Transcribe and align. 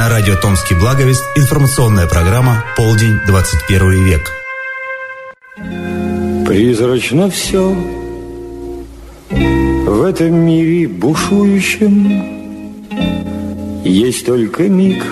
На 0.00 0.08
радио 0.08 0.34
«Томский 0.34 0.74
благовест» 0.74 1.22
информационная 1.36 2.06
программа 2.06 2.64
«Полдень, 2.74 3.20
21 3.26 4.06
век». 4.06 4.32
Призрачно 6.46 7.28
все 7.28 7.76
в 9.28 10.02
этом 10.02 10.36
мире 10.36 10.88
бушующем. 10.88 12.24
Есть 13.84 14.24
только 14.24 14.70
миг. 14.70 15.04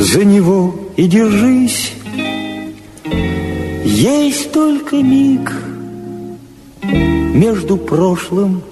За 0.00 0.26
него 0.26 0.78
и 0.98 1.06
держись. 1.06 1.94
Есть 3.82 4.52
только 4.52 4.96
миг 4.96 5.54
Между 6.82 7.78
прошлым 7.78 8.62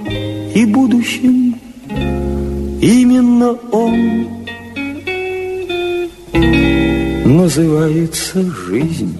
и 0.55 0.67
будущим 0.67 1.56
Именно 2.81 3.53
он 3.73 4.29
называется 7.25 8.43
жизнь. 8.43 9.19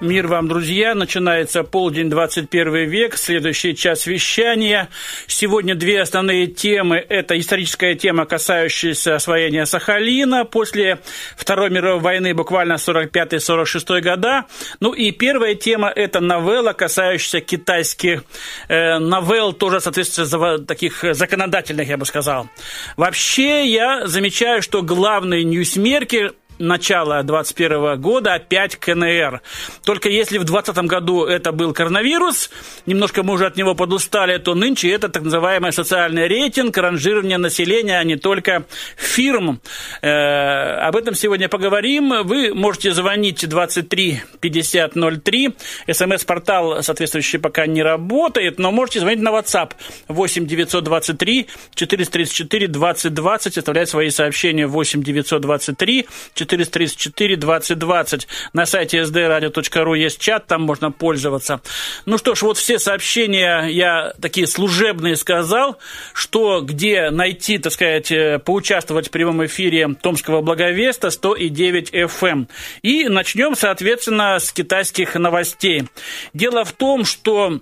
Мир 0.00 0.28
вам, 0.28 0.46
друзья! 0.46 0.94
Начинается 0.94 1.64
полдень 1.64 2.08
21 2.08 2.88
век, 2.88 3.16
следующий 3.16 3.74
час 3.74 4.06
вещания. 4.06 4.90
Сегодня 5.26 5.74
две 5.74 6.00
основные 6.00 6.46
темы. 6.46 7.04
Это 7.08 7.36
историческая 7.36 7.96
тема, 7.96 8.24
касающаяся 8.24 9.16
освоения 9.16 9.66
Сахалина 9.66 10.44
после 10.44 11.00
Второй 11.36 11.70
мировой 11.70 12.00
войны, 12.00 12.32
буквально 12.32 12.74
45-46 12.74 14.00
года. 14.00 14.44
Ну 14.78 14.92
и 14.92 15.10
первая 15.10 15.56
тема– 15.56 15.88
это 15.96 16.20
новелла, 16.20 16.74
касающаяся 16.74 17.40
китайских 17.40 18.22
э, 18.68 18.98
новелл, 18.98 19.52
тоже, 19.52 19.80
соответственно, 19.80 20.60
таких 20.60 21.02
законодательных, 21.10 21.88
я 21.88 21.96
бы 21.96 22.06
сказал. 22.06 22.48
Вообще, 22.96 23.66
я 23.66 24.06
замечаю, 24.06 24.62
что 24.62 24.82
главные 24.82 25.42
ньюсмерки 25.42 26.30
начала 26.58 27.22
2021 27.22 28.00
года 28.00 28.34
опять 28.34 28.76
КНР. 28.76 29.40
Только 29.84 30.08
если 30.08 30.38
в 30.38 30.44
2020 30.44 30.84
году 30.90 31.24
это 31.24 31.52
был 31.52 31.72
коронавирус, 31.72 32.50
немножко 32.86 33.22
мы 33.22 33.34
уже 33.34 33.46
от 33.46 33.56
него 33.56 33.74
подустали, 33.74 34.38
то 34.38 34.54
нынче 34.54 34.90
это 34.90 35.08
так 35.08 35.22
называемый 35.22 35.72
социальный 35.72 36.26
рейтинг, 36.26 36.76
ранжирование 36.76 37.38
населения, 37.38 37.98
а 37.98 38.04
не 38.04 38.16
только 38.16 38.64
фирм. 38.96 39.60
Э, 40.02 40.78
об 40.80 40.96
этом 40.96 41.14
сегодня 41.14 41.48
поговорим. 41.48 42.22
Вы 42.24 42.54
можете 42.54 42.92
звонить 42.92 43.48
23 43.48 44.22
50 44.40 44.92
03. 45.22 45.54
СМС-портал 45.90 46.82
соответствующий 46.82 47.38
пока 47.38 47.66
не 47.66 47.82
работает, 47.82 48.58
но 48.58 48.72
можете 48.72 49.00
звонить 49.00 49.22
на 49.22 49.30
WhatsApp 49.30 49.72
8 50.08 50.46
923 50.46 51.46
434 51.74 52.68
20 52.68 53.14
20, 53.14 53.58
оставлять 53.58 53.88
свои 53.88 54.10
сообщения 54.10 54.66
8 54.66 55.02
923 55.02 56.06
434 56.34 56.47
2020. 56.56 58.28
На 58.52 58.66
сайте 58.66 59.02
sdradio.ru 59.02 59.98
есть 59.98 60.20
чат, 60.20 60.46
там 60.46 60.62
можно 60.62 60.90
пользоваться. 60.90 61.60
Ну 62.06 62.18
что 62.18 62.34
ж, 62.34 62.42
вот 62.42 62.58
все 62.58 62.78
сообщения 62.78 63.66
я 63.66 64.12
такие 64.20 64.46
служебные 64.46 65.16
сказал, 65.16 65.78
что 66.12 66.60
где 66.60 67.10
найти, 67.10 67.58
так 67.58 67.72
сказать, 67.72 68.10
э, 68.10 68.38
поучаствовать 68.38 69.08
в 69.08 69.10
прямом 69.10 69.44
эфире 69.46 69.94
Томского 70.00 70.40
Благовеста 70.40 71.10
109 71.10 71.92
FM. 71.92 72.48
И 72.82 73.08
начнем, 73.08 73.54
соответственно, 73.54 74.38
с 74.38 74.52
китайских 74.52 75.14
новостей. 75.14 75.84
Дело 76.32 76.64
в 76.64 76.72
том, 76.72 77.04
что 77.04 77.60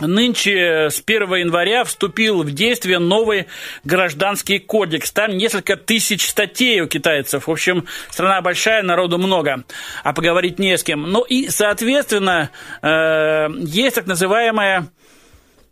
Нынче 0.00 0.90
с 0.90 1.00
1 1.06 1.34
января 1.36 1.84
вступил 1.84 2.42
в 2.42 2.50
действие 2.50 2.98
новый 2.98 3.46
гражданский 3.84 4.58
кодекс. 4.58 5.12
Там 5.12 5.36
несколько 5.36 5.76
тысяч 5.76 6.28
статей 6.28 6.80
у 6.80 6.88
китайцев. 6.88 7.46
В 7.46 7.50
общем, 7.50 7.86
страна 8.10 8.40
большая, 8.40 8.82
народу 8.82 9.18
много, 9.18 9.62
а 10.02 10.12
поговорить 10.12 10.58
не 10.58 10.76
с 10.76 10.82
кем. 10.82 11.02
Ну 11.02 11.22
и, 11.22 11.48
соответственно, 11.48 12.50
э, 12.82 13.48
есть 13.60 13.94
так 13.94 14.06
называемая 14.06 14.88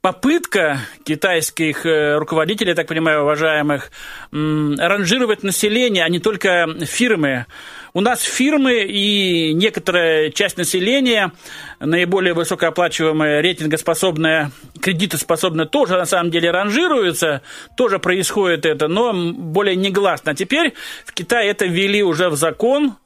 попытка 0.02 0.80
китайских 1.04 1.86
э, 1.86 2.16
руководителей, 2.16 2.70
я 2.70 2.74
так 2.74 2.88
понимаю, 2.88 3.22
уважаемых, 3.22 3.90
ранжировать 4.30 5.42
население, 5.42 6.04
а 6.04 6.08
не 6.08 6.18
только 6.18 6.66
фирмы. 6.84 7.46
У 7.94 8.00
нас 8.00 8.22
фирмы 8.22 8.84
и 8.84 9.52
некоторая 9.52 10.30
часть 10.30 10.56
населения, 10.56 11.32
наиболее 11.78 12.32
высокооплачиваемая, 12.32 13.42
рейтингоспособная, 13.42 14.50
кредитоспособная, 14.80 15.66
тоже 15.66 15.98
на 15.98 16.06
самом 16.06 16.30
деле 16.30 16.50
ранжируется, 16.50 17.42
тоже 17.76 17.98
происходит 17.98 18.64
это, 18.64 18.88
но 18.88 19.12
более 19.12 19.76
негласно. 19.76 20.32
А 20.32 20.34
теперь 20.34 20.72
в 21.04 21.12
Китае 21.12 21.50
это 21.50 21.66
ввели 21.66 22.02
уже 22.02 22.30
в 22.30 22.36
закон, 22.36 22.96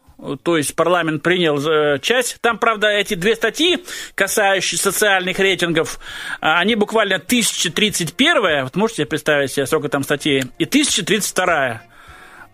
то 0.44 0.56
есть 0.56 0.76
парламент 0.76 1.20
принял 1.22 1.58
э, 1.68 1.98
часть. 1.98 2.40
Там, 2.40 2.56
правда, 2.56 2.86
эти 2.86 3.14
две 3.14 3.34
статьи, 3.34 3.84
касающиеся 4.14 4.92
социальных 4.92 5.40
рейтингов, 5.40 5.98
а, 6.40 6.60
они 6.60 6.76
буквально 6.76 7.16
1031, 7.16 8.62
вот 8.62 8.76
можете 8.76 9.04
представить 9.04 9.50
себе, 9.50 9.66
сколько 9.66 9.88
там 9.88 10.04
статей, 10.04 10.44
и 10.58 10.64
1032. 10.64 11.82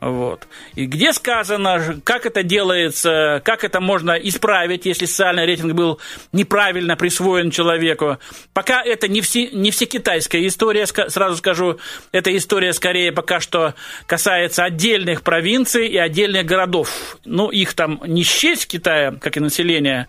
Вот. 0.02 0.48
И 0.74 0.86
где 0.86 1.12
сказано, 1.12 2.00
как 2.02 2.26
это 2.26 2.42
делается, 2.42 3.40
как 3.44 3.62
это 3.62 3.80
можно 3.80 4.10
исправить, 4.12 4.84
если 4.84 5.06
социальный 5.06 5.46
рейтинг 5.46 5.74
был 5.74 6.00
неправильно 6.32 6.96
присвоен 6.96 7.52
человеку. 7.52 8.18
Пока 8.52 8.82
это 8.82 9.06
не, 9.06 9.20
все, 9.20 9.46
не 9.52 9.70
все 9.70 9.86
китайская 9.86 10.44
история, 10.44 10.86
сразу 10.86 11.36
скажу, 11.36 11.78
эта 12.10 12.36
история 12.36 12.72
скорее 12.72 13.12
пока 13.12 13.38
что 13.38 13.74
касается 14.06 14.64
отдельных 14.64 15.22
провинций 15.22 15.86
и 15.86 15.96
отдельных 15.96 16.46
городов. 16.46 17.16
Ну, 17.24 17.50
их 17.50 17.74
там 17.74 18.02
не 18.04 18.24
счесть 18.24 18.66
Китая, 18.66 19.12
как 19.12 19.36
и 19.36 19.40
население. 19.40 20.08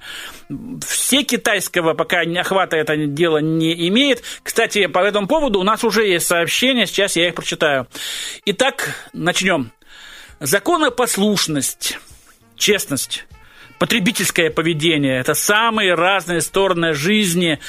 Все 0.88 1.22
китайского 1.22 1.94
пока 1.94 2.22
охвата 2.22 2.78
это 2.78 2.98
дело 2.98 3.38
не 3.38 3.88
имеет. 3.90 4.24
Кстати, 4.42 4.88
по 4.88 5.00
этому 5.00 5.28
поводу 5.28 5.60
у 5.60 5.64
нас 5.64 5.84
уже 5.84 6.08
есть 6.08 6.26
сообщения, 6.26 6.88
сейчас 6.88 7.16
я 7.16 7.28
их 7.28 7.36
прочитаю. 7.36 7.86
Итак, 8.46 8.96
начнем. 9.14 9.72
Законопослушность, 10.44 11.98
честность, 12.58 13.26
потребительское 13.80 14.50
поведение– 14.50 15.18
это 15.22 15.36
самые 15.36 15.94
разные 15.94 16.42
стороны 16.42 16.94
жизни 16.94 17.60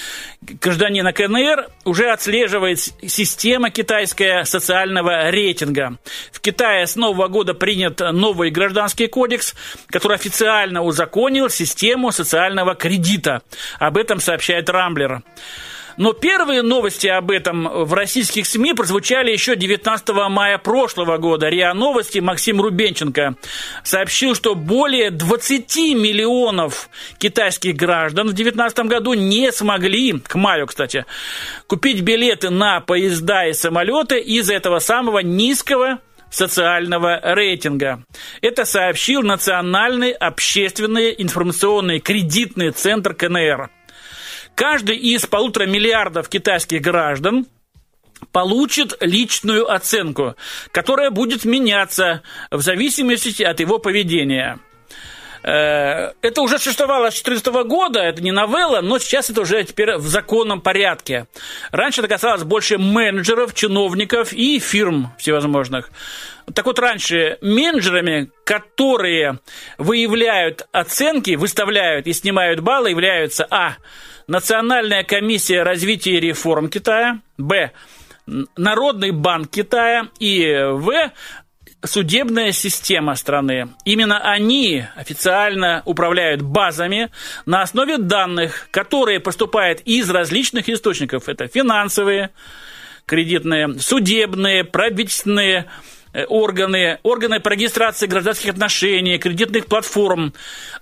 гражданина 0.40 1.12
КНР 1.12 1.68
уже 1.84 2.10
отслеживает 2.10 2.80
система 2.80 3.70
китайская 3.70 4.42
социального 4.42 5.30
рейтинга. 5.30 5.98
В 6.32 6.40
Китае 6.40 6.88
с 6.88 6.96
нового 6.96 7.28
года 7.28 7.54
принят 7.54 8.00
новый 8.00 8.50
гражданский 8.50 9.06
кодекс, 9.06 9.54
который 9.86 10.16
официально 10.16 10.82
узаконил 10.82 11.50
систему 11.50 12.10
социального 12.10 12.74
кредита. 12.74 13.42
Об 13.78 13.96
этом 13.96 14.18
сообщает 14.18 14.68
Рамблер. 14.68 15.22
Но 15.96 16.12
первые 16.12 16.62
новости 16.62 17.06
об 17.06 17.30
этом 17.30 17.68
в 17.84 17.92
российских 17.94 18.46
СМИ 18.46 18.74
прозвучали 18.74 19.30
еще 19.30 19.56
19 19.56 20.08
мая 20.28 20.58
прошлого 20.58 21.18
года. 21.18 21.48
РИА 21.48 21.74
Новости 21.74 22.18
Максим 22.18 22.60
Рубенченко 22.60 23.36
сообщил, 23.82 24.34
что 24.34 24.54
более 24.54 25.10
20 25.10 25.76
миллионов 25.94 26.88
китайских 27.18 27.76
граждан 27.76 28.28
в 28.28 28.34
2019 28.34 28.78
году 28.86 29.14
не 29.14 29.52
смогли, 29.52 30.18
к 30.18 30.34
маю, 30.34 30.66
кстати, 30.66 31.06
купить 31.66 32.00
билеты 32.00 32.50
на 32.50 32.80
поезда 32.80 33.46
и 33.46 33.52
самолеты 33.52 34.18
из-за 34.18 34.54
этого 34.54 34.78
самого 34.78 35.20
низкого 35.20 36.00
социального 36.30 37.20
рейтинга. 37.22 38.02
Это 38.40 38.64
сообщил 38.64 39.22
Национальный 39.22 40.10
общественный 40.10 41.14
информационный 41.16 42.00
кредитный 42.00 42.70
центр 42.70 43.14
КНР. 43.14 43.70
Каждый 44.54 44.96
из 44.96 45.26
полутора 45.26 45.66
миллиардов 45.66 46.28
китайских 46.28 46.80
граждан 46.80 47.46
получит 48.32 48.96
личную 49.00 49.70
оценку, 49.70 50.36
которая 50.70 51.10
будет 51.10 51.44
меняться 51.44 52.22
в 52.50 52.60
зависимости 52.60 53.42
от 53.42 53.60
его 53.60 53.78
поведения. 53.78 54.60
Э, 55.44 56.12
это 56.22 56.40
уже 56.40 56.58
существовало 56.58 57.10
с 57.10 57.22
2014 57.22 57.68
года, 57.68 58.00
это 58.00 58.22
не 58.22 58.32
новелла, 58.32 58.80
но 58.80 58.98
сейчас 58.98 59.28
это 59.28 59.42
уже 59.42 59.62
теперь 59.64 59.96
в 59.96 60.06
законном 60.06 60.62
порядке. 60.62 61.26
Раньше 61.70 62.00
это 62.00 62.08
касалось 62.08 62.44
больше 62.44 62.78
менеджеров, 62.78 63.52
чиновников 63.54 64.32
и 64.32 64.58
фирм 64.58 65.12
всевозможных. 65.18 65.90
Так 66.54 66.64
вот, 66.64 66.78
раньше 66.78 67.38
менеджерами, 67.42 68.30
которые 68.44 69.38
выявляют 69.76 70.66
оценки, 70.72 71.34
выставляют 71.34 72.06
и 72.06 72.14
снимают 72.14 72.60
баллы, 72.60 72.90
являются 72.90 73.46
А. 73.50 73.76
Национальная 74.26 75.04
комиссия 75.04 75.62
развития 75.62 76.12
и 76.12 76.20
реформ 76.20 76.70
Китая, 76.70 77.20
Б. 77.36 77.72
Народный 78.56 79.10
банк 79.10 79.50
Китая 79.50 80.08
и 80.18 80.40
В 80.72 81.12
судебная 81.84 82.52
система 82.52 83.14
страны. 83.14 83.68
Именно 83.84 84.18
они 84.18 84.84
официально 84.96 85.82
управляют 85.84 86.42
базами 86.42 87.10
на 87.46 87.62
основе 87.62 87.98
данных, 87.98 88.68
которые 88.70 89.20
поступают 89.20 89.80
из 89.80 90.10
различных 90.10 90.68
источников. 90.68 91.28
Это 91.28 91.46
финансовые, 91.46 92.30
кредитные, 93.06 93.78
судебные, 93.78 94.64
правительственные, 94.64 95.66
органы, 96.28 96.98
органы 97.02 97.40
по 97.40 97.48
регистрации 97.48 98.06
гражданских 98.06 98.50
отношений, 98.50 99.18
кредитных 99.18 99.66
платформ, 99.66 100.32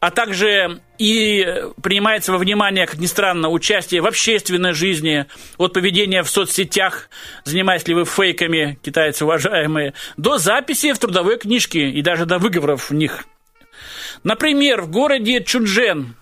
а 0.01 0.11
также 0.11 0.81
и 0.99 1.65
принимается 1.83 2.33
во 2.33 2.39
внимание, 2.39 2.87
как 2.87 2.99
ни 2.99 3.07
странно, 3.07 3.49
участие 3.49 4.03
в 4.03 4.07
общественной 4.07 4.73
жизни, 4.73 5.27
от 5.57 5.73
поведения 5.73 6.23
в 6.23 6.31
соцсетях, 6.31 7.09
занимаясь 7.45 7.87
ли 7.89 7.95
вы 7.95 8.05
фейками, 8.05 8.79
китайцы 8.83 9.25
уважаемые, 9.25 9.95
до 10.17 10.39
записи 10.39 10.93
в 10.93 10.99
трудовой 10.99 11.39
книжке 11.39 11.89
и 11.89 12.03
даже 12.03 12.27
до 12.27 12.39
выговоров 12.39 12.91
в 12.91 12.95
них. 12.95 13.25
Например, 14.25 14.83
в 14.83 14.91
городе 14.91 15.43
Чунжен 15.43 16.15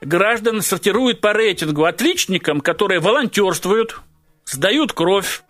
граждан 0.00 0.62
сортируют 0.62 1.20
по 1.20 1.32
рейтингу 1.32 1.84
отличникам, 1.84 2.60
которые 2.60 3.00
волонтерствуют, 3.00 4.00
сдают 4.46 4.92
кровь 4.92 5.42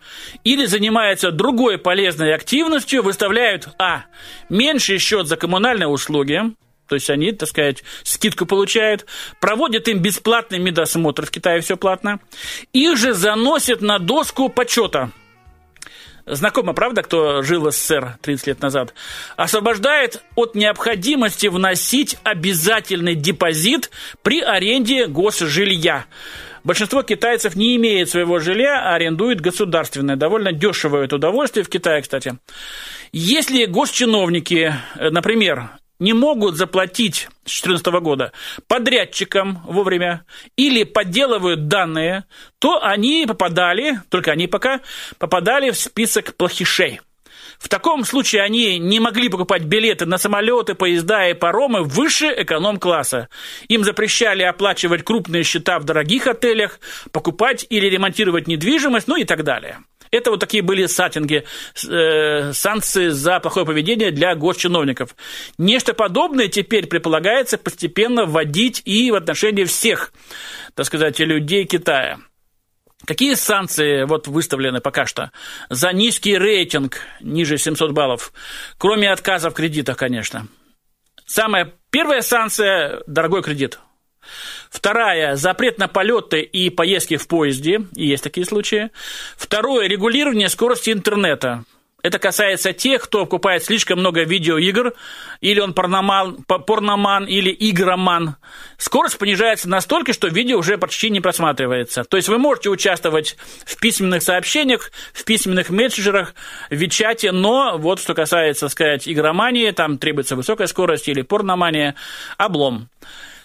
или 0.42 0.66
занимаются 0.66 1.30
другой 1.30 1.78
полезной 1.78 2.34
активностью, 2.34 3.02
выставляют, 3.02 3.68
а, 3.78 4.04
меньший 4.48 4.98
счет 4.98 5.26
за 5.26 5.36
коммунальные 5.36 5.88
услуги, 5.88 6.42
то 6.88 6.94
есть 6.94 7.10
они, 7.10 7.32
так 7.32 7.48
сказать, 7.48 7.84
скидку 8.04 8.46
получают, 8.46 9.06
проводят 9.40 9.88
им 9.88 9.98
бесплатный 9.98 10.58
медосмотр, 10.58 11.26
в 11.26 11.30
Китае 11.30 11.60
все 11.60 11.76
платно, 11.76 12.20
их 12.72 12.96
же 12.96 13.12
заносят 13.12 13.80
на 13.80 13.98
доску 13.98 14.48
почета. 14.48 15.10
Знакомо, 16.28 16.72
правда, 16.72 17.02
кто 17.02 17.42
жил 17.42 17.62
в 17.62 17.70
СССР 17.70 18.18
30 18.20 18.46
лет 18.48 18.60
назад? 18.60 18.94
Освобождает 19.36 20.24
от 20.34 20.56
необходимости 20.56 21.46
вносить 21.46 22.18
обязательный 22.24 23.14
депозит 23.14 23.90
при 24.22 24.40
аренде 24.40 25.06
госжилья. 25.06 26.06
Большинство 26.66 27.04
китайцев 27.04 27.54
не 27.54 27.76
имеет 27.76 28.10
своего 28.10 28.40
жилья, 28.40 28.82
а 28.82 28.96
арендует 28.96 29.40
государственное. 29.40 30.16
Довольно 30.16 30.50
дешевое 30.50 31.04
это 31.04 31.14
удовольствие 31.14 31.62
в 31.62 31.68
Китае, 31.68 32.02
кстати. 32.02 32.38
Если 33.12 33.66
госчиновники, 33.66 34.74
э, 34.96 35.10
например, 35.10 35.70
не 36.00 36.12
могут 36.12 36.56
заплатить 36.56 37.28
с 37.44 37.62
2014 37.62 37.86
года 38.00 38.32
подрядчикам 38.66 39.62
вовремя 39.68 40.24
или 40.56 40.82
подделывают 40.82 41.68
данные, 41.68 42.24
то 42.58 42.82
они 42.82 43.26
попадали, 43.28 44.00
только 44.08 44.32
они 44.32 44.48
пока, 44.48 44.80
попадали 45.18 45.70
в 45.70 45.78
список 45.78 46.34
плохишей. 46.34 47.00
В 47.58 47.68
таком 47.68 48.04
случае 48.04 48.42
они 48.42 48.78
не 48.78 49.00
могли 49.00 49.28
покупать 49.28 49.62
билеты 49.62 50.06
на 50.06 50.18
самолеты, 50.18 50.74
поезда 50.74 51.28
и 51.28 51.34
паромы 51.34 51.82
выше 51.82 52.32
эконом-класса. 52.36 53.28
Им 53.68 53.84
запрещали 53.84 54.42
оплачивать 54.42 55.04
крупные 55.04 55.42
счета 55.42 55.78
в 55.78 55.84
дорогих 55.84 56.26
отелях, 56.26 56.78
покупать 57.12 57.66
или 57.68 57.86
ремонтировать 57.86 58.46
недвижимость, 58.46 59.08
ну 59.08 59.16
и 59.16 59.24
так 59.24 59.44
далее. 59.44 59.78
Это 60.10 60.30
вот 60.30 60.40
такие 60.40 60.62
были 60.62 60.86
саттинги, 60.86 61.44
э, 61.88 62.52
санкции 62.52 63.08
за 63.08 63.40
плохое 63.40 63.66
поведение 63.66 64.10
для 64.10 64.34
госчиновников. 64.34 65.16
Нечто 65.58 65.94
подобное 65.94 66.48
теперь 66.48 66.86
предполагается 66.86 67.58
постепенно 67.58 68.24
вводить 68.24 68.82
и 68.84 69.10
в 69.10 69.14
отношении 69.14 69.64
всех, 69.64 70.12
так 70.74 70.86
сказать, 70.86 71.18
людей 71.18 71.64
Китая. 71.64 72.18
Какие 73.04 73.34
санкции 73.34 74.04
вот 74.04 74.26
выставлены 74.26 74.80
пока 74.80 75.06
что? 75.06 75.30
За 75.68 75.92
низкий 75.92 76.38
рейтинг, 76.38 77.00
ниже 77.20 77.58
700 77.58 77.92
баллов, 77.92 78.32
кроме 78.78 79.12
отказа 79.12 79.50
в 79.50 79.54
кредитах, 79.54 79.96
конечно. 79.96 80.48
Самая 81.26 81.74
первая 81.90 82.22
санкция– 82.22 83.02
дорогой 83.06 83.42
кредит. 83.42 83.78
Вторая– 84.70 85.34
запрет 85.36 85.78
на 85.78 85.88
полеты 85.88 86.40
и 86.40 86.70
поездки 86.70 87.16
в 87.16 87.28
поезде, 87.28 87.82
и 87.94 88.06
есть 88.06 88.24
такие 88.24 88.46
случаи. 88.46 88.90
Второе– 89.36 89.86
регулирование 89.88 90.48
скорости 90.48 90.90
интернета. 90.90 91.64
Это 92.06 92.20
касается 92.20 92.72
тех, 92.72 93.02
кто 93.02 93.24
покупает 93.24 93.64
слишком 93.64 93.98
много 93.98 94.22
видеоигр, 94.22 94.94
или 95.40 95.58
он 95.58 95.74
порноман, 95.74 96.36
порноман 96.44 97.24
или 97.24 97.54
игроман. 97.58 98.36
Скорость 98.78 99.18
понижается 99.18 99.68
настолько, 99.68 100.12
что 100.12 100.28
видео 100.28 100.58
уже 100.58 100.78
почти 100.78 101.10
не 101.10 101.20
просматривается. 101.20 102.04
То 102.04 102.16
есть 102.16 102.28
вы 102.28 102.38
можете 102.38 102.70
участвовать 102.70 103.36
в 103.64 103.76
письменных 103.80 104.22
сообщениях, 104.22 104.92
в 105.12 105.24
письменных 105.24 105.68
мессенджерах, 105.68 106.36
в 106.70 106.76
Вичате, 106.76 107.32
но 107.32 107.76
вот 107.76 107.98
что 107.98 108.14
касается, 108.14 108.68
сказать, 108.68 109.08
игромании, 109.08 109.72
там 109.72 109.98
требуется 109.98 110.36
высокая 110.36 110.68
скорость 110.68 111.08
или 111.08 111.22
порномания, 111.22 111.96
облом. 112.38 112.88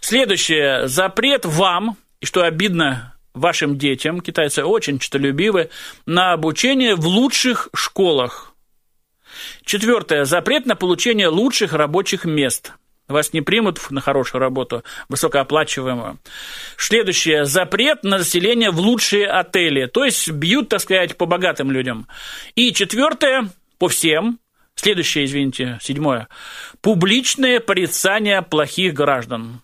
Следующее. 0.01 0.87
Запрет 0.87 1.45
вам, 1.45 1.97
и 2.19 2.27
что 2.27 2.43
обидно, 2.43 3.15
вашим 3.33 3.79
детям, 3.79 4.21
китайцы 4.21 4.63
очень 4.63 4.99
честолюбивы, 4.99 5.71
на 6.05 6.33
обучение 6.33 6.93
в 6.93 7.07
лучших 7.07 7.69
школах. 7.73 8.50
Четвертое. 9.63 10.25
Запрет 10.25 10.65
на 10.65 10.75
получение 10.75 11.27
лучших 11.27 11.73
рабочих 11.73 12.25
мест. 12.25 12.73
Вас 13.07 13.33
не 13.33 13.41
примут 13.41 13.79
на 13.91 14.01
хорошую 14.01 14.39
работу, 14.39 14.83
высокооплачиваемую. 15.09 16.19
Следующее. 16.77 17.45
Запрет 17.45 18.03
на 18.03 18.19
заселение 18.19 18.71
в 18.71 18.79
лучшие 18.79 19.27
отели. 19.27 19.85
То 19.85 20.05
есть 20.05 20.29
бьют, 20.31 20.69
так 20.69 20.81
сказать, 20.81 21.17
по 21.17 21.25
богатым 21.25 21.71
людям. 21.71 22.07
И 22.55 22.71
четвертое. 22.73 23.49
По 23.77 23.89
всем. 23.89 24.39
Следующее, 24.75 25.25
извините, 25.25 25.77
седьмое. 25.81 26.27
Публичное 26.81 27.59
порицание 27.59 28.41
плохих 28.41 28.93
граждан. 28.93 29.61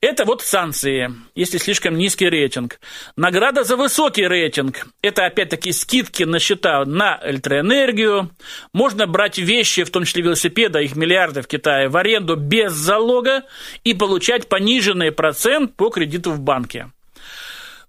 Это 0.00 0.24
вот 0.24 0.42
санкции, 0.42 1.12
если 1.34 1.58
слишком 1.58 1.98
низкий 1.98 2.28
рейтинг. 2.28 2.78
Награда 3.16 3.64
за 3.64 3.76
высокий 3.76 4.28
рейтинг– 4.28 4.86
это 5.02 5.26
опять-таки 5.26 5.72
скидки 5.72 6.22
на 6.22 6.38
счета 6.38 6.84
на 6.84 7.18
электроэнергию. 7.24 8.30
Можно 8.72 9.08
брать 9.08 9.38
вещи, 9.38 9.82
в 9.82 9.90
том 9.90 10.04
числе 10.04 10.22
велосипеды, 10.22 10.84
их 10.84 10.94
миллиарды 10.94 11.42
в 11.42 11.48
Китае, 11.48 11.88
в 11.88 11.96
аренду 11.96 12.36
без 12.36 12.72
залога 12.74 13.42
и 13.82 13.92
получать 13.92 14.48
пониженный 14.48 15.10
процент 15.10 15.74
по 15.74 15.90
кредиту 15.90 16.30
в 16.30 16.38
банке. 16.38 16.92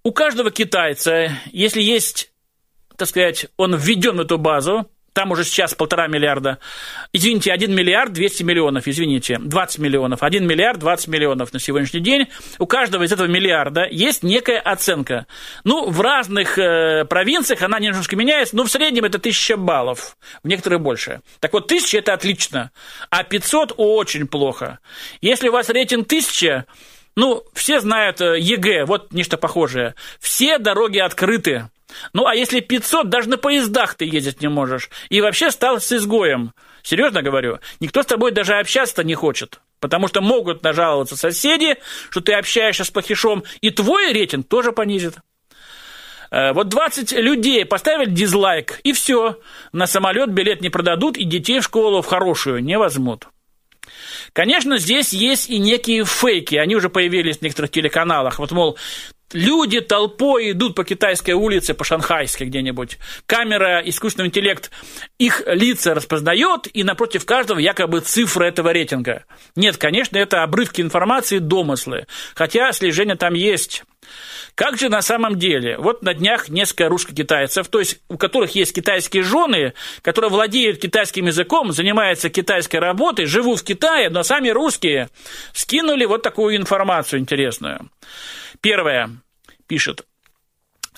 У 0.01 0.11
каждого 0.11 0.49
китайца, 0.49 1.37
если 1.51 1.81
есть, 1.81 2.31
так 2.95 3.07
сказать, 3.07 3.47
он 3.55 3.75
введен 3.75 4.17
в 4.17 4.21
эту 4.21 4.39
базу, 4.39 4.89
там 5.13 5.31
уже 5.31 5.43
сейчас 5.43 5.73
полтора 5.73 6.07
миллиарда. 6.07 6.59
Извините, 7.13 7.51
1 7.51 7.73
миллиард 7.73 8.13
200 8.13 8.43
миллионов, 8.43 8.87
извините, 8.87 9.37
20 9.39 9.79
миллионов. 9.79 10.23
1 10.23 10.45
миллиард 10.45 10.79
20 10.79 11.07
миллионов 11.07 11.53
на 11.53 11.59
сегодняшний 11.59 11.99
день. 11.99 12.27
У 12.57 12.65
каждого 12.65 13.03
из 13.03 13.11
этого 13.11 13.27
миллиарда 13.27 13.87
есть 13.89 14.23
некая 14.23 14.59
оценка. 14.59 15.27
Ну, 15.63 15.89
в 15.89 16.01
разных 16.01 16.57
э, 16.57 17.05
провинциях 17.05 17.61
она 17.61 17.79
немножко 17.79 18.15
меняется, 18.15 18.55
но 18.55 18.63
в 18.63 18.71
среднем 18.71 19.05
это 19.05 19.17
1000 19.17 19.57
баллов, 19.57 20.17
в 20.43 20.47
некоторых 20.47 20.81
больше. 20.81 21.21
Так 21.39 21.53
вот, 21.53 21.65
1000– 21.65 21.97
это 21.99 22.13
отлично, 22.13 22.71
а 23.09 23.23
500– 23.23 23.73
очень 23.77 24.27
плохо. 24.27 24.79
Если 25.21 25.49
у 25.49 25.51
вас 25.51 25.69
рейтинг 25.69 26.05
1000, 26.05 26.65
ну, 27.15 27.43
все 27.53 27.79
знают 27.79 28.21
ЕГЭ, 28.21 28.85
вот 28.85 29.11
нечто 29.13 29.37
похожее. 29.37 29.95
Все 30.19 30.57
дороги 30.57 30.99
открыты. 30.99 31.69
Ну, 32.13 32.25
а 32.25 32.35
если 32.35 32.59
500, 32.59 33.09
даже 33.09 33.29
на 33.29 33.37
поездах 33.37 33.95
ты 33.95 34.05
ездить 34.05 34.41
не 34.41 34.47
можешь. 34.47 34.89
И 35.09 35.21
вообще 35.21 35.51
стал 35.51 35.91
изгоем. 35.91 36.53
Серьезно 36.83 37.21
говорю, 37.21 37.59
никто 37.79 38.03
с 38.03 38.05
тобой 38.05 38.31
даже 38.31 38.55
общаться 38.55 39.03
не 39.03 39.15
хочет. 39.15 39.59
Потому 39.79 40.07
что 40.07 40.21
могут 40.21 40.63
нажаловаться 40.63 41.15
соседи, 41.15 41.77
что 42.09 42.21
ты 42.21 42.33
общаешься 42.33 42.83
с 42.83 42.91
плохишом, 42.91 43.43
и 43.61 43.69
твой 43.69 44.11
рейтинг 44.11 44.47
тоже 44.47 44.71
понизит. 44.71 45.15
Э, 46.31 46.53
вот 46.53 46.67
20 46.69 47.13
людей 47.13 47.65
поставили 47.65 48.09
дизлайк, 48.09 48.79
и 48.83 48.93
все. 48.93 49.39
На 49.71 49.87
самолет 49.87 50.29
билет 50.29 50.61
не 50.61 50.69
продадут, 50.69 51.17
и 51.17 51.23
детей 51.23 51.59
в 51.59 51.63
школу 51.63 52.01
в 52.01 52.05
хорошую 52.05 52.63
не 52.63 52.77
возьмут. 52.77 53.27
Конечно, 54.33 54.77
здесь 54.77 55.13
есть 55.13 55.49
и 55.49 55.57
некие 55.57 56.05
фейки, 56.05 56.55
они 56.55 56.75
уже 56.75 56.89
появились 56.89 57.39
в 57.39 57.41
некоторых 57.41 57.71
телеканалах. 57.71 58.37
Вот, 58.39 58.51
мол, 58.51 58.77
Люди 59.31 59.79
толпой 59.79 60.51
идут 60.51 60.73
по 60.73 60.83
китайской 60.83 61.31
улице, 61.31 61.75
по 61.75 61.83
шанхайской 61.83 62.47
где-нибудь. 62.47 62.97
Камера, 63.27 63.79
искусственный 63.85 64.29
интеллект 64.29 64.71
их 65.19 65.43
лица 65.45 65.93
распознает, 65.93 66.67
и 66.73 66.83
напротив 66.83 67.25
каждого 67.25 67.59
якобы 67.59 67.99
цифра 67.99 68.45
этого 68.45 68.71
рейтинга. 68.71 69.25
Нет, 69.55 69.77
конечно, 69.77 70.17
это 70.17 70.41
обрывки 70.41 70.81
информации, 70.81 71.37
домыслы. 71.37 72.07
Хотя 72.33 72.71
слежение 72.71 73.15
там 73.15 73.35
есть. 73.35 73.83
Как 74.55 74.77
же 74.77 74.89
на 74.89 75.01
самом 75.01 75.37
деле? 75.37 75.77
Вот 75.77 76.01
на 76.01 76.13
днях 76.13 76.49
несколько 76.49 76.89
русско-китайцев, 76.89 77.67
то 77.67 77.79
есть 77.79 78.01
у 78.09 78.17
которых 78.17 78.55
есть 78.55 78.73
китайские 78.73 79.23
жены, 79.23 79.73
которые 80.01 80.31
владеют 80.31 80.79
китайским 80.79 81.27
языком, 81.27 81.71
занимаются 81.71 82.29
китайской 82.29 82.77
работой, 82.77 83.25
живут 83.25 83.59
в 83.59 83.63
Китае, 83.63 84.09
но 84.09 84.23
сами 84.23 84.49
русские, 84.49 85.09
скинули 85.53 86.05
вот 86.05 86.23
такую 86.23 86.57
информацию 86.57 87.19
интересную. 87.19 87.89
Первое. 88.61 89.09
Пишет. 89.67 90.05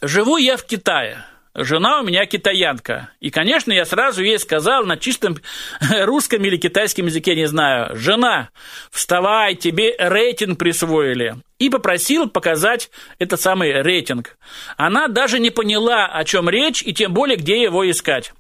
Живу 0.02 0.38
я 0.38 0.58
в 0.58 0.64
Китае. 0.64 1.26
Жена 1.54 2.00
у 2.00 2.04
меня 2.04 2.26
китаянка. 2.26 3.10
И, 3.20 3.30
конечно, 3.30 3.74
я 3.74 3.84
сразу 3.84 4.24
ей 4.24 4.40
сказал 4.40 4.86
на 4.86 4.96
чистом 4.96 5.38
русском 6.00 6.44
или 6.46 6.56
китайском 6.56 7.08
языке, 7.08 7.36
не 7.36 7.46
знаю, 7.46 7.96
«Жена, 7.98 8.50
вставай, 8.90 9.56
тебе 9.56 9.94
рейтинг 10.00 10.58
присвоили». 10.58 11.36
И 11.60 11.70
попросил 11.70 12.30
показать 12.30 12.90
этот 13.20 13.42
самый 13.42 13.82
рейтинг. 13.82 14.38
Она 14.78 15.10
даже 15.10 15.40
не 15.40 15.50
поняла, 15.50 16.06
о 16.06 16.24
чем 16.24 16.50
речь, 16.50 16.82
и 16.84 16.94
тем 16.94 17.14
более, 17.14 17.36
где 17.36 17.62
его 17.62 17.90
искать. 17.90 18.34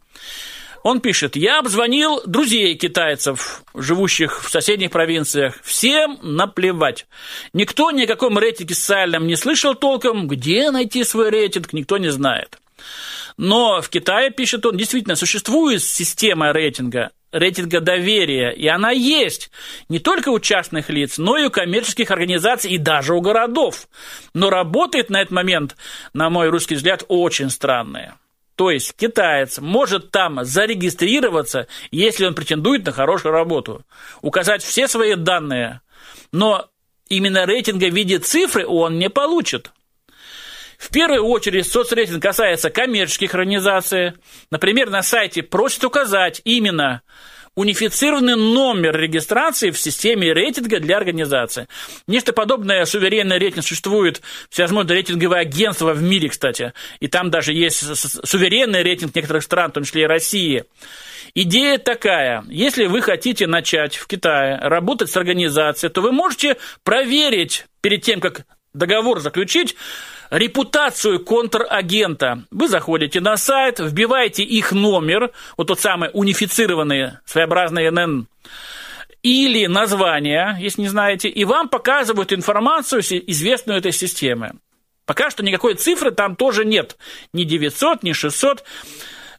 Он 0.84 1.00
пишет, 1.00 1.36
я 1.36 1.60
обзвонил 1.60 2.22
друзей 2.26 2.76
китайцев, 2.76 3.64
живущих 3.76 4.44
в 4.44 4.50
соседних 4.50 4.90
провинциях. 4.92 5.60
Всем 5.64 6.18
наплевать. 6.22 7.06
Никто 7.54 7.92
ни 7.92 8.04
о 8.04 8.08
каком 8.08 8.38
рейтинге 8.38 8.74
социальном 8.74 9.28
не 9.28 9.36
слышал 9.36 9.76
толком. 9.76 10.28
Где 10.28 10.72
найти 10.72 11.04
свой 11.04 11.30
рейтинг, 11.30 11.74
никто 11.74 11.98
не 11.98 12.10
знает. 12.10 12.58
Но 13.38 13.82
в 13.82 13.90
Китае, 13.90 14.32
пишет 14.32 14.66
он, 14.66 14.78
действительно 14.78 15.16
существует 15.16 15.84
система 15.84 16.52
рейтинга, 16.52 17.12
рейтинга 17.32 17.80
доверия, 17.80 18.52
и 18.52 18.68
она 18.68 18.92
есть 18.92 19.52
не 19.88 20.00
только 20.00 20.30
у 20.30 20.40
частных 20.40 20.90
лиц, 20.90 21.18
но 21.18 21.38
и 21.38 21.46
у 21.46 21.50
коммерческих 21.50 22.12
организаций 22.12 22.72
и 22.72 22.78
даже 22.78 23.14
у 23.14 23.22
городов. 23.22 23.88
Но 24.34 24.50
работает 24.50 25.10
на 25.10 25.22
этот 25.22 25.32
момент, 25.32 25.76
на 26.14 26.30
мой 26.30 26.50
русский 26.50 26.76
взгляд, 26.76 27.04
очень 27.08 27.50
странная. 27.50 28.18
То 28.55 28.70
есть 28.70 28.96
китаец 28.96 29.60
может 29.60 30.12
там 30.12 30.43
зарегистрироваться, 30.43 31.67
если 31.89 32.25
он 32.25 32.36
претендует 32.36 32.86
на 32.86 32.91
хорошую 32.91 33.31
работу, 33.31 33.86
указать 34.22 34.63
все 34.63 34.88
свои 34.88 35.15
данные, 35.15 35.81
но 36.31 36.67
именно 37.08 37.46
рейтинга 37.46 37.89
в 37.89 37.96
виде 37.96 38.20
цифры 38.20 38.65
он 38.67 39.00
не 39.00 39.10
получит. 39.10 39.72
В 40.77 40.89
первую 40.91 41.25
очередь 41.25 41.67
соцрейтинг 41.67 42.24
касается 42.24 42.72
коммерческих 42.72 43.36
организаций. 43.36 44.13
Например, 44.50 44.89
на 44.89 45.03
сайте 45.03 45.43
просят 45.43 45.84
указать 45.84 46.41
именно 46.43 47.03
унифицированный 47.55 48.36
номер 48.36 48.98
регистрации 48.98 49.72
в 49.72 49.79
системе 49.79 50.34
рейтинга 50.34 50.79
для 50.79 50.98
организации. 50.98 51.67
Нечто 52.08 52.31
подобное 52.31 52.86
суверенный 52.86 53.38
рейтинг 53.38 53.65
существует 53.65 54.22
всевозможные 54.50 54.96
рейтинговые 54.96 55.41
агентства 55.41 55.93
в 55.93 56.01
мире, 56.01 56.29
кстати. 56.29 56.74
И 57.00 57.08
там 57.08 57.29
даже 57.29 57.53
есть 57.53 57.79
суверенный 58.25 58.84
рейтинг 58.84 59.13
некоторых 59.15 59.43
стран, 59.43 59.72
в 59.72 59.74
том 59.74 59.84
числе 59.84 60.03
и 60.03 60.05
России. 60.08 60.63
Идея 61.34 61.77
такая, 61.77 62.43
если 62.48 62.86
вы 62.86 63.01
хотите 63.01 63.48
начать 63.48 63.96
в 63.96 64.08
Китае 64.08 64.58
работать 64.58 65.10
с 65.10 65.17
организацией, 65.17 65.91
то 65.91 66.01
вы 66.01 66.12
можете 66.12 66.58
проверить 66.84 67.65
перед 67.81 68.01
тем, 68.01 68.20
как 68.20 68.46
договор 68.74 69.20
заключить, 69.20 69.75
репутацию 70.32 71.24
контрагента. 71.24 72.46
Вы 72.50 72.68
заходите 72.68 73.20
на 73.20 73.38
сайт, 73.38 73.80
вбиваете 73.80 74.44
их 74.44 74.72
номер, 74.72 75.32
вот 75.58 75.68
тот 75.68 75.80
самый 75.80 76.10
унифицированный 76.14 77.12
своеобразный 77.26 77.92
НН, 77.92 78.28
или 79.22 79.68
название, 79.68 80.58
если 80.60 80.82
не 80.82 80.88
знаете, 80.88 81.30
и 81.30 81.46
вам 81.46 81.70
показывают 81.70 82.34
информацию, 82.34 83.02
известную 83.02 83.78
этой 83.78 83.92
системы. 83.92 84.54
Пока 85.06 85.30
что 85.30 85.44
никакой 85.44 85.76
цифры 85.76 86.12
там 86.12 86.36
тоже 86.36 86.64
нет, 86.64 86.98
ни 87.34 87.44
900, 87.44 88.02
ни 88.02 88.14
600, 88.14 88.64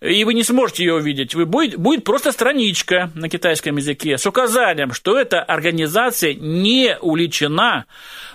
и 0.02 0.24
вы 0.24 0.34
не 0.34 0.42
сможете 0.42 0.84
ее 0.84 0.94
увидеть. 0.94 1.34
Вы 1.34 1.46
будет, 1.46 1.76
будет 1.76 2.04
просто 2.04 2.32
страничка 2.32 3.10
на 3.14 3.28
китайском 3.28 3.76
языке 3.76 4.18
с 4.18 4.26
указанием, 4.26 4.92
что 4.92 5.18
эта 5.18 5.40
организация 5.40 6.34
не 6.34 6.98
уличена 7.00 7.86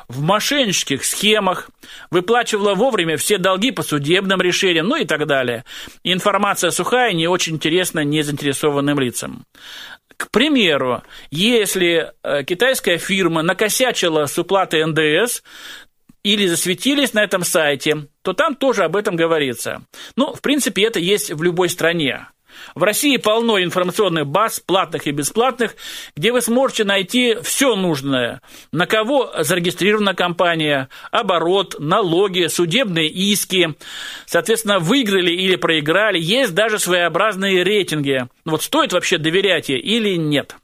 в 0.08 0.22
мошеннических 0.22 1.04
схемах, 1.04 1.70
выплачивала 2.10 2.74
вовремя 2.74 3.18
все 3.18 3.38
долги 3.38 3.72
по 3.72 3.84
судебным 3.84 4.42
решениям, 4.42 4.88
ну 4.88 4.96
и 4.96 5.06
так 5.06 5.28
далее. 5.28 5.66
Информация 6.06 6.72
сухая, 6.72 7.12
не 7.12 7.28
очень 7.28 7.56
интересна 7.56 8.06
незаинтересованным 8.06 8.98
лицам. 9.00 9.44
К 10.16 10.32
примеру, 10.32 11.04
если 11.30 12.12
э, 12.24 12.44
китайская 12.44 12.98
фирма 12.98 13.44
накосячила 13.44 14.26
с 14.26 14.40
уплатой 14.40 14.84
НДС, 14.86 15.44
или 16.34 16.48
засветились 16.48 17.13
на 17.13 17.24
этом 17.24 17.43
сайте, 17.43 18.07
то 18.22 18.34
там 18.34 18.55
тоже 18.55 18.84
об 18.84 18.96
этом 18.96 19.15
говорится. 19.15 19.84
Ну, 20.15 20.34
в 20.34 20.41
принципе, 20.41 20.84
это 20.84 21.00
есть 21.00 21.31
в 21.31 21.41
любой 21.41 21.69
стране. 21.69 22.27
В 22.75 22.84
России 22.84 23.17
полно 23.17 23.62
информационных 23.62 24.27
баз, 24.27 24.60
платных 24.60 25.07
и 25.07 25.12
бесплатных, 25.12 25.75
где 26.15 26.31
вы 26.31 26.41
сможете 26.41 26.84
найти 26.84 27.38
все 27.43 27.75
нужное. 27.75 28.41
На 28.72 28.86
кого 28.86 29.31
зарегистрирована 29.39 30.15
компания, 30.15 30.89
оборот, 31.12 31.75
налоги, 31.79 32.48
судебные 32.48 33.07
иски. 33.07 33.75
Соответственно, 34.25 34.79
выиграли 34.79 35.31
или 35.31 35.55
проиграли. 35.55 36.19
Есть 36.19 36.53
даже 36.53 36.79
своеобразные 36.79 37.63
рейтинги. 37.63 38.27
Вот 38.46 38.63
стоит 38.63 38.93
вообще 38.93 39.17
доверять 39.17 39.69
ей 39.69 39.79
или 39.79 40.15
нет. 40.15 40.55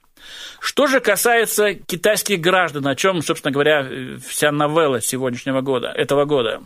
Что 0.63 0.87
же 0.87 1.01
касается 1.01 1.73
китайских 1.73 2.39
граждан, 2.39 2.87
о 2.87 2.95
чем, 2.95 3.21
собственно 3.21 3.51
говоря, 3.51 3.85
вся 4.25 4.49
новелла 4.49 5.01
сегодняшнего 5.01 5.59
года, 5.59 5.89
этого 5.89 6.23
года. 6.23 6.61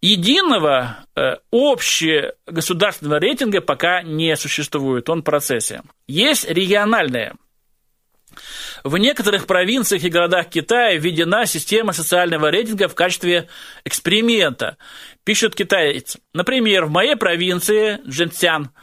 Единого 0.00 1.06
э, 1.14 1.36
общегосударственного 1.52 3.20
рейтинга 3.20 3.60
пока 3.60 4.02
не 4.02 4.34
существует, 4.34 5.08
он 5.08 5.20
в 5.20 5.22
процессе. 5.22 5.82
Есть 6.08 6.50
региональные. 6.50 7.34
В 8.82 8.98
некоторых 8.98 9.46
провинциях 9.46 10.02
и 10.02 10.08
городах 10.08 10.48
Китая 10.48 10.96
введена 10.96 11.46
система 11.46 11.92
социального 11.92 12.50
рейтинга 12.50 12.88
в 12.88 12.96
качестве 12.96 13.46
эксперимента, 13.84 14.78
пишет 15.22 15.54
китаец. 15.54 16.16
Например, 16.34 16.86
в 16.86 16.90
моей 16.90 17.14
провинции 17.14 18.00
Джинцян– 18.04 18.70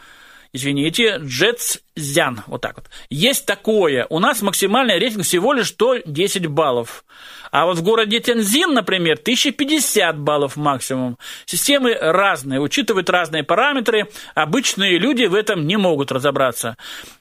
извините, 0.54 1.18
Джетсзян, 1.18 2.44
вот 2.48 2.62
так 2.62 2.78
вот. 2.78 2.90
Есть 3.10 3.46
такое. 3.46 4.06
У 4.10 4.20
нас 4.20 4.42
максимальный 4.42 5.00
рейтинг 5.00 5.26
всего 5.26 5.54
лишь 5.54 5.70
110 5.70 6.48
баллов. 6.48 7.04
А 7.52 7.66
вот 7.66 7.78
в 7.78 7.84
городе 7.84 8.20
Тензин, 8.20 8.74
например, 8.74 9.18
1050 9.22 10.18
баллов 10.20 10.56
максимум. 10.56 11.18
Системы 11.46 11.94
разные, 11.94 12.60
учитывают 12.60 13.10
разные 13.10 13.44
параметры. 13.44 14.10
Обычные 14.34 14.98
люди 14.98 15.26
в 15.26 15.36
этом 15.36 15.68
не 15.68 15.78
могут 15.78 16.12
разобраться. 16.12 16.78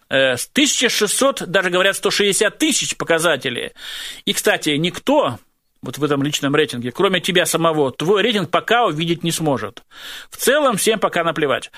Э, 0.09 0.37
с 0.37 0.47
1600, 0.47 1.47
даже 1.47 1.71
говорят, 1.71 1.97
160 1.97 2.57
тысяч 2.59 2.97
показателей. 2.97 3.73
И, 4.25 4.33
кстати, 4.33 4.71
никто 4.71 5.39
вот 5.83 5.99
в 5.99 6.05
этом 6.05 6.23
личном 6.23 6.55
рейтинге, 6.55 6.93
кроме 6.93 7.21
тебя 7.21 7.45
самого, 7.45 7.91
твой 7.91 8.23
рейтинг 8.23 8.51
пока 8.51 8.87
увидеть 8.87 9.25
не 9.25 9.33
сможет. 9.33 9.83
В 10.31 10.37
целом 10.37 10.77
всем 10.77 11.01
пока 11.01 11.25
наплевать. 11.25 11.71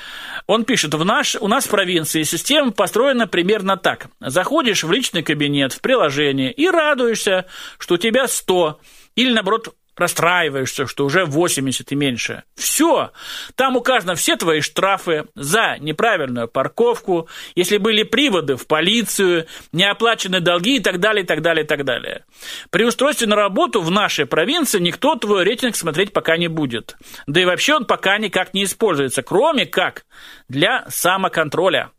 Он 0.47 0.65
пишет, 0.65 0.95
в 0.95 1.05
наш, 1.05 1.37
у 1.37 1.49
нас 1.49 1.65
в 1.65 1.71
провинции 1.71 2.23
система 2.23 2.71
построена 2.71 3.27
примерно 3.27 3.77
так. 3.77 4.09
Заходишь 4.21 4.85
в 4.85 4.93
личный 4.93 5.23
кабинет, 5.23 5.73
в 5.73 5.81
приложение 5.81 6.53
и 6.53 6.69
радуешься, 6.69 7.47
что 7.79 7.95
у 7.95 7.99
тебя 7.99 8.29
100 8.29 8.79
или, 9.17 9.33
наоборот, 9.33 9.75
расстраиваешься, 9.97 10.87
что 10.87 11.05
уже 11.05 11.25
80 11.25 11.93
и 11.93 11.95
меньше. 11.95 12.43
Все. 12.57 13.13
Там 13.55 13.77
указаны 13.77 14.15
все 14.15 14.37
твои 14.37 14.61
штрафы 14.61 15.25
за 15.35 15.77
неправильную 15.81 16.49
парковку, 16.49 17.29
если 17.55 17.79
были 17.79 18.03
приводы 18.03 18.57
в 18.57 18.67
полицию, 18.67 19.47
неоплаченные 19.73 20.41
долги 20.41 20.77
и 20.77 20.81
так 20.81 21.01
далее, 21.01 21.25
и 21.25 21.27
так 21.27 21.43
далее, 21.43 21.65
и 21.65 21.67
так 21.67 21.85
далее. 21.85 22.25
При 22.71 22.85
устройстве 22.85 23.27
на 23.27 23.37
работу 23.37 23.81
в 23.81 23.91
нашей 23.91 24.27
провинции 24.27 24.81
никто 24.81 25.15
твой 25.17 25.45
рейтинг 25.45 25.77
смотреть 25.77 26.13
пока 26.13 26.37
не 26.37 26.49
будет. 26.49 26.97
Да 27.27 27.41
и 27.41 27.45
вообще 27.45 27.75
он 27.75 27.85
пока 27.85 28.19
никак 28.19 28.55
не 28.55 28.65
используется, 28.65 29.23
кроме 29.23 29.67
как 29.67 30.05
для 30.49 30.85
самоконтроля. 30.89 31.91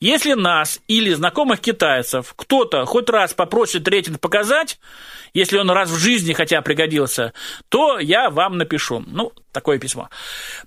Если 0.00 0.32
нас 0.34 0.80
или 0.88 1.12
знакомых 1.12 1.60
китайцев 1.60 2.34
кто-то 2.36 2.84
хоть 2.84 3.08
раз 3.10 3.34
попросит 3.34 3.86
рейтинг 3.88 4.20
показать, 4.20 4.78
если 5.34 5.58
он 5.58 5.70
раз 5.70 5.90
в 5.90 5.98
жизни 5.98 6.32
хотя 6.32 6.60
пригодился, 6.60 7.32
то 7.68 7.98
я 7.98 8.30
вам 8.30 8.58
напишу. 8.58 9.02
Ну, 9.06 9.32
такое 9.52 9.78
письмо. 9.78 10.10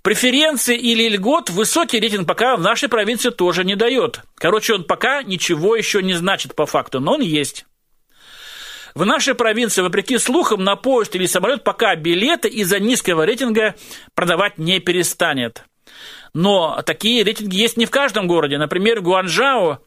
Преференции 0.02 0.78
или 0.78 1.08
льгот 1.10 1.50
высокий 1.50 2.00
рейтинг 2.00 2.28
пока 2.28 2.56
в 2.56 2.62
нашей 2.62 2.90
провинции 2.90 3.30
тоже 3.30 3.64
не 3.64 3.76
дает. 3.76 4.22
Короче, 4.36 4.74
он 4.74 4.84
пока 4.84 5.24
ничего 5.24 5.76
еще 5.76 6.02
не 6.02 6.14
значит 6.14 6.56
по 6.56 6.66
факту, 6.66 7.00
но 7.00 7.14
он 7.14 7.22
есть. 7.22 7.66
В 8.96 9.06
нашей 9.06 9.36
провинции, 9.36 9.82
вопреки 9.82 10.18
слухам, 10.18 10.64
на 10.64 10.78
поезд 10.78 11.16
или 11.16 11.26
самолет 11.26 11.66
пока 11.66 11.96
билеты 11.96 12.48
из-за 12.48 12.80
низкого 12.80 13.26
рейтинга 13.26 13.76
продавать 14.14 14.58
не 14.58 14.80
перестанет. 14.80 15.66
Но 16.36 16.82
такие 16.86 17.24
рейтинги 17.24 17.56
есть 17.56 17.78
не 17.78 17.86
в 17.86 17.92
каждом 17.92 18.28
городе. 18.28 18.58
Например, 18.58 19.00
в 19.00 19.04
Гуанчжао 19.04 19.80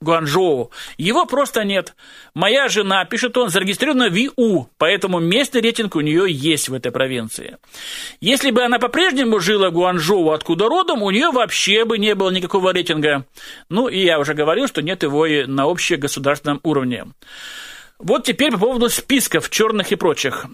Гуанчжоу. 0.00 0.70
Его 0.96 1.26
просто 1.26 1.64
нет. 1.64 1.94
Моя 2.32 2.68
жена, 2.68 3.04
пишет 3.04 3.36
он, 3.36 3.50
зарегистрирована 3.50 4.08
в 4.08 4.16
ИУ, 4.16 4.68
поэтому 4.78 5.18
местный 5.18 5.60
рейтинг 5.60 5.96
у 5.96 6.00
нее 6.00 6.24
есть 6.28 6.68
в 6.68 6.74
этой 6.74 6.92
провинции. 6.92 7.58
Если 8.20 8.52
бы 8.52 8.62
она 8.62 8.78
по-прежнему 8.78 9.40
жила 9.40 9.70
в 9.70 9.72
Гуанчжоу, 9.72 10.30
откуда 10.30 10.68
родом, 10.68 11.02
у 11.02 11.10
нее 11.10 11.30
вообще 11.30 11.84
бы 11.84 11.98
не 11.98 12.14
было 12.14 12.30
никакого 12.30 12.72
рейтинга. 12.72 13.26
Ну, 13.68 13.88
и 13.88 13.98
я 13.98 14.20
уже 14.20 14.34
говорил, 14.34 14.68
что 14.68 14.82
нет 14.82 15.02
его 15.02 15.26
и 15.26 15.44
на 15.46 15.64
общегосударственном 15.64 16.60
уровне. 16.62 17.04
Вот 17.98 18.24
теперь 18.24 18.52
по 18.52 18.58
поводу 18.58 18.88
списков 18.90 19.50
черных 19.50 19.90
и 19.90 19.96
прочих. 19.96 20.46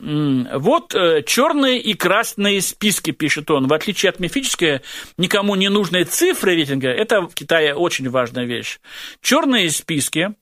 Вот 0.54 0.94
э, 0.94 1.22
черные 1.26 1.78
и 1.78 1.92
красные 1.92 2.62
списки, 2.62 3.10
пишет 3.10 3.50
он. 3.50 3.66
В 3.66 3.74
отличие 3.74 4.08
от 4.08 4.18
мифической, 4.18 4.80
никому 5.18 5.54
не 5.54 5.68
нужной 5.68 6.04
цифры 6.04 6.54
рейтинга, 6.54 6.88
это 6.88 7.20
в 7.22 7.34
Китае 7.34 7.74
очень 7.74 8.08
важная 8.08 8.44
вещь. 8.44 8.80
Черные 9.20 9.70
списки 9.70 10.34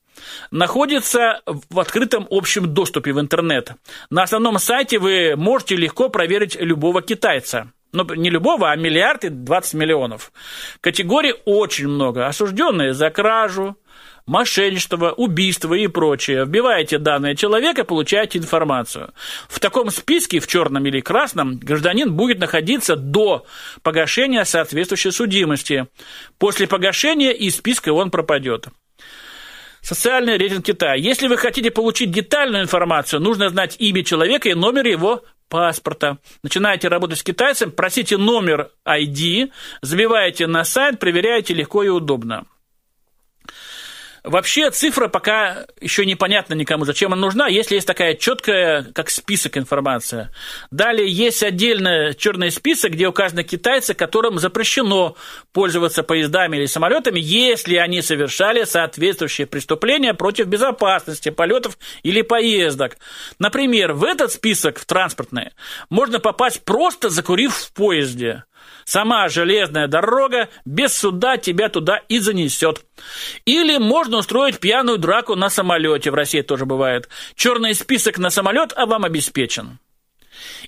находятся 0.53 1.43
в 1.45 1.81
открытом 1.81 2.29
общем 2.31 2.73
доступе 2.73 3.13
в 3.13 3.19
интернет. 3.19 3.73
На 4.11 4.23
основном 4.23 4.61
сайте 4.61 5.01
вы 5.01 5.35
можете 5.37 5.75
легко 5.75 6.09
проверить 6.09 6.57
любого 6.61 7.03
китайца 7.03 7.73
ну, 7.93 8.05
не 8.15 8.31
любого, 8.31 8.71
а 8.71 8.77
миллиард 8.77 9.25
и 9.25 9.29
20 9.29 9.75
миллионов. 9.75 10.33
Категорий 10.81 11.35
очень 11.45 11.89
много. 11.89 12.27
Осужденные 12.27 12.95
за 12.95 13.11
кражу, 13.11 13.77
мошенничество, 14.27 15.13
убийство 15.13 15.75
и 15.75 15.87
прочее. 15.87 16.45
Вбиваете 16.45 16.99
данные 16.99 17.37
человека, 17.37 17.85
получаете 17.85 18.39
информацию. 18.39 19.13
В 19.49 19.61
таком 19.61 19.91
списке, 19.91 20.41
в 20.41 20.47
черном 20.47 20.87
или 20.87 21.01
красном, 21.01 21.59
гражданин 21.59 22.13
будет 22.15 22.39
находиться 22.39 22.97
до 22.97 23.45
погашения 23.83 24.45
соответствующей 24.45 25.11
судимости. 25.11 25.87
После 26.39 26.67
погашения 26.67 27.33
из 27.33 27.57
списка 27.57 27.93
он 27.93 28.11
пропадет. 28.11 28.69
Социальный 29.81 30.37
рейтинг 30.37 30.65
Китая. 30.65 30.95
Если 30.95 31.27
вы 31.27 31.37
хотите 31.37 31.73
получить 31.73 32.13
детальную 32.13 32.63
информацию, 32.63 33.21
нужно 33.21 33.49
знать 33.49 33.77
имя 33.81 34.05
человека 34.05 34.49
и 34.49 34.55
номер 34.55 34.87
его 34.87 35.25
паспорта. 35.49 36.19
Начинаете 36.45 36.87
работать 36.87 37.19
с 37.19 37.23
китайцем, 37.25 37.73
просите 37.73 38.17
номер 38.17 38.71
ID, 38.89 39.51
забиваете 39.83 40.47
на 40.47 40.65
сайт, 40.65 41.01
проверяете 41.01 41.53
легко 41.53 41.83
и 41.83 41.89
удобно. 41.89 42.47
Вообще 44.25 44.71
цифра 44.71 45.09
пока 45.09 45.67
еще 45.81 46.07
непонятна 46.07 46.55
никому, 46.55 46.85
зачем 46.85 47.13
она 47.13 47.23
нужна, 47.23 47.49
если 47.49 47.75
есть 47.75 47.89
такая 47.89 48.15
четкая, 48.15 48.85
как 48.95 49.11
список 49.11 49.59
информация. 49.59 50.31
Далее 50.71 51.11
есть 51.11 51.43
отдельный 51.43 52.15
черный 52.15 52.53
список, 52.53 52.93
где 52.93 53.09
указаны 53.09 53.43
китайцы, 53.43 53.95
которым 53.95 54.39
запрещено 54.39 55.17
пользоваться 55.53 56.05
поездами 56.05 56.59
или 56.59 56.67
самолетами, 56.67 57.19
если 57.19 57.77
они 57.77 58.01
совершали 58.01 58.63
соответствующие 58.63 59.49
преступления 59.49 60.15
против 60.15 60.47
безопасности 60.47 61.31
полетов 61.31 61.77
или 62.05 62.23
поездок. 62.23 62.99
Например, 63.41 63.93
в 63.93 64.05
этот 64.05 64.31
список 64.31 64.79
в 64.79 64.85
транспортные 64.85 65.53
можно 65.91 66.21
попасть 66.21 66.63
просто 66.65 67.11
закурив 67.11 67.53
в 67.57 67.73
поезде. 67.73 68.45
Сама 68.85 69.29
железная 69.29 69.87
дорога 69.87 70.49
без 70.65 70.95
суда 70.95 71.37
тебя 71.37 71.69
туда 71.69 71.99
и 72.09 72.19
занесет. 72.19 72.85
Или 73.45 73.79
можно 73.79 74.19
устроить 74.19 74.59
пьяную 74.59 74.99
драку 74.99 75.35
на 75.35 75.49
самолете, 75.51 76.11
в 76.11 76.15
России 76.15 76.43
тоже 76.43 76.67
бывает. 76.67 77.09
Черный 77.35 77.75
список 77.75 78.19
на 78.19 78.31
самолет, 78.31 78.73
а 78.77 78.87
вам 78.87 79.05
обеспечен. 79.05 79.79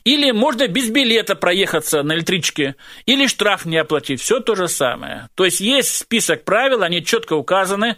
Или 0.04 0.30
можно 0.30 0.68
без 0.68 0.90
билета 0.90 1.34
проехаться 1.34 2.02
на 2.02 2.14
электричке, 2.14 2.76
или 3.06 3.26
штраф 3.26 3.64
не 3.64 3.78
оплатить. 3.78 4.20
Все 4.20 4.40
то 4.40 4.54
же 4.54 4.68
самое. 4.68 5.28
То 5.34 5.44
есть 5.44 5.60
есть 5.60 5.96
список 5.96 6.44
правил, 6.44 6.82
они 6.82 7.04
четко 7.04 7.34
указаны. 7.34 7.96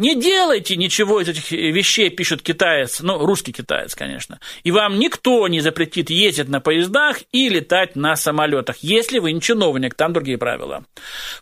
Не 0.00 0.14
делайте 0.14 0.76
ничего 0.76 1.20
из 1.20 1.28
этих 1.28 1.50
вещей, 1.50 2.08
пишет 2.08 2.40
китаец, 2.40 3.00
ну, 3.00 3.18
русский 3.18 3.52
китаец, 3.52 3.94
конечно. 3.94 4.40
И 4.62 4.70
вам 4.70 4.98
никто 4.98 5.46
не 5.46 5.60
запретит 5.60 6.08
ездить 6.08 6.48
на 6.48 6.60
поездах 6.60 7.18
и 7.32 7.50
летать 7.50 7.96
на 7.96 8.16
самолетах, 8.16 8.78
если 8.78 9.18
вы 9.18 9.32
не 9.32 9.42
чиновник, 9.42 9.94
там 9.94 10.14
другие 10.14 10.38
правила. 10.38 10.84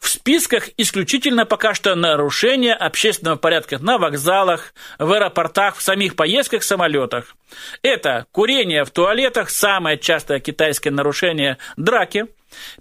В 0.00 0.08
списках 0.08 0.70
исключительно 0.76 1.46
пока 1.46 1.72
что 1.72 1.94
нарушение 1.94 2.74
общественного 2.74 3.36
порядка 3.36 3.78
на 3.78 3.96
вокзалах, 3.96 4.74
в 4.98 5.12
аэропортах, 5.12 5.76
в 5.76 5.82
самих 5.82 6.16
поездках, 6.16 6.64
самолетах. 6.64 7.36
Это 7.82 8.26
курение 8.32 8.84
в 8.84 8.90
туалетах, 8.90 9.50
самое 9.50 9.98
частое 9.98 10.40
китайское 10.40 10.92
нарушение– 10.92 11.58
драки, 11.76 12.26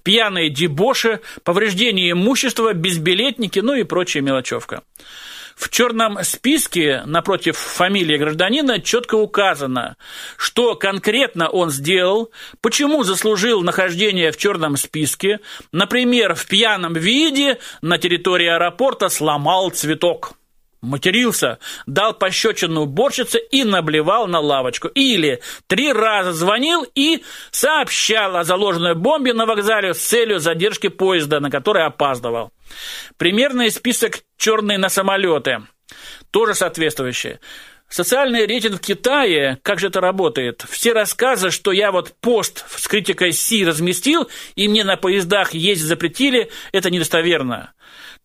пьяные 0.01 0.49
дебоши, 0.49 1.19
повреждение 1.43 2.13
имущества, 2.13 2.73
безбилетники, 2.73 3.59
ну 3.59 3.75
и 3.75 3.83
прочая 3.83 4.23
мелочевка. 4.23 4.81
В 5.57 5.69
черном 5.69 6.23
списке 6.23 7.01
напротив 7.07 7.57
фамилии 7.57 8.15
гражданина 8.17 8.79
четко 8.79 9.15
указано, 9.15 9.97
что 10.37 10.75
конкретно 10.75 11.49
он 11.49 11.71
сделал, 11.71 12.31
почему 12.61 13.03
заслужил 13.03 13.63
нахождение 13.63 14.31
в 14.31 14.37
черном 14.37 14.77
списке, 14.77 15.39
например, 15.71 16.35
в 16.35 16.45
пьяном 16.45 16.93
виде 16.93 17.57
на 17.81 17.97
территории 17.97 18.47
аэропорта 18.47 19.09
сломал 19.09 19.71
цветок 19.71 20.33
матерился, 20.87 21.59
дал 21.85 22.13
пощечину 22.13 22.81
уборщице 22.81 23.39
и 23.39 23.63
наблевал 23.63 24.27
на 24.27 24.39
лавочку. 24.39 24.87
Или 24.87 25.41
три 25.67 25.91
раза 25.91 26.33
звонил 26.33 26.85
и 26.95 27.23
сообщал 27.51 28.37
о 28.37 28.43
заложенной 28.43 28.95
бомбе 28.95 29.33
на 29.33 29.45
вокзале 29.45 29.93
с 29.93 29.99
целью 29.99 30.39
задержки 30.39 30.87
поезда, 30.87 31.39
на 31.39 31.51
который 31.51 31.85
опаздывал. 31.85 32.51
Примерный 33.17 33.71
список 33.71 34.19
черные 34.37 34.77
на 34.77 34.89
самолеты, 34.89 35.63
тоже 36.31 36.53
соответствующие. 36.53 37.39
Социальный 37.89 38.45
рейтинг 38.45 38.81
в 38.81 38.85
Китае, 38.85 39.59
как 39.63 39.79
же 39.79 39.87
это 39.87 40.01
работает? 40.01 40.65
Все 40.69 40.91
рассказы, 40.91 41.51
что 41.51 41.71
я 41.71 41.93
вот 41.93 42.13
пост 42.19 42.65
с 42.75 42.85
критикой 42.85 43.31
Си 43.31 43.63
разместил, 43.63 44.29
и 44.55 44.67
мне 44.67 44.83
на 44.83 44.97
поездах 44.97 45.53
ездить 45.53 45.87
запретили, 45.87 46.51
это 46.73 46.89
недостоверно. 46.89 47.73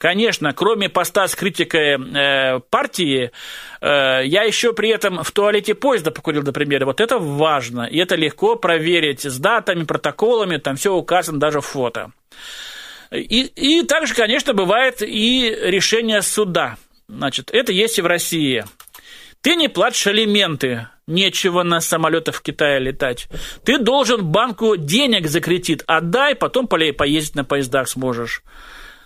Конечно, 0.02 0.52
кроме 0.52 0.88
поста 0.88 1.28
с 1.28 1.36
критикой 1.36 1.94
э, 1.94 2.58
партии, 2.70 3.30
э, 3.80 4.22
я 4.24 4.42
еще 4.42 4.72
при 4.72 4.88
этом 4.88 5.22
в 5.22 5.30
туалете 5.30 5.76
поезда 5.76 6.10
покурил, 6.10 6.42
например. 6.42 6.84
Вот 6.86 7.00
это 7.00 7.20
важно, 7.20 7.82
и 7.82 7.98
это 7.98 8.16
легко 8.16 8.56
проверить 8.56 9.22
с 9.22 9.38
датами, 9.38 9.84
протоколами, 9.84 10.56
там 10.56 10.74
все 10.74 10.92
указано 10.92 11.38
даже 11.38 11.60
фото. 11.60 12.10
И, 13.12 13.42
и 13.44 13.84
также, 13.84 14.12
конечно, 14.14 14.54
бывает 14.54 15.02
и 15.02 15.56
решение 15.62 16.22
суда. 16.22 16.78
Значит, 17.06 17.50
это 17.52 17.70
есть 17.70 18.00
и 18.00 18.02
в 18.02 18.06
России. 18.06 18.64
Ты 19.40 19.54
не 19.54 19.68
платишь 19.68 20.08
алименты, 20.08 20.88
нечего 21.06 21.62
на 21.62 21.80
самолетах 21.80 22.34
в 22.34 22.42
Китае 22.42 22.80
летать. 22.80 23.28
Ты 23.64 23.78
должен 23.78 24.24
банку 24.24 24.76
денег 24.76 25.28
за 25.28 25.40
кредит 25.40 25.84
отдай, 25.86 26.34
потом 26.34 26.66
поездить 26.66 27.36
на 27.36 27.44
поездах 27.44 27.88
сможешь. 27.88 28.42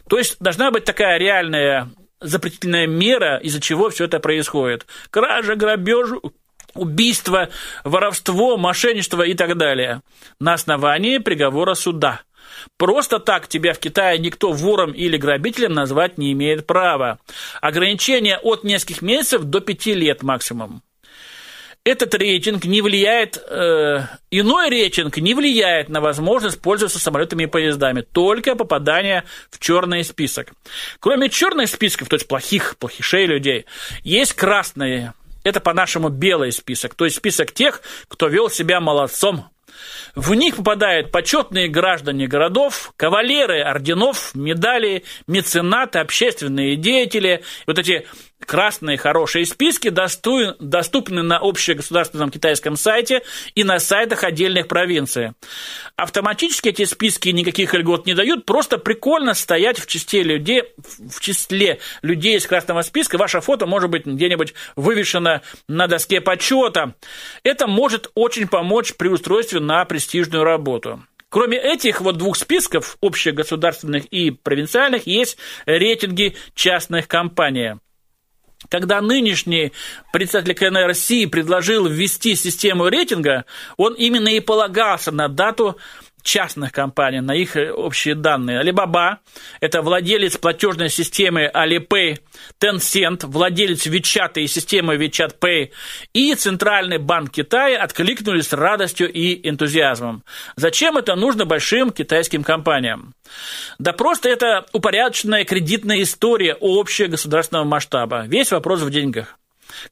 То 0.08 0.18
есть 0.18 0.36
должна 0.40 0.70
быть 0.70 0.84
такая 0.84 1.18
реальная 1.18 1.90
запретительная 2.20 2.86
мера, 2.86 3.38
из-за 3.38 3.60
чего 3.60 3.90
все 3.90 4.04
это 4.04 4.20
происходит. 4.20 4.86
Кража, 5.10 5.54
грабеж, 5.54 6.10
убийство, 6.74 7.48
воровство, 7.84 8.56
мошенничество 8.56 9.22
и 9.22 9.34
так 9.34 9.56
далее. 9.56 10.02
На 10.40 10.54
основании 10.54 11.18
приговора 11.18 11.74
суда. 11.74 12.22
Просто 12.78 13.18
так 13.18 13.48
тебя 13.48 13.72
в 13.72 13.78
Китае 13.78 14.18
никто 14.18 14.52
вором 14.52 14.92
или 14.92 15.16
грабителем 15.16 15.72
назвать 15.72 16.18
не 16.18 16.32
имеет 16.32 16.66
права. 16.66 17.18
Ограничение 17.60 18.38
от 18.38 18.64
нескольких 18.64 19.02
месяцев 19.02 19.42
до 19.44 19.60
пяти 19.60 19.94
лет 19.94 20.22
максимум 20.22 20.82
этот 21.86 22.16
рейтинг 22.16 22.64
не 22.64 22.82
влияет, 22.82 23.40
э, 23.48 24.00
иной 24.32 24.70
рейтинг 24.70 25.18
не 25.18 25.34
влияет 25.34 25.88
на 25.88 26.00
возможность 26.00 26.60
пользоваться 26.60 26.98
самолетами 26.98 27.44
и 27.44 27.46
поездами, 27.46 28.00
только 28.00 28.56
попадание 28.56 29.22
в 29.50 29.60
черный 29.60 30.02
список. 30.02 30.52
Кроме 30.98 31.30
черных 31.30 31.68
списков, 31.68 32.08
то 32.08 32.16
есть 32.16 32.26
плохих, 32.26 32.76
плохишей 32.78 33.26
людей, 33.26 33.66
есть 34.02 34.32
красные. 34.32 35.14
Это 35.44 35.60
по-нашему 35.60 36.08
белый 36.08 36.50
список, 36.50 36.96
то 36.96 37.04
есть 37.04 37.18
список 37.18 37.52
тех, 37.52 37.80
кто 38.08 38.26
вел 38.26 38.50
себя 38.50 38.80
молодцом, 38.80 39.48
в 40.16 40.34
них 40.34 40.56
попадают 40.56 41.12
почетные 41.12 41.68
граждане 41.68 42.26
городов, 42.26 42.92
кавалеры 42.96 43.60
орденов, 43.60 44.34
медали, 44.34 45.04
меценаты, 45.28 46.00
общественные 46.00 46.74
деятели, 46.76 47.44
вот 47.66 47.78
эти 47.78 48.08
красные 48.46 48.96
хорошие 48.96 49.44
списки 49.44 49.88
доступны 49.90 51.22
на 51.22 51.38
общегосударственном 51.38 52.30
китайском 52.30 52.76
сайте 52.76 53.22
и 53.54 53.64
на 53.64 53.78
сайтах 53.78 54.24
отдельных 54.24 54.68
провинций. 54.68 55.32
Автоматически 55.96 56.68
эти 56.68 56.84
списки 56.84 57.28
никаких 57.30 57.74
льгот 57.74 58.06
не 58.06 58.14
дают, 58.14 58.46
просто 58.46 58.78
прикольно 58.78 59.34
стоять 59.34 59.78
в 59.78 59.86
числе 59.86 60.22
людей, 60.22 60.62
в 60.76 61.20
числе 61.20 61.80
людей 62.02 62.36
из 62.36 62.46
красного 62.46 62.82
списка. 62.82 63.18
Ваше 63.18 63.40
фото 63.40 63.66
может 63.66 63.90
быть 63.90 64.06
где-нибудь 64.06 64.54
вывешено 64.76 65.42
на 65.68 65.86
доске 65.88 66.20
почета. 66.20 66.94
Это 67.42 67.66
может 67.66 68.10
очень 68.14 68.48
помочь 68.48 68.94
при 68.96 69.08
устройстве 69.08 69.60
на 69.60 69.84
престижную 69.84 70.44
работу. 70.44 71.02
Кроме 71.28 71.58
этих 71.58 72.00
вот 72.00 72.16
двух 72.18 72.36
списков, 72.36 72.96
общегосударственных 73.02 74.06
и 74.06 74.30
провинциальных, 74.30 75.06
есть 75.06 75.38
рейтинги 75.66 76.36
частных 76.54 77.08
компаний. 77.08 77.74
Когда 78.68 79.00
нынешний 79.00 79.72
председатель 80.12 80.54
КНР 80.54 80.86
России 80.86 81.26
предложил 81.26 81.86
ввести 81.86 82.34
систему 82.34 82.88
рейтинга, 82.88 83.44
он 83.76 83.94
именно 83.94 84.28
и 84.28 84.40
полагался 84.40 85.12
на 85.12 85.28
дату 85.28 85.76
частных 86.26 86.72
компаний, 86.72 87.20
на 87.20 87.34
их 87.34 87.56
общие 87.56 88.14
данные. 88.14 88.60
Alibaba– 88.60 89.18
это 89.60 89.80
владелец 89.80 90.36
платежной 90.36 90.90
системы 90.90 91.50
Alipay, 91.54 92.18
Tencent, 92.60 93.24
владелец 93.26 93.86
WeChat 93.86 94.32
и 94.34 94.46
системы 94.46 94.96
WeChat 94.96 95.38
Pay, 95.40 95.70
и 96.12 96.34
Центральный 96.34 96.98
банк 96.98 97.30
Китая 97.30 97.82
откликнулись 97.82 98.48
с 98.48 98.52
радостью 98.52 99.10
и 99.10 99.48
энтузиазмом. 99.48 100.24
Зачем 100.56 100.98
это 100.98 101.14
нужно 101.14 101.46
большим 101.46 101.90
китайским 101.90 102.42
компаниям? 102.42 103.14
Да 103.78 103.92
просто 103.92 104.28
это 104.28 104.66
упорядоченная 104.72 105.44
кредитная 105.44 106.02
история 106.02 106.56
общего 106.60 107.06
государственного 107.06 107.64
масштаба. 107.64 108.26
Весь 108.26 108.50
вопрос 108.50 108.80
в 108.80 108.90
деньгах. 108.90 109.38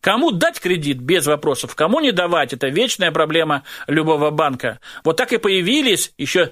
Кому 0.01 0.31
дать 0.31 0.61
кредит 0.61 0.99
без 0.99 1.27
вопросов, 1.27 1.75
кому 1.75 2.01
не 2.01 2.13
давать, 2.13 2.53
это 2.53 2.69
вечная 2.69 3.13
проблема 3.13 3.63
любого 3.87 4.31
банка. 4.31 4.81
Вот 5.05 5.17
так 5.17 5.33
и 5.33 5.39
появились 5.39 6.13
еще 6.19 6.51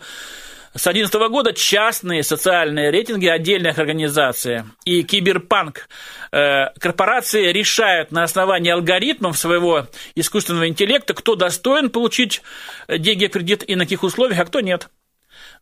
с 0.75 0.85
2011 0.85 1.31
года 1.31 1.53
частные 1.53 2.23
социальные 2.23 2.91
рейтинги 2.91 3.27
отдельных 3.27 3.79
организаций. 3.79 4.63
И 4.85 5.03
киберпанк 5.03 5.89
э, 6.33 6.71
корпорации 6.79 7.53
решают 7.53 8.11
на 8.11 8.23
основании 8.23 8.73
алгоритмов 8.73 9.37
своего 9.37 9.87
искусственного 10.15 10.69
интеллекта, 10.69 11.13
кто 11.13 11.35
достоин 11.35 11.91
получить 11.91 12.43
деньги 12.89 13.27
кредит 13.27 13.65
и 13.67 13.75
на 13.77 13.85
каких 13.85 14.03
условиях, 14.03 14.41
а 14.41 14.45
кто 14.47 14.61
нет. 14.61 14.89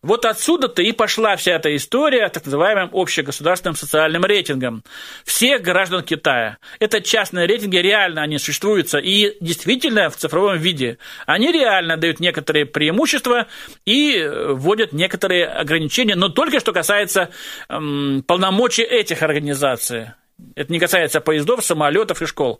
Вот 0.03 0.25
отсюда-то 0.25 0.81
и 0.81 0.93
пошла 0.93 1.35
вся 1.35 1.53
эта 1.53 1.75
история 1.75 2.27
так 2.29 2.45
называемым 2.45 2.89
общегосударственным 2.91 3.75
социальным 3.75 4.25
рейтингом 4.25 4.83
всех 5.25 5.61
граждан 5.61 6.01
Китая. 6.03 6.57
Это 6.79 7.01
частные 7.01 7.45
рейтинги, 7.45 7.77
реально 7.77 8.23
они 8.23 8.39
существуют 8.39 8.91
и 8.95 9.37
действительно 9.41 10.09
в 10.09 10.17
цифровом 10.17 10.57
виде. 10.57 10.97
Они 11.27 11.51
реально 11.51 11.97
дают 11.97 12.19
некоторые 12.19 12.65
преимущества 12.65 13.47
и 13.85 14.27
вводят 14.27 14.91
некоторые 14.91 15.45
ограничения, 15.45 16.15
но 16.15 16.29
только 16.29 16.59
что 16.59 16.73
касается 16.73 17.29
эм, 17.69 18.23
полномочий 18.25 18.83
этих 18.83 19.21
организаций. 19.21 20.07
Это 20.55 20.73
не 20.73 20.79
касается 20.79 21.21
поездов, 21.21 21.63
самолетов 21.63 22.23
и 22.23 22.25
школ. 22.25 22.59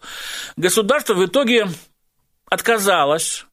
Государство 0.58 1.16
в 1.16 1.26
итоге 1.26 1.68
отказалось 2.46 3.48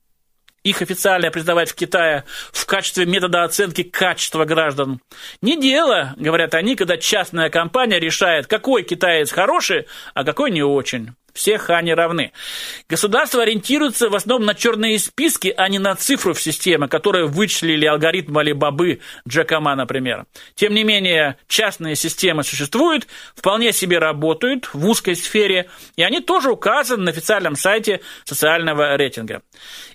их 0.69 0.83
официально 0.83 1.31
признавать 1.31 1.71
в 1.71 1.75
Китае 1.75 2.25
в 2.53 2.67
качестве 2.67 3.07
метода 3.07 3.45
оценки 3.45 3.83
качества 3.83 4.45
граждан. 4.45 5.01
Не 5.43 5.61
дело, 5.61 6.15
говорят 6.17 6.55
они, 6.55 6.77
когда 6.77 6.97
частная 6.97 7.51
компания 7.51 7.99
решает, 7.99 8.47
какой 8.47 8.83
китаец 8.83 9.31
хороший, 9.31 9.87
а 10.15 10.25
какой 10.25 10.51
не 10.51 10.63
очень 10.63 11.15
все 11.39 11.57
хани 11.57 11.93
равны. 11.93 12.33
Государство 12.89 13.43
ориентируется 13.43 14.09
в 14.11 14.17
основном 14.17 14.45
на 14.45 14.55
черные 14.55 14.99
списки, 14.99 15.55
а 15.57 15.69
не 15.69 15.79
на 15.79 15.95
цифру 15.95 16.35
в 16.35 16.43
системе, 16.43 16.89
которую 16.89 17.29
вычислили 17.29 17.87
алгоритм 17.87 18.39
Алибабы 18.39 19.01
Джека 19.27 19.61
Ма, 19.61 19.77
например. 19.77 20.27
Тем 20.57 20.75
не 20.75 20.83
менее, 20.83 21.37
частные 21.47 21.95
системы 21.95 22.43
существуют, 22.43 23.07
вполне 23.37 23.73
себе 23.73 23.99
работают 23.99 24.69
в 24.75 24.85
узкой 24.89 25.15
сфере, 25.15 25.71
и 25.95 26.03
они 26.03 26.21
тоже 26.21 26.51
указаны 26.51 27.05
на 27.05 27.11
официальном 27.13 27.55
сайте 27.55 28.01
социального 28.25 28.97
рейтинга. 28.97 29.43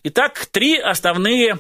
Итак, 0.04 0.46
три 0.50 0.78
основные 0.78 1.60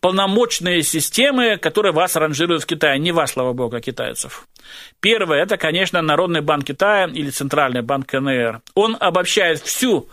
полномочные 0.00 0.82
системы, 0.82 1.56
которые 1.56 1.92
вас 1.92 2.16
ранжируют 2.16 2.64
в 2.64 2.66
Китае. 2.66 2.98
Не 2.98 3.12
вас, 3.12 3.32
слава 3.32 3.54
богу, 3.54 3.76
а 3.76 3.80
китайцев. 3.80 4.46
Первое– 5.00 5.42
это, 5.42 5.56
конечно, 5.56 6.00
Народный 6.02 6.40
банк 6.40 6.64
Китая 6.64 7.06
или 7.06 7.30
Центральный 7.30 7.82
банк 7.82 8.08
КНР. 8.08 8.60
Он 8.74 8.96
обобщает 8.98 9.60
всю 9.60 10.08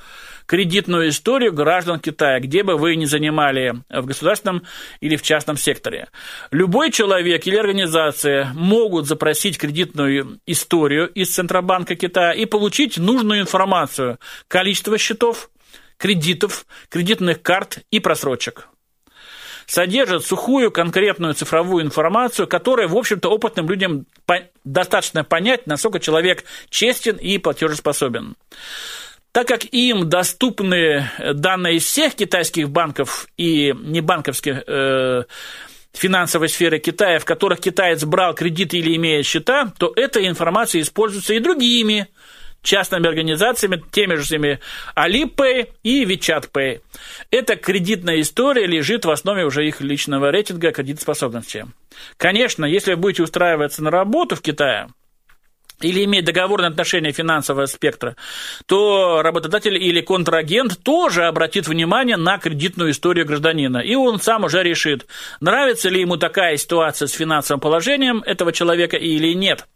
кредитную 0.49 1.09
историю 1.09 1.53
граждан 1.53 1.99
Китая, 1.99 2.39
где 2.39 2.63
бы 2.63 2.75
вы 2.75 2.95
ни 2.95 3.05
занимали 3.05 3.75
в 3.87 4.07
государственном 4.07 4.63
или 4.99 5.15
в 5.15 5.21
частном 5.21 5.57
секторе. 5.57 6.07
Любой 6.49 6.91
человек 6.91 7.45
или 7.45 7.55
организация 7.55 8.51
могут 8.55 9.05
запросить 9.05 9.59
кредитную 9.59 10.39
историю 10.47 11.07
из 11.07 11.29
Центробанка 11.35 11.95
Китая 11.95 12.31
и 12.31 12.45
получить 12.45 12.97
нужную 12.97 13.41
информацию, 13.41 14.17
количество 14.47 14.97
счетов, 14.97 15.51
кредитов, 15.97 16.65
кредитных 16.89 17.43
карт 17.43 17.79
и 17.91 17.99
просрочек 17.99 18.69
содержит 19.69 20.25
сухую 20.25 20.71
конкретную 20.71 21.35
цифровую 21.35 21.85
информацию, 21.85 22.47
которая, 22.47 22.87
в 22.87 22.97
общем-то, 22.97 23.29
опытным 23.29 23.69
людям 23.69 24.07
достаточно 24.63 25.23
понять, 25.23 25.67
насколько 25.67 25.99
человек 25.99 26.43
честен 26.71 27.17
и 27.17 27.37
платежеспособен. 27.37 28.35
Так 29.31 29.47
как 29.47 29.65
им 29.65 30.09
доступны 30.09 31.11
данные 31.35 31.75
из 31.75 31.85
всех 31.85 32.15
китайских 32.15 32.71
банков 32.71 33.27
и 33.37 33.75
небанковских 33.79 34.63
э, 34.65 35.23
финансовой 35.93 36.49
сферы 36.49 36.79
Китая, 36.79 37.19
в 37.19 37.25
которых 37.25 37.59
китаец 37.59 38.03
брал 38.03 38.33
кредиты 38.33 38.77
или 38.77 38.95
имеет 38.95 39.27
счета, 39.27 39.71
то 39.77 39.93
эта 39.95 40.27
информация 40.27 40.81
используется 40.81 41.35
и 41.35 41.39
другими 41.39 42.07
частными 42.61 43.07
организациями, 43.07 43.83
теми 43.91 44.15
же 44.15 44.23
всеми 44.23 44.59
Alipay 44.95 45.69
и 45.83 46.03
WeChat 46.05 46.49
Pay. 46.51 46.81
Эта 47.31 47.55
кредитная 47.55 48.21
история 48.21 48.65
лежит 48.65 49.05
в 49.05 49.11
основе 49.11 49.45
уже 49.45 49.67
их 49.67 49.81
личного 49.81 50.31
рейтинга 50.31 50.71
кредитоспособности. 50.71 51.67
Конечно, 52.17 52.65
если 52.65 52.93
вы 52.93 53.01
будете 53.01 53.23
устраиваться 53.23 53.83
на 53.83 53.91
работу 53.91 54.35
в 54.35 54.41
Китае, 54.41 54.89
или 55.81 56.03
иметь 56.03 56.25
договорное 56.25 56.69
отношение 56.69 57.11
финансового 57.11 57.65
спектра, 57.65 58.15
то 58.65 59.21
работодатель 59.21 59.75
или 59.75 60.01
контрагент 60.01 60.79
тоже 60.83 61.25
обратит 61.25 61.67
внимание 61.67 62.17
на 62.17 62.37
кредитную 62.37 62.91
историю 62.91 63.25
гражданина. 63.25 63.77
И 63.77 63.95
он 63.95 64.19
сам 64.19 64.43
уже 64.43 64.61
решит, 64.63 65.07
нравится 65.39 65.89
ли 65.89 66.01
ему 66.01 66.17
такая 66.17 66.57
ситуация 66.57 67.07
с 67.07 67.13
финансовым 67.13 67.61
положением 67.61 68.21
этого 68.25 68.51
человека 68.51 68.97
или 68.97 69.33
нет. 69.33 69.67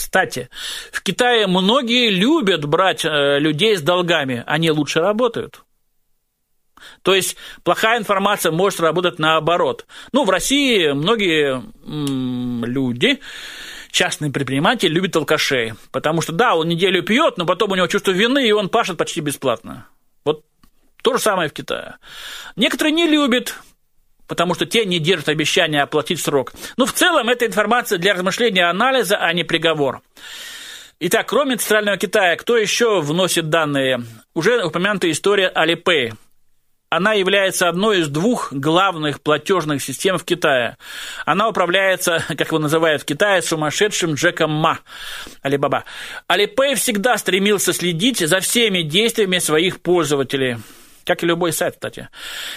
Кстати, 0.00 0.48
в 0.92 1.02
Китае 1.02 1.46
многие 1.46 2.08
любят 2.08 2.64
брать 2.64 3.04
э, 3.04 3.38
людей 3.38 3.76
с 3.76 3.82
долгами, 3.82 4.42
они 4.46 4.70
лучше 4.70 5.00
работают. 5.00 5.62
То 7.02 7.14
есть 7.14 7.36
плохая 7.64 7.98
информация 7.98 8.50
может 8.50 8.80
работать 8.80 9.18
наоборот. 9.18 9.84
Ну, 10.12 10.24
в 10.24 10.30
России 10.30 10.92
многие 10.92 11.62
люди, 12.64 13.20
частные 13.90 14.32
предприниматели, 14.32 14.90
любят 14.90 15.14
алкашей. 15.16 15.74
Потому 15.92 16.22
что, 16.22 16.32
да, 16.32 16.54
он 16.54 16.68
неделю 16.68 17.02
пьет, 17.02 17.36
но 17.36 17.44
потом 17.44 17.72
у 17.72 17.74
него 17.74 17.86
чувство 17.86 18.12
вины, 18.12 18.48
и 18.48 18.52
он 18.52 18.70
пашет 18.70 18.96
почти 18.96 19.20
бесплатно. 19.20 19.86
Вот 20.24 20.46
то 21.02 21.12
же 21.12 21.20
самое 21.22 21.50
в 21.50 21.52
Китае. 21.52 21.96
Некоторые 22.56 22.94
не 22.94 23.06
любят 23.06 23.54
потому 24.30 24.54
что 24.54 24.64
те 24.64 24.84
не 24.84 25.00
держат 25.00 25.28
обещания 25.28 25.82
оплатить 25.82 26.20
срок. 26.20 26.52
Но 26.76 26.84
ну, 26.84 26.86
в 26.86 26.92
целом 26.92 27.28
это 27.28 27.46
информация 27.46 27.98
для 27.98 28.14
размышления 28.14 28.70
анализа, 28.70 29.16
а 29.16 29.32
не 29.32 29.42
приговор. 29.42 30.02
Итак, 31.00 31.26
кроме 31.28 31.56
Центрального 31.56 31.96
Китая, 31.96 32.36
кто 32.36 32.56
еще 32.56 33.00
вносит 33.00 33.48
данные? 33.48 34.04
Уже 34.32 34.64
упомянутая 34.64 35.10
история 35.10 35.52
Alipay. 35.52 36.12
Она 36.90 37.14
является 37.14 37.68
одной 37.68 38.00
из 38.00 38.08
двух 38.08 38.52
главных 38.52 39.20
платежных 39.20 39.82
систем 39.82 40.16
в 40.16 40.24
Китае. 40.24 40.76
Она 41.26 41.48
управляется, 41.48 42.24
как 42.28 42.46
его 42.46 42.60
называют 42.60 43.02
в 43.02 43.06
Китае, 43.06 43.42
сумасшедшим 43.42 44.14
Джеком 44.14 44.52
Ма, 44.52 44.78
Алибаба. 45.42 45.82
Alipay 46.28 46.76
всегда 46.76 47.18
стремился 47.18 47.72
следить 47.72 48.20
за 48.20 48.38
всеми 48.38 48.82
действиями 48.82 49.38
своих 49.38 49.80
пользователей– 49.80 50.58
как 51.04 51.22
и 51.22 51.26
любой 51.26 51.52
сайт, 51.52 51.74
кстати. 51.74 52.08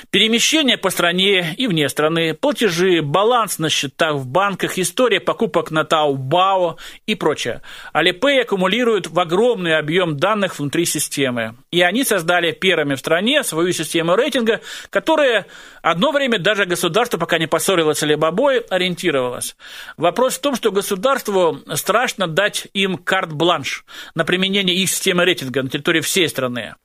Перемещение 0.09 0.77
по 0.77 0.89
стране 0.89 1.53
и 1.57 1.67
вне 1.67 1.89
страны, 1.89 2.33
платежи, 2.33 3.01
баланс 3.01 3.59
на 3.59 3.69
счетах 3.69 4.15
в 4.15 4.27
банках, 4.27 4.77
история 4.77 5.19
покупок 5.19 5.71
на 5.71 5.81
Taobao 5.81 6.77
и 7.05 7.15
прочее. 7.15 7.61
Alipay 7.93 8.41
аккумулирует 8.41 9.07
в 9.07 9.19
огромный 9.19 9.77
объем 9.77 10.17
данных 10.17 10.59
внутри 10.59 10.85
системы. 10.85 11.55
И 11.71 11.81
они 11.81 12.03
создали 12.03 12.51
первыми 12.51 12.95
в 12.95 12.99
стране 12.99 13.43
свою 13.43 13.73
систему 13.73 14.15
рейтинга, 14.15 14.61
которая 14.89 15.47
одно 15.81 16.11
время 16.11 16.39
даже 16.39 16.65
государство, 16.65 17.17
пока 17.17 17.37
не 17.37 17.47
поссорилось 17.47 17.99
с 17.99 18.03
Alibaba, 18.03 18.63
ориентировалось. 18.69 19.55
Вопрос 19.97 20.35
в 20.35 20.41
том, 20.41 20.55
что 20.55 20.71
государству 20.71 21.59
страшно 21.75 22.27
дать 22.27 22.67
им 22.73 22.97
карт-бланш 22.97 23.85
на 24.15 24.25
применение 24.25 24.75
их 24.75 24.89
системы 24.89 25.25
рейтинга 25.25 25.63
на 25.63 25.69
территории 25.69 26.01
всей 26.01 26.27
страны. 26.29 26.75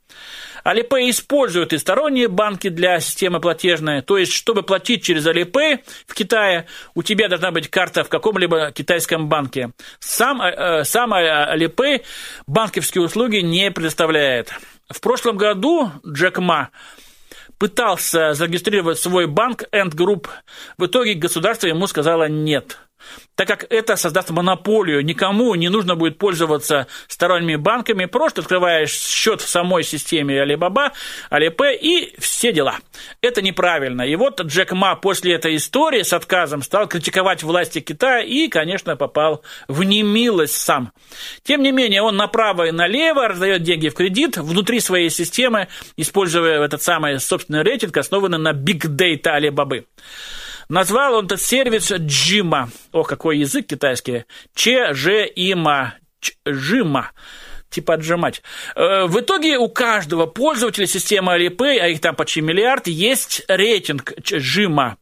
Alipay 0.68 1.08
использует 1.08 1.72
и 1.72 1.78
сторонние 1.78 2.28
банки 2.28 2.68
для 2.68 3.00
системы 3.00 3.40
платежной, 3.40 4.02
то 4.02 4.18
есть, 4.18 4.32
чтобы 4.32 4.62
платить 4.62 5.02
через 5.02 5.26
Alipay 5.26 5.80
в 6.06 6.14
Китае, 6.14 6.66
у 6.94 7.02
тебя 7.02 7.28
должна 7.28 7.50
быть 7.50 7.68
карта 7.68 8.04
в 8.04 8.10
каком-либо 8.10 8.70
китайском 8.72 9.28
банке. 9.28 9.70
Сам, 9.98 10.42
э, 10.42 10.84
сам 10.84 11.14
Alipay 11.14 12.02
банковские 12.46 13.02
услуги 13.02 13.38
не 13.38 13.70
предоставляет. 13.70 14.52
В 14.90 15.00
прошлом 15.00 15.38
году 15.38 15.90
Джек 16.06 16.38
Ма 16.38 16.70
пытался 17.58 18.34
зарегистрировать 18.34 18.98
свой 18.98 19.26
банк 19.26 19.64
End 19.72 19.94
Group. 19.94 20.26
В 20.76 20.86
итоге 20.86 21.14
государство 21.14 21.66
ему 21.66 21.86
сказало 21.86 22.28
«нет». 22.28 22.78
Так 23.34 23.46
как 23.46 23.66
это 23.70 23.96
создаст 23.96 24.30
монополию. 24.30 25.04
Никому 25.04 25.54
не 25.54 25.68
нужно 25.68 25.94
будет 25.94 26.18
пользоваться 26.18 26.86
сторонними 27.06 27.56
банками, 27.56 28.06
просто 28.06 28.40
открываешь 28.40 28.90
счет 28.90 29.40
в 29.40 29.48
самой 29.48 29.84
системе 29.84 30.42
Alibaba, 30.42 30.92
Alipay 31.30 31.76
и 31.80 32.14
все 32.18 32.52
дела. 32.52 32.76
Это 33.22 33.42
неправильно. 33.42 34.02
И 34.02 34.16
вот 34.16 34.40
Джек 34.40 34.72
Ма 34.72 34.96
после 34.96 35.34
этой 35.34 35.56
истории 35.56 36.02
с 36.02 36.12
отказом 36.12 36.62
стал 36.62 36.88
критиковать 36.88 37.42
власти 37.42 37.80
Китая 37.80 38.20
и, 38.20 38.48
конечно, 38.48 38.96
попал 38.96 39.42
в 39.68 39.82
немилость 39.82 40.56
сам. 40.56 40.92
Тем 41.42 41.62
не 41.62 41.72
менее, 41.72 42.02
он 42.02 42.16
направо 42.16 42.68
и 42.68 42.72
налево 42.72 43.28
раздает 43.28 43.62
деньги 43.62 43.88
в 43.88 43.94
кредит 43.94 44.36
внутри 44.36 44.80
своей 44.80 45.10
системы, 45.10 45.68
используя 45.96 46.64
этот 46.64 46.82
самый 46.82 47.18
собственный 47.20 47.62
рейтинг, 47.62 47.96
основанный 47.96 48.38
на 48.38 48.52
Data 48.52 49.38
Alibaba. 49.38 49.84
Назвал 50.68 51.14
он 51.14 51.26
этот 51.26 51.40
сервис 51.40 51.90
Джима. 51.90 52.70
О, 52.92 53.02
какой 53.02 53.38
язык 53.38 53.66
китайский. 53.66 54.24
Че, 54.54 54.92
Ж, 54.92 55.26
Има. 55.34 55.94
Джима 56.46 57.12
типа 57.70 57.94
отжимать. 57.94 58.42
Э, 58.74 59.06
в 59.06 59.20
итоге 59.20 59.58
у 59.58 59.68
каждого 59.68 60.26
пользователя 60.26 60.86
системы 60.86 61.36
Alipay, 61.36 61.78
а 61.78 61.88
их 61.88 62.00
там 62.00 62.14
почти 62.14 62.40
миллиард, 62.40 62.86
есть 62.86 63.44
рейтинг 63.48 64.12
Джима. 64.20 64.96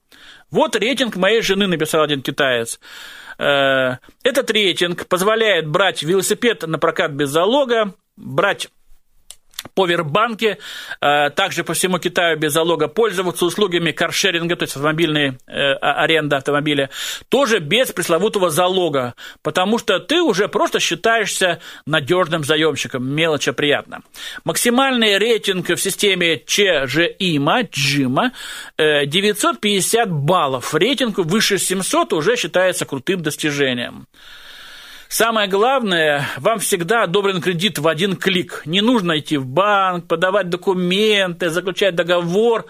Вот 0.51 0.77
рейтинг 0.77 1.17
моей 1.17 1.43
жены, 1.43 1.67
написал 1.67 2.03
один 2.03 2.23
китаец. 2.23 2.81
Э, 3.39 3.97
этот 4.23 4.51
рейтинг 4.51 5.07
позволяет 5.07 5.69
брать 5.69 6.03
велосипед 6.03 6.67
на 6.67 6.79
прокат 6.79 7.13
без 7.13 7.31
залога, 7.31 7.95
брать 8.17 8.69
повербанке, 9.75 10.59
э, 11.01 11.31
также 11.31 11.65
по 11.65 11.75
всему 11.75 11.99
Китаю 11.99 12.39
без 12.39 12.53
залога 12.53 12.89
пользоваться 12.89 13.45
услугами 13.45 13.93
каршеринга, 13.93 14.57
то 14.57 14.65
есть 14.65 14.77
автомобильной 14.77 15.39
э, 15.47 15.73
аренда 15.75 16.39
автомобиля, 16.39 16.91
тоже 17.29 17.59
без 17.59 17.93
пресловутого 17.93 18.51
залога, 18.51 19.15
потому 19.43 19.79
что 19.79 19.99
ты 19.99 20.21
уже 20.21 20.49
просто 20.49 20.81
считаешься 20.81 21.61
надежным 21.87 22.45
заемщиком, 22.45 23.07
мелочь 23.07 23.49
приятно. 23.57 24.01
Максимальный 24.45 25.19
рейтинг 25.19 25.69
в 25.69 25.77
системе 25.77 26.43
ЧЖИМа, 26.47 27.63
Джима, 27.63 28.33
950 28.79 30.11
баллов. 30.11 30.75
Рейтинг 30.75 31.19
выше 31.19 31.59
700 31.59 32.13
уже 32.13 32.37
считается 32.37 32.85
крутым 32.85 33.23
достижением. 33.23 34.07
Самое 35.09 35.49
главное, 35.49 36.29
вам 36.39 36.59
всегда 36.59 37.05
одобрен 37.05 37.41
кредит 37.41 37.79
в 37.79 37.87
один 37.87 38.17
клик. 38.17 38.63
Не 38.67 38.81
нужно 38.81 39.17
идти 39.19 39.37
в 39.37 39.47
банк, 39.47 40.09
подавать 40.09 40.49
документы, 40.49 41.51
заключать 41.51 41.95
договор. 41.95 42.67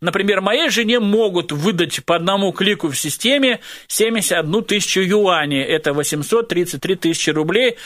Например, 0.00 0.42
моей 0.42 0.68
жене 0.68 1.00
могут 1.00 1.50
выдать 1.50 2.04
по 2.04 2.16
одному 2.16 2.52
клику 2.52 2.88
в 2.88 2.96
системе 2.96 3.60
71 3.86 4.64
тысячу 4.64 5.00
юаней. 5.00 5.62
Это 5.62 5.94
833 5.94 6.96
тысячи 6.96 7.30
рублей. 7.30 7.78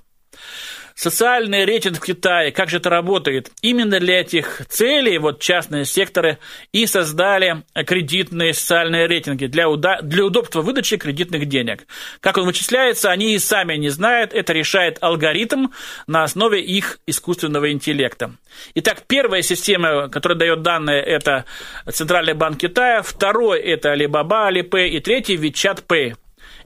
Социальный 0.98 1.64
рейтинг 1.64 1.98
в 1.98 2.04
Китае, 2.04 2.52
как 2.52 2.70
же 2.70 2.78
это 2.78 2.90
работает? 2.90 3.52
Именно 3.62 4.00
для 4.00 4.22
этих 4.22 4.64
целей 4.68 5.20
вот 5.20 5.40
частные 5.40 5.86
секторы 5.86 6.40
и 6.72 6.88
создали 6.88 7.64
кредитные 7.86 8.56
социальные 8.56 9.06
рейтинги 9.06 9.46
для, 9.46 9.70
уда- 9.70 10.02
для 10.02 10.26
удобства 10.26 10.64
выдачи 10.64 10.98
кредитных 10.98 11.46
денег. 11.46 11.86
Как 12.20 12.40
он 12.40 12.46
вычисляется, 12.46 13.12
они 13.12 13.36
и 13.36 13.38
сами 13.38 13.76
не 13.76 13.90
знают, 13.90 14.34
это 14.34 14.54
решает 14.54 14.98
алгоритм 15.00 15.68
на 16.08 16.24
основе 16.24 16.62
их 16.64 16.98
искусственного 17.06 17.72
интеллекта. 17.72 18.32
Итак, 18.74 19.04
первая 19.06 19.44
система, 19.44 20.10
которая 20.10 20.40
дает 20.40 20.64
данные, 20.64 21.04
это 21.04 21.46
Центральный 21.88 22.34
банк 22.34 22.58
Китая, 22.58 23.04
второй 23.04 23.60
это 23.60 23.94
Alibaba, 23.94 24.50
Alipay 24.50 24.88
и 24.88 25.00
третий 25.00 25.36
WeChat 25.36 25.84
Pay 25.88 26.16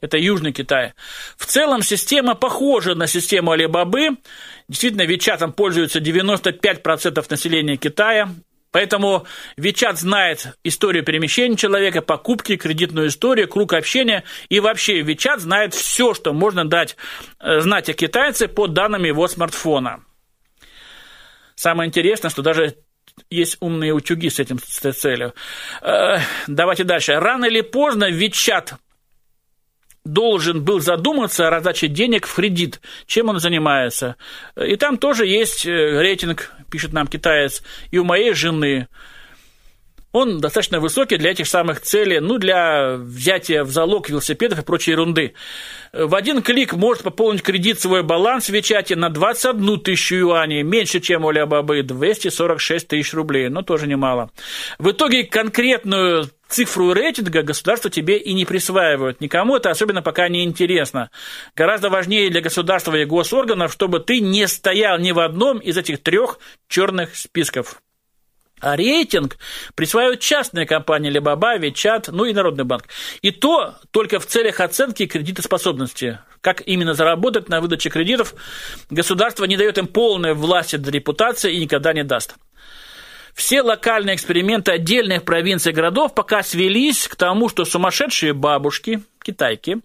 это 0.01 0.17
Южный 0.17 0.51
Китай. 0.51 0.93
В 1.37 1.45
целом 1.45 1.83
система 1.83 2.35
похожа 2.35 2.95
на 2.95 3.07
систему 3.07 3.51
Алибабы. 3.51 4.17
Действительно, 4.67 5.03
Вичатом 5.03 5.53
пользуются 5.53 5.99
95% 5.99 7.25
населения 7.29 7.77
Китая. 7.77 8.29
Поэтому 8.71 9.25
Вичат 9.57 9.99
знает 9.99 10.57
историю 10.63 11.03
перемещения 11.03 11.57
человека, 11.57 12.01
покупки, 12.01 12.55
кредитную 12.55 13.09
историю, 13.09 13.47
круг 13.47 13.73
общения. 13.73 14.23
И 14.49 14.59
вообще 14.59 15.01
Вичат 15.01 15.41
знает 15.41 15.73
все, 15.73 16.13
что 16.13 16.33
можно 16.33 16.65
дать 16.65 16.95
э, 17.39 17.59
знать 17.59 17.89
о 17.89 17.93
китайце 17.93 18.47
по 18.47 18.67
данным 18.67 19.03
его 19.03 19.27
смартфона. 19.27 20.03
Самое 21.55 21.89
интересное, 21.89 22.31
что 22.31 22.41
даже 22.41 22.77
есть 23.29 23.57
умные 23.59 23.93
утюги 23.93 24.29
с 24.29 24.39
этим 24.39 24.57
с 24.57 24.93
целью. 24.93 25.35
Э, 25.81 26.19
давайте 26.47 26.85
дальше. 26.85 27.19
Рано 27.19 27.45
или 27.45 27.61
поздно 27.61 28.09
Вичат 28.09 28.75
должен 30.03 30.63
был 30.63 30.79
задуматься 30.79 31.47
о 31.47 31.49
раздаче 31.49 31.87
денег 31.87 32.25
в 32.25 32.33
кредит, 32.33 32.81
чем 33.05 33.29
он 33.29 33.39
занимается. 33.39 34.15
И 34.55 34.75
там 34.75 34.97
тоже 34.97 35.27
есть 35.27 35.65
э, 35.65 35.69
рейтинг, 35.69 36.51
пишет 36.71 36.93
нам 36.93 37.07
китаец, 37.07 37.61
и 37.91 37.97
у 37.97 38.03
моей 38.03 38.33
жены. 38.33 38.87
Он 40.11 40.41
достаточно 40.41 40.81
высокий 40.81 41.15
для 41.15 41.31
этих 41.31 41.47
самых 41.47 41.79
целей, 41.79 42.19
ну, 42.19 42.37
для 42.37 42.95
взятия 42.97 43.63
в 43.63 43.69
залог 43.69 44.09
велосипедов 44.09 44.59
и 44.59 44.63
прочей 44.63 44.91
ерунды. 44.91 45.35
В 45.93 46.15
один 46.15 46.41
клик 46.41 46.73
может 46.73 47.03
пополнить 47.03 47.43
кредит 47.43 47.79
свой 47.79 48.03
баланс 48.03 48.47
в 48.47 48.49
Вичате 48.49 48.97
на 48.97 49.09
21 49.09 49.79
тысячу 49.79 50.15
юаней, 50.15 50.63
меньше, 50.63 50.99
чем 50.99 51.23
у 51.23 51.29
Алибабы, 51.29 51.83
246 51.83 52.89
тысяч 52.89 53.13
рублей, 53.13 53.47
но 53.47 53.61
тоже 53.61 53.87
немало. 53.87 54.31
В 54.79 54.91
итоге 54.91 55.23
конкретную 55.23 56.29
цифру 56.51 56.93
рейтинга 56.93 57.41
государство 57.43 57.89
тебе 57.89 58.17
и 58.17 58.33
не 58.33 58.45
присваивают. 58.45 59.21
Никому 59.21 59.55
это 59.55 59.71
особенно 59.71 60.01
пока 60.01 60.27
не 60.27 60.43
интересно. 60.43 61.09
Гораздо 61.55 61.89
важнее 61.89 62.29
для 62.29 62.41
государства 62.41 62.95
и 62.95 63.05
госорганов, 63.05 63.71
чтобы 63.71 63.99
ты 63.99 64.19
не 64.19 64.47
стоял 64.47 64.99
ни 64.99 65.11
в 65.11 65.19
одном 65.19 65.59
из 65.59 65.77
этих 65.77 66.03
трех 66.03 66.39
черных 66.67 67.15
списков. 67.15 67.81
А 68.59 68.75
рейтинг 68.75 69.37
присваивают 69.73 70.19
частные 70.19 70.67
компании 70.67 71.09
Либаба, 71.09 71.57
Вичат, 71.57 72.09
ну 72.11 72.25
и 72.25 72.33
Народный 72.33 72.63
банк. 72.63 72.83
И 73.23 73.31
то 73.31 73.75
только 73.89 74.19
в 74.19 74.27
целях 74.27 74.59
оценки 74.59 75.07
кредитоспособности. 75.07 76.19
Как 76.41 76.61
именно 76.67 76.93
заработать 76.93 77.49
на 77.49 77.59
выдаче 77.59 77.89
кредитов, 77.89 78.35
государство 78.91 79.45
не 79.45 79.57
дает 79.57 79.79
им 79.79 79.87
полной 79.87 80.35
власти 80.35 80.75
до 80.75 80.91
репутации 80.91 81.55
и 81.55 81.59
никогда 81.59 81.91
не 81.91 82.03
даст. 82.03 82.35
Все 83.33 83.61
локальные 83.61 84.15
эксперименты 84.15 84.71
отдельных 84.71 85.23
провинций 85.23 85.71
и 85.71 85.75
городов 85.75 86.13
пока 86.13 86.43
свелись 86.43 87.07
к 87.07 87.15
тому, 87.15 87.49
что 87.49 87.65
сумасшедшие 87.65 88.33
бабушки, 88.33 89.01
китайки, 89.23 89.79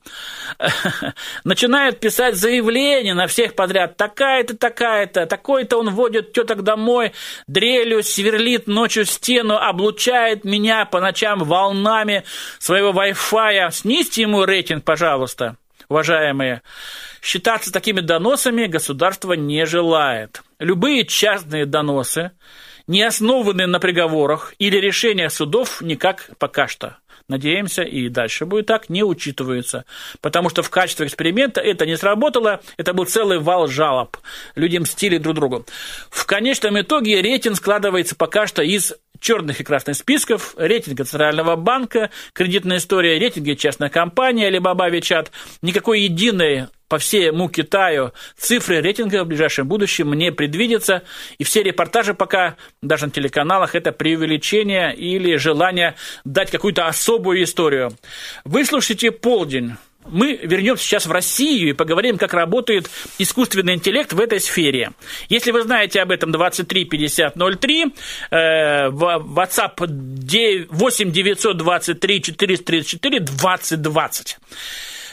начинают 1.44 2.00
писать 2.00 2.36
заявления 2.36 3.14
на 3.14 3.26
всех 3.26 3.54
подряд. 3.54 3.96
Такая-то, 3.96 4.56
такая-то, 4.56 5.26
такой-то 5.26 5.78
он 5.78 5.90
водит 5.90 6.32
теток 6.32 6.62
домой, 6.62 7.12
дрелью 7.46 8.02
сверлит 8.02 8.66
ночью 8.66 9.04
стену, 9.04 9.56
облучает 9.56 10.44
меня 10.44 10.84
по 10.84 11.00
ночам 11.00 11.44
волнами 11.44 12.24
своего 12.58 12.90
Wi-Fi. 12.90 13.70
Снизьте 13.70 14.22
ему 14.22 14.44
рейтинг, 14.44 14.84
пожалуйста, 14.84 15.56
уважаемые. 15.88 16.62
Считаться 17.22 17.72
такими 17.72 18.00
доносами 18.00 18.66
государство 18.66 19.34
не 19.34 19.66
желает. 19.66 20.42
Любые 20.58 21.04
частные 21.04 21.66
доносы– 21.66 22.32
не 22.86 23.02
основаны 23.02 23.66
на 23.66 23.80
приговорах 23.80 24.54
или 24.58 24.76
решениях 24.76 25.32
судов 25.32 25.80
никак 25.80 26.30
пока 26.38 26.68
что. 26.68 26.98
Надеемся, 27.28 27.82
и 27.82 28.08
дальше 28.08 28.46
будет 28.46 28.66
так, 28.66 28.88
не 28.88 29.02
учитываются. 29.02 29.84
Потому 30.20 30.48
что 30.48 30.62
в 30.62 30.70
качестве 30.70 31.06
эксперимента 31.06 31.60
это 31.60 31.84
не 31.84 31.96
сработало, 31.96 32.60
это 32.76 32.92
был 32.92 33.04
целый 33.04 33.40
вал 33.40 33.66
жалоб. 33.66 34.16
Люди 34.54 34.78
мстили 34.78 35.18
друг 35.18 35.34
другу. 35.34 35.66
В 36.08 36.24
конечном 36.24 36.80
итоге 36.80 37.20
рейтинг 37.20 37.56
складывается 37.56 38.14
пока 38.14 38.46
что 38.46 38.62
из 38.62 38.94
черных 39.20 39.60
и 39.60 39.64
красных 39.64 39.96
списков, 39.96 40.54
рейтинга 40.56 41.04
Центрального 41.04 41.56
банка, 41.56 42.10
кредитная 42.32 42.78
история, 42.78 43.18
рейтинги 43.18 43.54
частных 43.54 43.92
компаний, 43.92 44.48
Alibaba, 44.48 44.90
WeChat. 44.90 45.28
Никакой 45.62 46.00
единой 46.00 46.66
по 46.88 46.98
всему 46.98 47.48
Китаю 47.48 48.12
цифры 48.36 48.80
рейтинга 48.80 49.24
в 49.24 49.26
ближайшем 49.26 49.66
будущем 49.66 50.12
не 50.14 50.30
предвидятся, 50.30 51.02
и 51.38 51.44
все 51.44 51.62
репортажи 51.62 52.14
пока, 52.14 52.56
даже 52.82 53.06
на 53.06 53.12
телеканалах, 53.12 53.74
это 53.74 53.92
преувеличение 53.92 54.94
или 54.94 55.36
желание 55.36 55.96
дать 56.24 56.50
какую-то 56.50 56.86
особую 56.86 57.42
историю. 57.42 57.92
Выслушайте 58.44 59.10
полдень. 59.10 59.76
Мы 60.10 60.36
вернемся 60.42 60.84
сейчас 60.84 61.06
в 61.06 61.12
Россию 61.12 61.70
и 61.70 61.72
поговорим, 61.72 62.18
как 62.18 62.34
работает 62.34 62.90
искусственный 63.18 63.74
интеллект 63.74 64.12
в 64.12 64.20
этой 64.20 64.40
сфере. 64.40 64.92
Если 65.28 65.50
вы 65.50 65.62
знаете 65.62 66.00
об 66.00 66.10
этом 66.10 66.32
235003, 66.32 67.94
э, 68.30 68.88
WhatsApp 68.88 70.66
8 70.70 71.10
923 71.12 72.22
434 72.22 73.20
2020. 73.20 74.38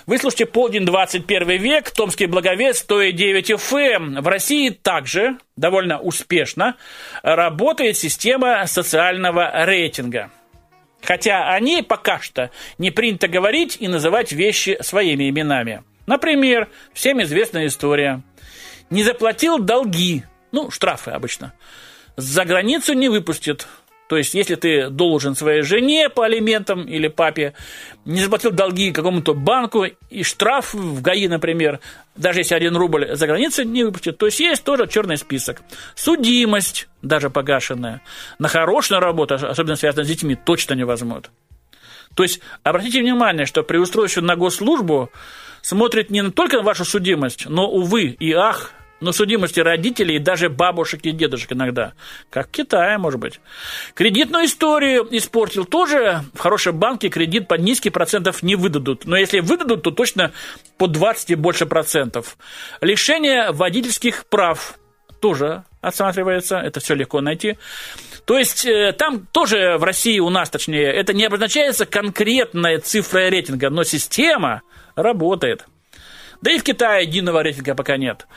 Вы 0.06 0.17
слушаете 0.17 0.45
«Полдень, 0.45 0.86
21 0.86 1.62
век», 1.62 1.89
Томский 1.91 2.25
благовест, 2.25 2.79
109 2.79 3.51
FM. 3.51 4.21
В 4.21 4.27
России 4.27 4.69
также 4.69 5.38
довольно 5.56 5.97
успешно 5.99 6.75
работает 7.21 7.95
система 7.95 8.65
социального 8.67 9.65
рейтинга. 9.65 10.29
Хотя 11.03 11.53
о 11.53 11.59
ней 11.59 11.83
пока 11.83 12.19
что 12.19 12.49
не 12.77 12.91
принято 12.91 13.27
говорить 13.27 13.77
и 13.79 13.87
называть 13.87 14.31
вещи 14.31 14.77
своими 14.81 15.29
именами. 15.29 15.83
Например, 16.05 16.69
всем 16.93 17.21
известная 17.23 17.67
история. 17.67 18.21
Не 18.89 19.03
заплатил 19.03 19.59
долги, 19.59 20.23
ну, 20.51 20.69
штрафы 20.71 21.11
обычно, 21.11 21.53
за 22.15 22.45
границу 22.45 22.93
не 22.93 23.09
выпустят– 23.09 23.67
то 24.13 24.17
есть, 24.17 24.36
если 24.36 24.54
ты 24.54 24.91
должен 24.91 25.34
своей 25.34 25.63
жене 25.63 26.08
по 26.08 26.23
алиментам 26.23 26.84
или 26.84 27.08
папе, 27.08 27.56
не 28.06 28.21
заплатил 28.21 28.52
долги 28.52 28.91
какому-то 28.91 29.34
банку, 29.34 29.86
и 29.86 30.21
штраф 30.21 30.76
в 30.76 31.02
ГАИ, 31.02 31.28
например, 31.28 31.80
даже 32.15 32.41
если 32.41 32.54
один 32.54 32.76
рубль 32.78 33.15
за 33.15 33.26
границей 33.26 33.65
не 33.65 33.84
выпустит, 33.84 34.19
то 34.19 34.28
есть 34.28 34.39
есть 34.39 34.63
тоже 34.63 34.86
черный 34.86 35.17
список. 35.17 35.63
Судимость, 35.95 36.88
даже 37.02 37.32
погашенная, 37.32 38.04
на 38.38 38.49
хорошую 38.49 38.99
работу, 38.99 39.34
особенно 39.34 39.78
связанную 39.78 40.06
с 40.06 40.10
детьми, 40.10 40.36
точно 40.36 40.76
не 40.76 40.84
возьмут. 40.84 41.32
То 42.15 42.21
есть, 42.21 42.39
обратите 42.62 43.02
внимание, 43.02 43.47
что 43.47 43.63
при 43.63 43.78
устройстве 43.78 44.21
на 44.21 44.36
госслужбу 44.36 45.10
смотрит 45.63 46.12
не 46.12 46.30
только 46.30 46.58
на 46.58 46.63
вашу 46.63 46.86
судимость, 46.86 47.49
но, 47.49 47.67
увы 47.67 48.15
и 48.19 48.32
ах, 48.32 48.73
но 49.03 49.11
судимости 49.11 49.59
родителей 49.59 50.15
и 50.15 50.19
даже 50.19 50.49
бабушек 50.49 51.01
и 51.03 51.11
дедушек 51.11 51.51
иногда. 51.51 51.93
Как 52.29 52.47
в 52.47 52.51
Китае, 52.51 52.97
может 52.97 53.19
быть. 53.19 53.39
Кредитную 53.93 54.45
историю 54.45 55.07
испортил 55.11 55.65
тоже. 55.65 56.23
В 56.33 56.39
хорошем 56.39 56.79
банке 56.79 57.09
кредит 57.09 57.47
под 57.47 57.61
низкий 57.61 57.89
процентов 57.89 58.41
не 58.41 58.55
выдадут. 58.55 59.05
Но 59.05 59.17
если 59.17 59.39
выдадут, 59.39 59.83
то 59.83 59.91
точно 59.91 60.31
по 60.77 60.87
20 60.87 61.31
и 61.31 61.35
больше 61.35 61.65
процентов. 61.65 62.37
Лишение 62.81 63.51
водительских 63.51 64.25
прав 64.25 64.79
тоже 65.19 65.63
отсматривается. 65.81 66.57
Это 66.57 66.79
все 66.79 66.95
легко 66.95 67.21
найти. 67.21 67.57
То 68.25 68.37
есть 68.37 68.65
э, 68.65 68.93
там 68.93 69.27
тоже 69.31 69.77
в 69.77 69.83
России 69.83 70.19
у 70.19 70.29
нас, 70.29 70.49
точнее, 70.49 70.85
это 70.85 71.13
не 71.13 71.25
обозначается 71.25 71.85
конкретная 71.85 72.79
цифра 72.79 73.29
рейтинга, 73.29 73.69
но 73.69 73.83
система 73.83 74.61
работает. 74.95 75.65
Да 76.41 76.51
и 76.51 76.59
в 76.59 76.63
Китае 76.63 77.05
единого 77.05 77.41
рейтинга 77.41 77.75
пока 77.75 77.97
нет. 77.97 78.27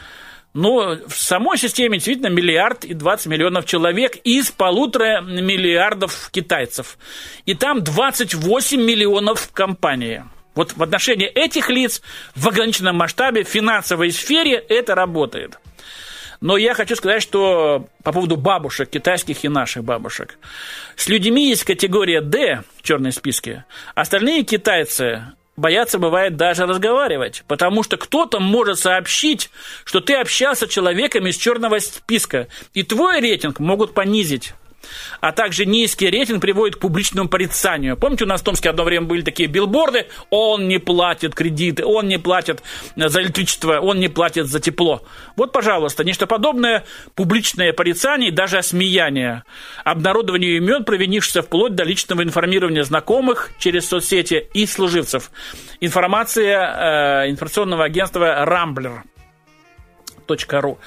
Но 0.56 0.96
в 1.06 1.14
самой 1.14 1.58
системе 1.58 1.98
действительно 1.98 2.28
миллиард 2.28 2.86
и 2.86 2.94
20 2.94 3.26
миллионов 3.26 3.66
человек 3.66 4.16
из 4.24 4.50
полутора 4.50 5.20
миллиардов 5.20 6.30
китайцев. 6.32 6.96
И 7.44 7.52
там 7.52 7.84
28 7.84 8.80
миллионов 8.80 9.50
компаний. 9.52 10.22
Вот 10.54 10.72
в 10.72 10.82
отношении 10.82 11.26
этих 11.26 11.68
лиц 11.68 12.00
в 12.34 12.48
ограниченном 12.48 12.96
масштабе 12.96 13.44
в 13.44 13.48
финансовой 13.48 14.10
сфере 14.10 14.54
это 14.54 14.94
работает. 14.94 15.58
Но 16.40 16.56
я 16.56 16.72
хочу 16.72 16.96
сказать, 16.96 17.20
что 17.20 17.86
по 18.02 18.12
поводу 18.12 18.38
бабушек, 18.38 18.88
китайских 18.88 19.44
и 19.44 19.48
наших 19.48 19.84
бабушек. 19.84 20.38
С 20.96 21.06
людьми 21.08 21.50
есть 21.50 21.64
категория 21.64 22.22
D 22.22 22.62
в 22.78 22.82
черной 22.82 23.12
списке. 23.12 23.66
Остальные 23.94 24.44
китайцы 24.44 25.22
бояться 25.56 25.98
бывает 25.98 26.36
даже 26.36 26.66
разговаривать, 26.66 27.44
потому 27.46 27.82
что 27.82 27.96
кто-то 27.96 28.40
может 28.40 28.78
сообщить, 28.78 29.50
что 29.84 30.00
ты 30.00 30.14
общался 30.14 30.66
с 30.66 30.70
человеком 30.70 31.26
из 31.26 31.36
черного 31.36 31.78
списка, 31.78 32.48
и 32.74 32.82
твой 32.82 33.20
рейтинг 33.20 33.58
могут 33.58 33.94
понизить 33.94 34.54
а 35.20 35.32
также 35.32 35.66
низкий 35.66 36.08
рейтинг 36.08 36.40
приводит 36.40 36.76
к 36.76 36.78
публичному 36.78 37.28
порицанию. 37.28 37.96
Помните, 37.96 38.24
у 38.24 38.26
нас 38.28 38.40
в 38.40 38.44
Томске 38.44 38.70
одно 38.70 38.84
время 38.84 39.06
были 39.06 39.22
такие 39.22 39.48
билборды, 39.48 40.06
он 40.30 40.68
не 40.68 40.78
платит 40.78 41.34
кредиты, 41.34 41.84
он 41.84 42.08
не 42.08 42.18
платит 42.18 42.62
за 42.94 43.22
электричество, 43.22 43.80
он 43.80 43.98
не 43.98 44.08
платит 44.08 44.46
за 44.46 44.60
тепло. 44.60 45.02
Вот, 45.36 45.52
пожалуйста, 45.52 46.04
нечто 46.04 46.26
подобное, 46.26 46.84
публичное 47.14 47.72
порицание 47.72 48.30
и 48.30 48.32
даже 48.32 48.58
осмеяние. 48.58 49.44
Обнародование 49.84 50.56
имен 50.56 50.84
провинившихся 50.84 51.42
вплоть 51.42 51.74
до 51.74 51.84
личного 51.84 52.22
информирования 52.22 52.82
знакомых 52.82 53.50
через 53.58 53.88
соцсети 53.88 54.48
и 54.54 54.66
служивцев. 54.66 55.30
Информация 55.80 57.24
э, 57.24 57.30
информационного 57.30 57.84
агентства 57.84 58.44
«Рамблер». 58.44 59.02
.ру. 60.26 60.78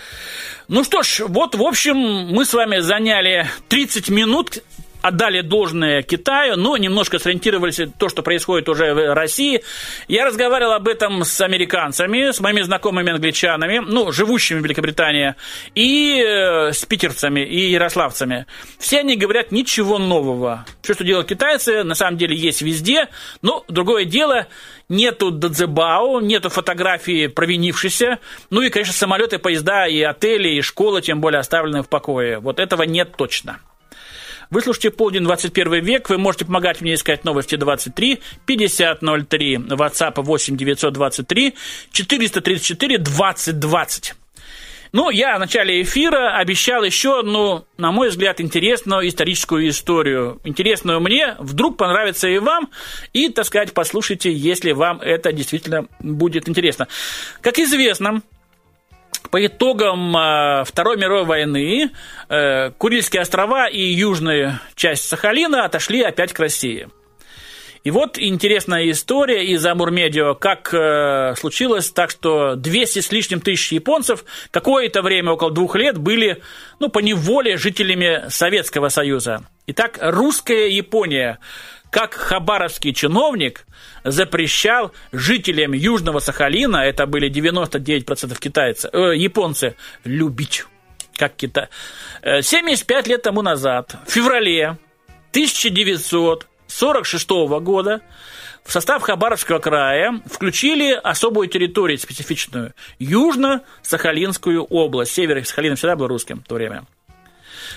Ну 0.68 0.84
что 0.84 1.04
ж, 1.04 1.22
вот, 1.28 1.56
в 1.56 1.64
общем, 1.64 1.98
мы 1.98 2.46
с 2.46 2.54
вами 2.54 2.80
заняли 2.80 3.48
30 3.68 4.10
минут 4.10 4.60
отдали 5.02 5.42
должное 5.42 6.02
Китаю, 6.02 6.58
но 6.58 6.78
немножко 6.78 7.20
сориентировались 7.20 7.80
то, 7.98 8.10
что 8.10 8.22
происходит 8.22 8.70
уже 8.70 8.94
в 8.94 9.14
России. 9.14 9.64
Я 10.08 10.26
разговаривал 10.26 10.74
об 10.74 10.88
этом 10.88 11.24
с 11.24 11.40
американцами, 11.42 12.32
с 12.32 12.40
моими 12.40 12.62
знакомыми 12.62 13.12
англичанами, 13.12 13.80
ну, 13.80 14.12
живущими 14.12 14.60
в 14.60 14.64
Великобритании, 14.64 15.36
и 15.76 16.22
э, 16.22 16.74
с 16.74 16.86
питерцами, 16.86 17.42
и 17.42 17.72
ярославцами. 17.72 18.46
Все 18.78 19.00
они 19.00 19.16
говорят 19.16 19.52
ничего 19.52 19.98
нового. 19.98 20.66
Все, 20.82 20.94
что 20.94 21.04
делают 21.04 21.28
китайцы, 21.28 21.84
на 21.84 21.96
самом 21.96 22.18
деле 22.18 22.36
есть 22.36 22.62
везде, 22.62 23.08
но 23.42 23.64
другое 23.68 24.06
дело, 24.06 24.48
нету 24.90 25.32
Дадзебао, 25.32 26.20
нету 26.20 26.50
фотографии 26.50 27.28
провинившейся, 27.28 28.20
ну 28.50 28.62
и, 28.62 28.70
конечно, 28.70 28.94
самолеты, 28.94 29.38
поезда 29.38 29.88
и 29.88 30.02
отели, 30.02 30.50
и 30.50 30.62
школы, 30.62 31.02
тем 31.02 31.22
более 31.22 31.40
оставлены 31.40 31.84
в 31.84 31.90
покое. 31.90 32.40
Вот 32.40 32.60
этого 32.60 32.84
нет 32.84 33.16
точно. 33.16 33.60
Вы 34.50 34.62
слушаете 34.62 34.90
«Полдень 34.90 35.24
21 35.24 35.84
век». 35.84 36.10
Вы 36.10 36.18
можете 36.18 36.46
помогать 36.46 36.82
мне 36.82 36.96
искать 36.96 37.24
новости 37.24 37.56
23 37.56 38.20
5003, 38.48 39.56
WhatsApp 39.58 40.14
8 40.16 40.58
923 40.58 41.56
434 41.92 42.98
20 42.98 43.60
20. 43.60 44.14
Ну, 44.92 45.10
я 45.10 45.36
в 45.36 45.40
начале 45.40 45.82
эфира 45.82 46.38
обещал 46.38 46.84
еще 46.84 47.20
одну, 47.20 47.66
на 47.78 47.92
мой 47.92 48.10
взгляд, 48.10 48.42
интересную 48.42 49.08
историческую 49.08 49.70
историю. 49.70 50.40
Интересную 50.44 51.00
мне, 51.00 51.36
вдруг 51.40 51.78
понравится 51.78 52.28
и 52.28 52.40
вам, 52.40 52.70
и, 53.14 53.30
так 53.30 53.46
сказать, 53.46 53.74
послушайте, 53.74 54.32
если 54.32 54.72
вам 54.72 55.00
это 55.00 55.32
действительно 55.32 55.86
будет 56.00 56.50
интересно. 56.50 56.88
Как 57.42 57.60
известно, 57.60 58.22
по 59.30 59.46
итогам 59.46 60.16
э, 60.16 60.64
Второй 60.66 60.98
мировой 60.98 61.26
войны 61.26 61.92
э, 62.30 62.72
Курильские 62.72 63.22
острова 63.22 63.68
и 63.68 63.82
южная 63.82 64.62
часть 64.76 65.08
Сахалина 65.08 65.66
отошли 65.66 66.02
опять 66.02 66.34
к 66.34 66.40
России. 66.40 66.88
И 67.84 67.92
вот 67.92 68.18
интересная 68.20 68.90
история 68.92 69.46
из 69.46 69.66
Амурмедио, 69.66 70.36
как 70.36 70.74
э, 70.74 71.36
случилось 71.38 71.90
так, 71.92 72.10
что 72.10 72.56
200 72.56 73.00
с 73.00 73.12
лишним 73.12 73.40
тысяч 73.40 73.72
японцев 73.72 74.26
какое-то 74.52 75.02
время, 75.02 75.32
около 75.32 75.52
двух 75.52 75.76
лет, 75.76 75.98
были 75.98 76.42
ну, 76.80 76.90
по 76.90 77.00
неволе 77.00 77.58
жителями 77.58 78.30
Советского 78.30 78.90
Союза. 78.90 79.46
Итак, 79.68 79.98
русская 80.02 80.70
Япония 80.70 81.40
как 81.90 82.14
хабаровский 82.14 82.94
чиновник 82.94 83.66
запрещал 84.04 84.92
жителям 85.12 85.74
Южного 85.74 86.20
Сахалина, 86.20 86.78
это 86.78 87.08
были 87.08 87.32
99% 87.32 88.38
китайцев, 88.40 88.94
э, 88.94 89.16
японцы, 89.16 89.76
любить, 90.04 90.66
как 91.16 91.36
Китай. 91.36 91.70
75 92.24 93.08
э, 93.08 93.10
лет 93.10 93.24
тому 93.24 93.42
назад, 93.42 93.96
в 94.06 94.12
феврале 94.12 94.78
1946 96.70 97.30
года, 97.64 98.02
в 98.64 98.72
состав 98.72 99.02
Хабаровского 99.02 99.60
края 99.60 100.22
включили 100.26 100.92
особую 100.92 101.48
территорию 101.48 101.98
специфичную– 101.98 102.74
Южно-Сахалинскую 103.00 104.66
область. 104.70 105.12
Север 105.12 105.44
Сахалина 105.46 105.76
всегда 105.76 105.96
был 105.96 106.08
русским 106.08 106.42
в 106.42 106.48
то 106.48 106.56
время– 106.56 106.86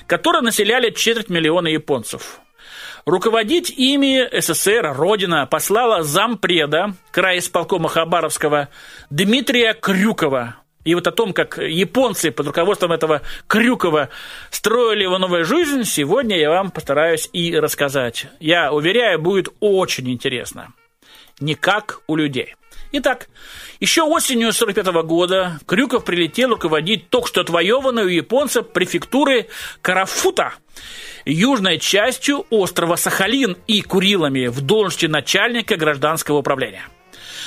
которые 0.06 0.42
населяли 0.42 0.90
четверть 0.90 1.28
миллиона 1.28 1.68
японцев. 1.68 2.40
Руководить 3.04 3.70
ими 3.70 4.28
СССР, 4.40 4.94
Родина, 4.96 5.46
послала 5.46 6.04
зампреда 6.04 6.94
краисполкома 7.10 7.88
Хабаровского 7.88 8.68
Дмитрия 9.10 9.74
Крюкова. 9.74 10.61
И 10.84 10.94
вот 10.94 11.06
о 11.06 11.12
том, 11.12 11.32
как 11.32 11.58
японцы 11.58 12.30
под 12.30 12.48
руководством 12.48 12.92
этого 12.92 13.22
Крюкова 13.46 14.08
строили 14.50 15.04
его 15.04 15.18
новую 15.18 15.44
жизнь, 15.44 15.84
сегодня 15.84 16.38
я 16.38 16.50
вам 16.50 16.70
постараюсь 16.70 17.28
и 17.32 17.56
рассказать. 17.56 18.26
Я 18.40 18.72
уверяю, 18.72 19.20
будет 19.20 19.48
очень 19.60 20.10
интересно. 20.10 20.72
Не 21.40 21.54
как 21.54 22.00
у 22.06 22.16
людей. 22.16 22.54
Итак, 22.92 23.28
еще 23.80 24.02
осенью 24.02 24.48
1945 24.48 25.06
года 25.06 25.60
Крюков 25.66 26.04
прилетел 26.04 26.50
руководить 26.50 27.08
только 27.08 27.28
что 27.28 27.40
отвоеванной 27.40 28.04
у 28.04 28.08
японцев 28.08 28.68
префектуры 28.68 29.48
Карафута, 29.80 30.52
южной 31.24 31.78
частью 31.78 32.44
острова 32.50 32.96
Сахалин 32.96 33.56
и 33.66 33.80
Курилами 33.80 34.48
в 34.48 34.60
должности 34.60 35.06
начальника 35.06 35.76
гражданского 35.76 36.38
управления. 36.38 36.84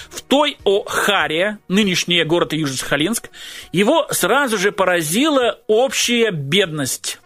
В 0.09 0.21
той 0.21 0.57
Охаре, 0.63 1.57
нынешний 1.67 2.23
город 2.23 2.53
Южно-Сахалинск, 2.53 3.29
его 3.71 4.07
сразу 4.11 4.57
же 4.57 4.71
поразила 4.71 5.59
общая 5.67 6.31
бедность 6.31 7.19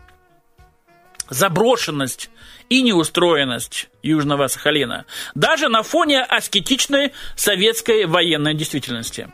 заброшенность 1.30 2.30
и 2.70 2.82
неустроенность 2.82 3.90
Южного 4.04 4.48
Сахалина, 4.48 5.06
даже 5.36 5.70
на 5.70 5.84
фоне 5.84 6.22
аскетичной 6.24 7.14
советской 7.36 8.06
военной 8.06 8.54
действительности. 8.54 9.32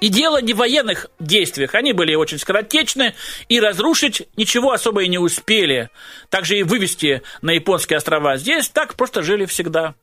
И 0.00 0.08
дело 0.08 0.42
не 0.42 0.52
в 0.52 0.58
военных 0.58 1.06
действиях, 1.18 1.74
они 1.74 1.94
были 1.94 2.14
очень 2.14 2.38
скоротечны, 2.38 3.14
и 3.48 3.58
разрушить 3.60 4.28
ничего 4.36 4.72
особо 4.72 5.04
и 5.04 5.08
не 5.08 5.18
успели. 5.18 5.88
Также 6.28 6.58
и 6.58 6.62
вывести 6.64 7.22
на 7.40 7.52
японские 7.52 7.96
острова. 7.96 8.36
Здесь 8.36 8.68
так 8.68 8.94
просто 8.94 9.22
жили 9.22 9.46
всегда. 9.46 9.94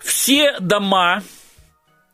Все 0.00 0.58
дома 0.60 1.22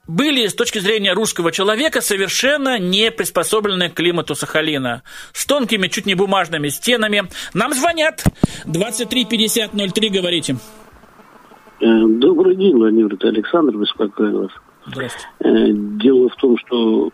были 0.06 0.46
с 0.46 0.54
точки 0.54 0.78
зрения 0.78 1.12
русского 1.12 1.52
человека 1.52 2.00
совершенно 2.00 2.78
не 2.78 3.10
приспособлены 3.10 3.88
к 3.88 3.94
климату 3.94 4.34
Сахалина. 4.34 5.02
С 5.32 5.46
тонкими, 5.46 5.88
чуть 5.88 6.06
не 6.06 6.14
бумажными 6.14 6.68
стенами. 6.68 7.24
Нам 7.54 7.72
звонят. 7.72 8.24
23 8.64 9.24
50 9.26 9.72
03, 9.72 10.08
говорите. 10.10 10.56
Э, 11.80 11.86
добрый 12.06 12.56
день, 12.56 12.76
Владимир. 12.76 13.16
Александр 13.20 13.76
беспокоит 13.76 14.34
вас. 14.34 14.50
Здравствуйте. 14.86 15.28
Э, 15.40 15.72
дело 15.72 16.28
в 16.28 16.36
том, 16.36 16.56
что 16.58 17.10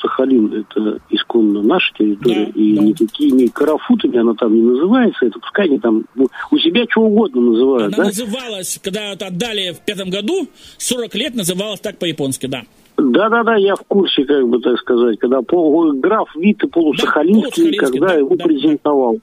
Сахалин 0.00 0.52
это 0.52 1.00
исконно 1.10 1.62
наша 1.62 1.92
территория, 1.94 2.46
да, 2.46 2.52
и 2.54 2.76
да. 2.76 2.82
никакими 2.82 3.46
карафутами 3.46 4.18
она 4.18 4.34
там 4.34 4.54
не 4.54 4.62
называется, 4.62 5.26
это 5.26 5.38
пускай 5.38 5.66
они 5.66 5.78
там 5.78 6.04
ну, 6.14 6.28
у 6.50 6.58
себя 6.58 6.84
что 6.88 7.02
угодно 7.02 7.40
называют. 7.40 7.94
Она 7.94 7.96
да? 7.96 8.04
называлась, 8.04 8.80
когда 8.82 9.12
отдали 9.12 9.72
в 9.72 9.84
пятом 9.84 10.10
году, 10.10 10.48
40 10.78 11.14
лет 11.14 11.34
называлась 11.34 11.80
так 11.80 11.98
по-японски, 11.98 12.46
да. 12.46 12.62
Да-да-да, 12.96 13.56
я 13.56 13.76
в 13.76 13.82
курсе, 13.88 14.24
как 14.24 14.46
бы 14.48 14.60
так 14.60 14.78
сказать, 14.78 15.18
когда 15.18 15.40
пол, 15.42 15.92
граф 15.94 16.28
Вита 16.36 16.68
полусахалинский, 16.68 17.78
да, 17.78 17.86
когда 17.86 18.08
да, 18.08 18.14
его 18.14 18.36
да, 18.36 18.44
презентовал. 18.44 19.18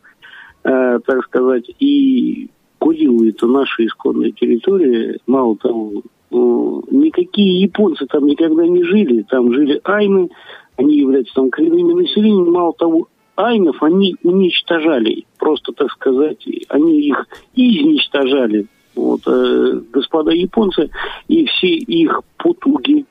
Э, 0.63 0.99
так 1.05 1.23
сказать, 1.25 1.69
и 1.79 2.49
Курилы 2.79 3.29
это 3.29 3.47
наша 3.47 3.85
исконная 3.85 4.31
территория, 4.31 5.17
мало 5.25 5.57
того, 5.57 6.03
никакие 6.29 7.61
японцы 7.61 8.05
там 8.07 8.25
никогда 8.25 8.65
не 8.67 8.83
жили, 8.83 9.23
там 9.23 9.53
жили 9.53 9.79
айны, 9.83 10.29
они 10.75 10.97
являются 10.97 11.33
там 11.35 11.49
коренными 11.49 12.01
населением, 12.01 12.51
мало 12.51 12.73
того, 12.73 13.07
айнов 13.35 13.81
они 13.81 14.15
уничтожали, 14.23 15.25
просто, 15.37 15.71
так 15.73 15.91
сказать, 15.91 16.45
они 16.69 16.99
их 16.99 17.27
изничтожали, 17.55 18.67
вот, 18.95 19.21
э, 19.27 19.81
господа 19.93 20.31
японцы, 20.31 20.89
и 21.27 21.45
все 21.45 21.67
их 21.67 22.21
потуги, 22.37 23.05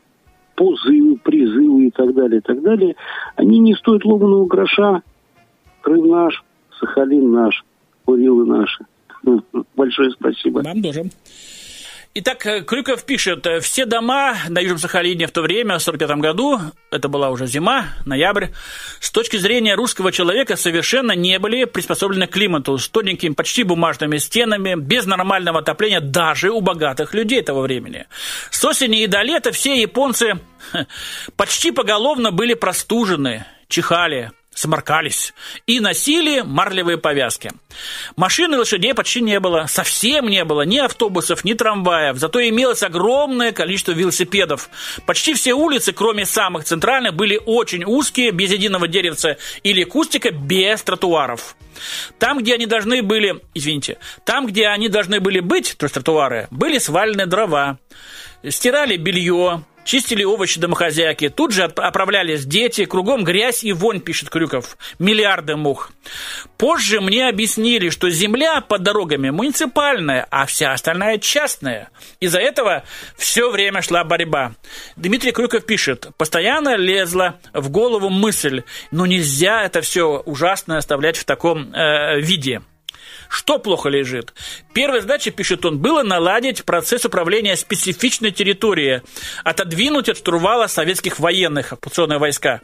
позывы, 0.55 1.17
призывы 1.17 1.87
и 1.87 1.91
так 1.91 2.15
далее, 2.15 2.39
и 2.39 2.43
так 2.43 2.61
далее, 2.63 2.97
они 3.37 3.59
не 3.59 3.75
стоят 3.75 4.05
ломаного 4.05 4.47
гроша, 4.47 5.03
Крым 5.87 6.09
наш, 6.09 6.43
Сахалин 6.81 7.31
наш, 7.31 7.65
Курилы 8.05 8.45
наши. 8.45 8.85
Большое 9.77 10.11
спасибо. 10.11 10.63
Вам 10.65 10.83
тоже. 10.83 11.05
Итак, 12.19 12.47
э, 12.47 12.63
Крюков 12.63 13.05
пишет, 13.05 13.47
э, 13.47 13.61
все 13.61 13.85
дома 13.85 14.39
на 14.49 14.59
Южном 14.61 14.79
Сахалине 14.79 15.27
в 15.27 15.33
то 15.33 15.43
время, 15.43 15.79
в 15.79 15.83
1945 15.83 16.23
году, 16.23 16.59
это 16.91 17.09
была 17.09 17.29
уже 17.29 17.47
зима, 17.47 17.89
ноябрь, 18.07 18.47
с 19.01 19.11
точки 19.11 19.37
зрения 19.37 19.75
русского 19.75 20.11
человека 20.13 20.57
совершенно 20.57 21.13
не 21.13 21.39
были 21.39 21.67
приспособлены 21.67 22.27
к 22.27 22.31
климату, 22.31 22.79
с 22.79 22.89
тоненькими, 22.89 23.35
почти 23.35 23.65
бумажными 23.65 24.17
стенами, 24.17 24.81
без 24.81 25.05
нормального 25.05 25.59
отопления 25.59 26.01
даже 26.01 26.51
у 26.51 26.63
богатых 26.63 27.13
людей 27.13 27.43
того 27.43 27.61
времени. 27.61 28.07
С 28.51 28.65
осени 28.65 29.03
и 29.03 29.07
до 29.07 29.21
лета 29.21 29.53
все 29.53 29.79
японцы 29.79 30.41
почти 31.37 31.71
поголовно 31.71 32.31
были 32.31 32.55
простужены, 32.55 33.45
чихали, 33.69 34.33
сморкались 34.57 35.35
и 35.67 35.81
носили 35.81 36.41
марлевые 36.41 36.97
повязки. 36.97 37.53
Машин 38.17 38.55
и 38.55 38.57
лошадей 38.57 38.95
почти 38.95 39.21
не 39.21 39.39
было, 39.39 39.67
совсем 39.69 40.29
не 40.29 40.45
было 40.45 40.63
ни 40.63 40.79
автобусов, 40.79 41.45
ни 41.45 41.53
трамваев, 41.53 42.17
зато 42.17 42.41
имелось 42.49 42.83
огромное 42.83 43.53
количество 43.53 43.93
велосипедов. 43.93 44.71
Почти 45.05 45.35
все 45.35 45.53
улицы, 45.53 45.93
кроме 45.93 46.25
самых 46.25 46.65
центральных, 46.65 47.15
были 47.15 47.41
очень 47.45 47.85
узкие, 47.85 48.31
без 48.31 48.51
единого 48.51 48.89
деревца 48.89 49.37
или 49.63 49.85
кустика, 49.85 50.31
без 50.31 50.83
тротуаров. 50.83 51.55
Там, 52.19 52.39
где 52.39 52.55
они 52.55 52.65
должны 52.65 53.03
были, 53.03 53.43
извините, 53.53 53.99
там, 54.25 54.47
где 54.47 54.69
они 54.69 54.89
должны 54.89 55.21
были 55.21 55.41
быть, 55.41 55.77
то 55.77 55.85
есть 55.85 55.95
тротуары, 55.95 56.49
были 56.51 56.79
свалены 56.79 57.27
дрова, 57.27 57.79
стирали 58.49 58.97
белье, 58.97 59.63
Чистили 59.87 60.25
овощи 60.25 60.59
домохозяйки. 60.59 61.29
Тут 61.29 61.53
же 61.53 61.63
оправлялись 61.63 62.45
дети. 62.45 62.87
Кругом 62.87 63.23
грязь 63.23 63.63
и 63.63 63.73
вонь, 63.73 64.01
пишет 64.01 64.31
Крюков. 64.31 64.77
Миллиарды 64.99 65.55
мух. 65.55 65.93
Позже 66.59 67.01
мне 67.01 67.29
объяснили, 67.29 67.91
что 67.91 68.11
земля 68.11 68.61
под 68.61 68.83
дорогами 68.83 69.31
муниципальная, 69.31 70.27
а 70.29 70.45
вся 70.47 70.73
остальная 70.73 71.19
частная. 71.19 71.91
Из-за 72.19 72.41
этого 72.41 72.83
все 73.17 73.49
время 73.49 73.81
шла 73.81 74.03
борьба. 74.03 74.55
Дмитрий 74.97 75.31
Крюков 75.31 75.65
пишет. 75.65 76.09
Постоянно 76.19 76.75
лезла 76.75 77.39
в 77.53 77.71
голову 77.71 78.11
мысль, 78.11 78.65
ну 78.91 79.07
нельзя 79.07 79.63
это 79.63 79.83
все 79.83 80.21
ужасно 80.27 80.79
оставлять 80.79 81.17
в 81.17 81.25
таком 81.25 81.73
э, 81.73 82.21
виде. 82.21 82.61
Что 83.29 83.59
плохо 83.59 83.89
лежит? 83.89 84.35
Первая 84.73 85.01
задача, 85.01 85.31
пишет 85.31 85.65
он, 85.65 85.79
было 85.79 86.03
наладить 86.03 86.65
процесс 86.65 87.05
управления 87.05 87.57
специфичной 87.57 88.31
территорией, 88.31 89.03
отодвинуть 89.45 90.09
от 90.09 90.19
штурвала 90.19 90.67
советских 90.67 91.19
военных, 91.19 91.73
оккупационные 91.73 92.19
войска. 92.19 92.61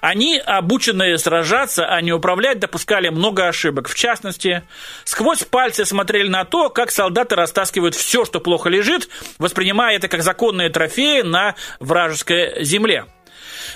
Они, 0.00 0.38
обученные 0.38 1.18
сражаться, 1.18 1.86
а 1.86 2.00
не 2.00 2.12
управлять, 2.12 2.58
допускали 2.58 3.08
много 3.08 3.48
ошибок. 3.48 3.88
В 3.88 3.94
частности, 3.94 4.62
сквозь 5.04 5.44
пальцы 5.44 5.84
смотрели 5.84 6.28
на 6.28 6.44
то, 6.44 6.70
как 6.70 6.90
солдаты 6.90 7.36
растаскивают 7.36 7.94
все, 7.94 8.24
что 8.24 8.40
плохо 8.40 8.68
лежит, 8.68 9.08
воспринимая 9.38 9.96
это 9.96 10.08
как 10.08 10.22
законные 10.22 10.70
трофеи 10.70 11.22
на 11.22 11.54
вражеской 11.80 12.64
земле. 12.64 13.06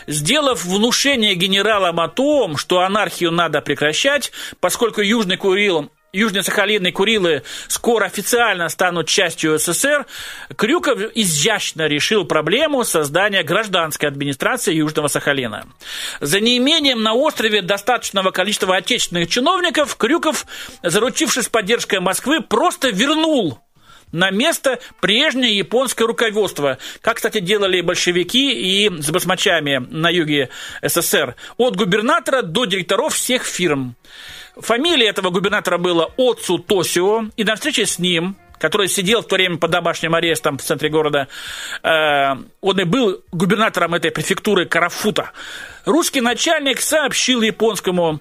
Сделав 0.06 0.64
внушение 0.64 1.34
генералам 1.34 2.00
о 2.00 2.08
том, 2.08 2.56
что 2.56 2.80
анархию 2.80 3.30
надо 3.30 3.60
прекращать, 3.60 4.32
поскольку 4.60 5.00
Южный 5.00 5.36
Курил 5.36 5.90
Южные 6.12 6.42
Сахалин 6.42 6.86
и 6.86 6.90
Курилы 6.90 7.42
скоро 7.68 8.06
официально 8.06 8.68
станут 8.70 9.08
частью 9.08 9.58
СССР, 9.58 10.06
Крюков 10.56 10.98
изящно 11.14 11.86
решил 11.86 12.24
проблему 12.24 12.82
создания 12.84 13.42
гражданской 13.42 14.08
администрации 14.08 14.74
Южного 14.74 15.08
Сахалина. 15.08 15.66
За 16.20 16.40
неимением 16.40 17.02
на 17.02 17.12
острове 17.12 17.60
достаточного 17.60 18.30
количества 18.30 18.76
отечественных 18.76 19.28
чиновников, 19.28 19.96
Крюков, 19.96 20.46
заручившись 20.82 21.50
поддержкой 21.50 22.00
Москвы, 22.00 22.40
просто 22.40 22.88
вернул 22.88 23.60
на 24.10 24.30
место 24.30 24.78
прежнее 25.00 25.58
японское 25.58 26.06
руководство, 26.06 26.78
как, 27.02 27.16
кстати, 27.16 27.40
делали 27.40 27.82
большевики 27.82 28.52
и 28.52 28.90
с 29.02 29.10
басмачами 29.10 29.86
на 29.90 30.08
юге 30.08 30.48
СССР, 30.82 31.36
от 31.58 31.76
губернатора 31.76 32.40
до 32.40 32.64
директоров 32.64 33.14
всех 33.14 33.44
фирм. 33.44 33.96
Фамилия 34.60 35.08
этого 35.08 35.30
губернатора 35.30 35.78
была 35.78 36.08
Отцу 36.16 36.58
Тосио, 36.58 37.26
и 37.36 37.44
на 37.44 37.54
встрече 37.54 37.86
с 37.86 37.98
ним 37.98 38.36
который 38.58 38.88
сидел 38.88 39.22
в 39.22 39.26
то 39.28 39.36
время 39.36 39.56
под 39.56 39.70
домашним 39.70 40.16
арестом 40.16 40.58
в 40.58 40.62
центре 40.62 40.88
города, 40.88 41.28
э, 41.82 42.34
он 42.60 42.80
и 42.80 42.84
был 42.84 43.22
губернатором 43.30 43.94
этой 43.94 44.10
префектуры 44.10 44.66
Карафута. 44.66 45.30
Русский 45.84 46.20
начальник 46.20 46.80
сообщил 46.80 47.42
японскому 47.42 48.20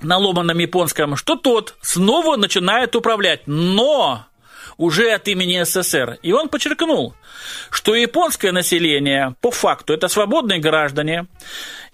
на 0.00 0.18
ломаном 0.18 0.58
японском, 0.58 1.16
что 1.16 1.36
тот 1.36 1.76
снова 1.82 2.36
начинает 2.36 2.94
управлять, 2.96 3.42
но 3.46 4.26
уже 4.76 5.10
от 5.10 5.28
имени 5.28 5.62
СССР. 5.62 6.18
И 6.22 6.32
он 6.32 6.48
подчеркнул, 6.48 7.14
что 7.70 7.94
японское 7.94 8.52
население 8.52 9.34
по 9.40 9.50
факту 9.50 9.92
это 9.92 10.08
свободные 10.08 10.58
граждане, 10.58 11.26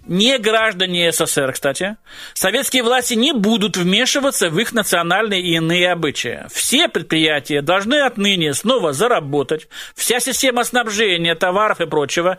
не 0.05 0.37
граждане 0.39 1.11
СССР, 1.11 1.51
кстати, 1.53 1.97
советские 2.33 2.83
власти 2.83 3.13
не 3.13 3.33
будут 3.33 3.77
вмешиваться 3.77 4.49
в 4.49 4.59
их 4.59 4.73
национальные 4.73 5.41
и 5.41 5.55
иные 5.55 5.91
обычаи. 5.91 6.45
Все 6.51 6.87
предприятия 6.87 7.61
должны 7.61 8.01
отныне 8.01 8.53
снова 8.53 8.93
заработать, 8.93 9.67
вся 9.95 10.19
система 10.19 10.63
снабжения 10.63 11.35
товаров 11.35 11.81
и 11.81 11.85
прочего, 11.85 12.37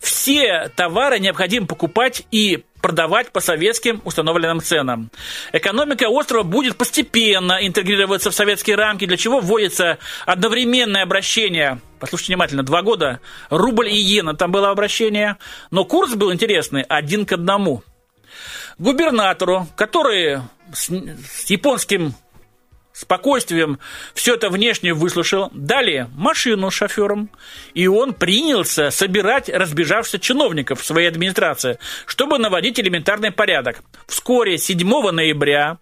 все 0.00 0.70
товары 0.74 1.18
необходимо 1.18 1.66
покупать 1.66 2.24
и 2.30 2.64
продавать 2.80 3.32
по 3.32 3.40
советским 3.40 4.00
установленным 4.04 4.60
ценам. 4.60 5.10
Экономика 5.52 6.08
острова 6.08 6.42
будет 6.42 6.76
постепенно 6.76 7.58
интегрироваться 7.66 8.30
в 8.30 8.34
советские 8.34 8.76
рамки, 8.76 9.04
для 9.04 9.16
чего 9.16 9.40
вводится 9.40 9.98
одновременное 10.26 11.02
обращение, 11.02 11.80
послушайте 11.98 12.34
внимательно, 12.34 12.62
два 12.62 12.82
года, 12.82 13.20
рубль 13.50 13.88
и 13.88 13.96
иена, 13.96 14.34
там 14.34 14.50
было 14.52 14.70
обращение, 14.70 15.36
но 15.70 15.84
курс 15.84 16.14
был 16.14 16.32
интересный, 16.32 16.82
один 16.82 17.26
к 17.26 17.32
одному. 17.32 17.82
Губернатору, 18.78 19.66
который 19.76 20.40
с, 20.72 20.88
с 20.88 21.50
японским 21.50 22.14
спокойствием 22.98 23.78
все 24.12 24.34
это 24.34 24.50
внешне 24.50 24.92
выслушал, 24.92 25.50
дали 25.52 26.08
машину 26.16 26.70
шофером, 26.70 27.30
и 27.74 27.86
он 27.86 28.12
принялся 28.12 28.90
собирать 28.90 29.48
разбежавшихся 29.48 30.18
чиновников 30.18 30.80
в 30.80 30.84
своей 30.84 31.06
администрации, 31.06 31.78
чтобы 32.06 32.38
наводить 32.38 32.80
элементарный 32.80 33.30
порядок. 33.30 33.82
Вскоре, 34.08 34.58
7 34.58 35.10
ноября 35.12 35.78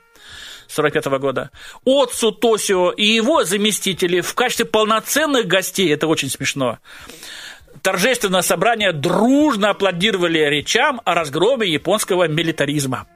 1945 0.69 1.21
года. 1.21 1.51
Отцу 1.85 2.33
Тосио 2.33 2.91
и 2.91 3.05
его 3.05 3.45
заместители 3.45 4.21
в 4.21 4.35
качестве 4.35 4.65
полноценных 4.65 5.47
гостей, 5.47 5.93
это 5.93 6.07
очень 6.07 6.31
смешно, 6.31 6.79
торжественное 7.83 8.43
собрание 8.43 8.93
дружно 8.93 9.71
аплодировали 9.71 10.39
речам 10.39 11.01
о 11.05 11.15
разгроме 11.15 11.69
японского 11.69 12.29
милитаризма 12.29 13.07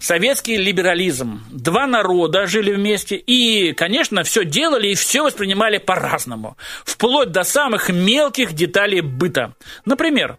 советский 0.00 0.56
либерализм. 0.56 1.42
Два 1.50 1.86
народа 1.86 2.46
жили 2.46 2.72
вместе 2.72 3.16
и, 3.16 3.72
конечно, 3.72 4.22
все 4.22 4.44
делали 4.44 4.88
и 4.88 4.94
все 4.94 5.22
воспринимали 5.22 5.78
по-разному, 5.78 6.56
вплоть 6.84 7.30
до 7.30 7.42
самых 7.44 7.88
мелких 7.90 8.52
деталей 8.52 9.00
быта. 9.00 9.54
Например, 9.84 10.38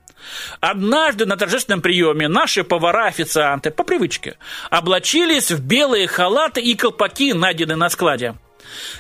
Однажды 0.59 1.25
на 1.25 1.37
торжественном 1.37 1.81
приеме 1.81 2.27
наши 2.27 2.63
повара-официанты 2.63 3.71
по 3.71 3.83
привычке 3.83 4.37
облачились 4.69 5.51
в 5.51 5.61
белые 5.61 6.07
халаты 6.07 6.61
и 6.61 6.75
колпаки, 6.75 7.33
найденные 7.33 7.75
на 7.75 7.89
складе. 7.89 8.35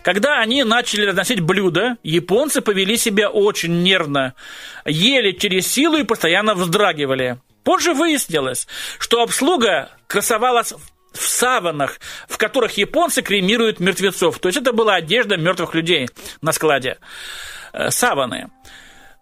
Когда 0.03 0.39
они 0.39 0.63
начали 0.63 1.05
разносить 1.05 1.41
блюда, 1.41 1.97
японцы 2.03 2.61
повели 2.61 2.97
себя 2.97 3.29
очень 3.29 3.83
нервно, 3.83 4.33
ели 4.85 5.31
через 5.31 5.67
силу 5.67 5.97
и 5.97 6.03
постоянно 6.03 6.55
вздрагивали. 6.55 7.39
Позже 7.63 7.93
выяснилось, 7.93 8.67
что 8.97 9.21
обслуга 9.21 9.91
красовалась 10.07 10.73
в 11.13 11.27
саванах, 11.27 11.99
в 12.27 12.37
которых 12.37 12.77
японцы 12.77 13.21
кремируют 13.21 13.79
мертвецов. 13.79 14.39
То 14.39 14.47
есть 14.47 14.59
это 14.59 14.73
была 14.73 14.95
одежда 14.95 15.37
мертвых 15.37 15.75
людей 15.75 16.09
на 16.41 16.51
складе. 16.51 16.97
Э, 17.73 17.91
саваны. 17.91 18.49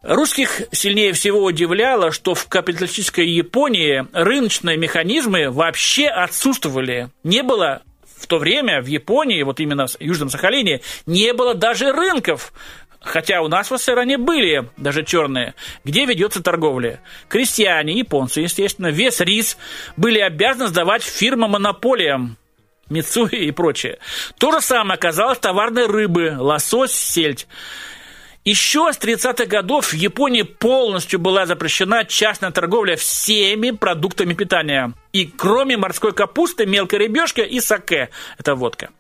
Русских 0.04 0.62
сильнее 0.72 1.14
всего 1.14 1.44
удивляло, 1.44 2.12
что 2.12 2.36
в 2.36 2.48
капиталистической 2.48 3.28
Японии 3.28 4.06
рыночные 4.14 4.78
механизмы 4.78 5.50
вообще 5.50 6.08
отсутствовали. 6.08 7.10
Не 7.24 7.42
было 7.42 7.82
в 8.16 8.28
то 8.28 8.38
время 8.38 8.82
в 8.82 8.86
Японии, 8.86 9.42
вот 9.44 9.60
именно 9.60 9.88
в 9.88 10.00
Южном 10.00 10.30
Сахалине, 10.30 10.82
не 11.06 11.34
было 11.34 11.54
даже 11.54 11.92
рынков, 11.92 12.54
Хотя 13.00 13.42
у 13.42 13.48
нас 13.48 13.70
в 13.70 13.78
СССР 13.78 14.00
они 14.00 14.18
были, 14.18 14.70
даже 14.76 15.06
черные, 15.06 15.54
где 15.84 16.06
ведется 16.06 16.42
торговля. 16.42 17.00
Крестьяне, 17.30 17.94
японцы, 17.94 18.42
естественно, 18.42 18.88
вес 18.88 19.22
рис 19.22 19.58
были 19.96 20.20
обязаны 20.20 20.68
сдавать 20.68 21.04
фирмам-монополиям, 21.04 22.38
Мицуи 22.90 23.46
и 23.46 23.52
прочее. 23.52 24.00
То 24.38 24.52
же 24.52 24.62
самое 24.62 24.96
оказалось 24.96 25.40
товарной 25.40 25.88
рыбы, 25.88 26.36
лосось, 26.38 26.94
сельдь. 26.94 27.48
Еще 28.48 28.94
с 28.94 28.98
30-х 28.98 29.46
годов 29.48 29.92
в 29.92 29.94
Японии 29.94 30.44
полностью 30.44 31.20
была 31.20 31.46
запрещена 31.46 32.06
частная 32.06 32.52
торговля 32.52 32.96
всеми 32.96 33.72
продуктами 33.72 34.34
питания. 34.34 34.94
И 35.12 35.26
кроме 35.26 35.76
морской 35.76 36.14
капусты, 36.14 36.66
мелкой 36.66 37.00
рыбешки 37.00 37.42
и 37.42 37.60
саке, 37.60 38.10
это 38.38 38.56
водка. 38.56 38.92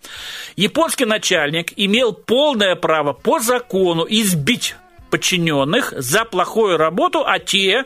Японский 0.57 1.05
начальник 1.05 1.71
имел 1.77 2.11
полное 2.11 2.75
право 2.75 3.13
по 3.13 3.39
закону 3.39 4.05
избить 4.09 4.75
подчиненных 5.11 5.93
за 5.95 6.25
плохую 6.25 6.75
работу, 6.75 7.23
а 7.25 7.39
те 7.39 7.85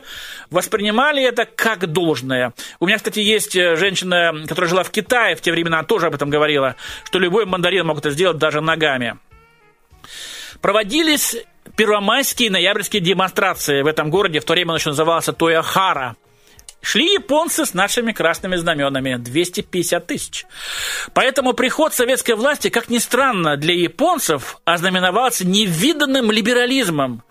воспринимали 0.50 1.22
это 1.22 1.44
как 1.44 1.86
должное. 1.86 2.54
У 2.80 2.86
меня, 2.86 2.96
кстати, 2.96 3.20
есть 3.20 3.54
э, 3.54 3.76
женщина, 3.76 4.34
которая 4.48 4.68
жила 4.68 4.82
в 4.82 4.90
Китае 4.90 5.36
в 5.36 5.40
те 5.40 5.52
времена, 5.52 5.84
тоже 5.84 6.08
об 6.08 6.14
этом 6.16 6.28
говорила, 6.28 6.74
что 7.04 7.20
любой 7.20 7.46
мандарин 7.46 7.86
мог 7.86 7.98
это 7.98 8.10
сделать 8.10 8.38
даже 8.38 8.60
ногами. 8.60 9.16
Проводились 10.60 11.36
первомайские 11.76 12.50
ноябрьские 12.50 13.02
демонстрации 13.02 13.82
в 13.82 13.86
этом 13.86 14.10
городе, 14.10 14.40
в 14.40 14.44
то 14.44 14.52
время 14.52 14.70
он 14.70 14.76
еще 14.78 14.90
назывался 14.90 15.32
Тояхара. 15.32 16.16
Шли 16.80 17.14
японцы 17.14 17.64
с 17.64 17.74
нашими 17.74 18.10
красными 18.10 18.56
знаменами, 18.56 19.14
250 19.16 20.06
тысяч. 20.06 20.46
Поэтому 21.14 21.52
приход 21.52 21.94
советской 21.94 22.34
власти, 22.34 22.70
как 22.70 22.88
ни 22.88 22.98
странно, 22.98 23.56
для 23.56 23.74
японцев 23.74 24.58
ознаменовался 24.64 25.46
невиданным 25.46 26.32
либерализмом. 26.32 27.22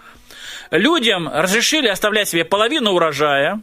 Людям 0.71 1.27
разрешили 1.27 1.89
оставлять 1.89 2.29
себе 2.29 2.45
половину 2.45 2.91
урожая, 2.93 3.61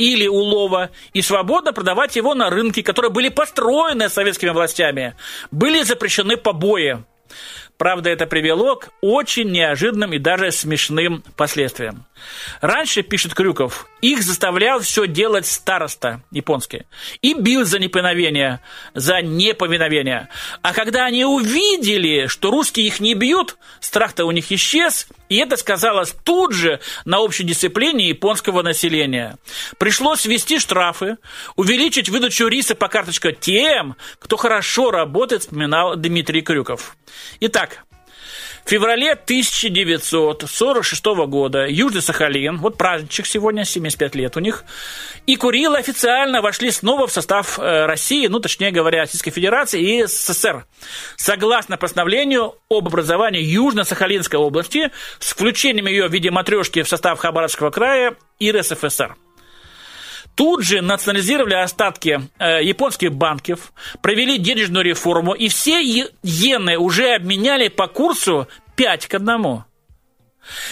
или 0.00 0.26
улова 0.26 0.90
и 1.12 1.20
свободно 1.20 1.74
продавать 1.74 2.16
его 2.16 2.34
на 2.34 2.48
рынке, 2.48 2.82
которые 2.82 3.10
были 3.10 3.28
построены 3.28 4.08
советскими 4.08 4.50
властями. 4.50 5.14
Были 5.50 5.82
запрещены 5.82 6.38
побои. 6.38 7.04
Правда, 7.80 8.10
это 8.10 8.26
привело 8.26 8.76
к 8.76 8.90
очень 9.00 9.50
неожиданным 9.52 10.12
и 10.12 10.18
даже 10.18 10.52
смешным 10.52 11.24
последствиям. 11.34 12.04
Раньше, 12.60 13.00
пишет 13.00 13.32
Крюков, 13.32 13.88
их 14.02 14.22
заставлял 14.22 14.80
все 14.80 15.06
делать 15.06 15.46
староста 15.46 16.20
японский 16.30 16.82
и 17.22 17.32
бил 17.32 17.64
за 17.64 17.78
неповиновение, 17.78 18.60
за 18.92 19.22
неповиновение. 19.22 20.28
А 20.60 20.74
когда 20.74 21.06
они 21.06 21.24
увидели, 21.24 22.26
что 22.26 22.50
русские 22.50 22.86
их 22.86 23.00
не 23.00 23.14
бьют, 23.14 23.56
страх-то 23.80 24.26
у 24.26 24.30
них 24.30 24.52
исчез, 24.52 25.08
и 25.30 25.36
это 25.36 25.56
сказалось 25.56 26.14
тут 26.22 26.52
же 26.52 26.80
на 27.06 27.20
общей 27.20 27.44
дисциплине 27.44 28.10
японского 28.10 28.60
населения. 28.60 29.38
Пришлось 29.78 30.26
ввести 30.26 30.58
штрафы, 30.58 31.16
увеличить 31.56 32.10
выдачу 32.10 32.46
риса 32.46 32.74
по 32.74 32.88
карточке 32.88 33.32
тем, 33.32 33.96
кто 34.18 34.36
хорошо 34.36 34.90
работает, 34.90 35.44
вспоминал 35.44 35.96
Дмитрий 35.96 36.42
Крюков. 36.42 36.94
Итак, 37.40 37.84
в 38.64 38.70
феврале 38.70 39.12
1946 39.12 41.04
года 41.26 41.66
Южный 41.66 42.02
Сахалин, 42.02 42.58
вот 42.58 42.76
праздничек 42.76 43.26
сегодня, 43.26 43.64
75 43.64 44.14
лет 44.14 44.36
у 44.36 44.40
них, 44.40 44.64
и 45.26 45.36
Курилы 45.36 45.78
официально 45.78 46.40
вошли 46.42 46.70
снова 46.70 47.06
в 47.06 47.12
состав 47.12 47.58
э, 47.58 47.86
России, 47.86 48.26
ну, 48.26 48.38
точнее 48.38 48.70
говоря, 48.70 49.00
Российской 49.00 49.30
Федерации 49.30 49.80
и 49.80 50.04
СССР. 50.06 50.66
Согласно 51.16 51.78
постановлению 51.78 52.54
об 52.68 52.86
образовании 52.86 53.42
Южно-Сахалинской 53.42 54.38
области 54.38 54.90
с 55.18 55.32
включением 55.32 55.86
ее 55.86 56.06
в 56.08 56.12
виде 56.12 56.30
матрешки 56.30 56.82
в 56.82 56.88
состав 56.88 57.18
Хабаровского 57.18 57.70
края 57.70 58.14
и 58.38 58.52
РСФСР. 58.52 59.16
Тут 60.34 60.64
же 60.64 60.80
национализировали 60.80 61.54
остатки 61.54 62.20
э, 62.38 62.64
японских 62.64 63.12
банков, 63.12 63.72
провели 64.00 64.38
денежную 64.38 64.84
реформу, 64.84 65.34
и 65.34 65.48
все 65.48 65.82
иены 65.82 66.78
уже 66.78 67.14
обменяли 67.14 67.68
по 67.68 67.88
курсу 67.88 68.48
5 68.76 69.06
к 69.06 69.14
1. 69.14 69.64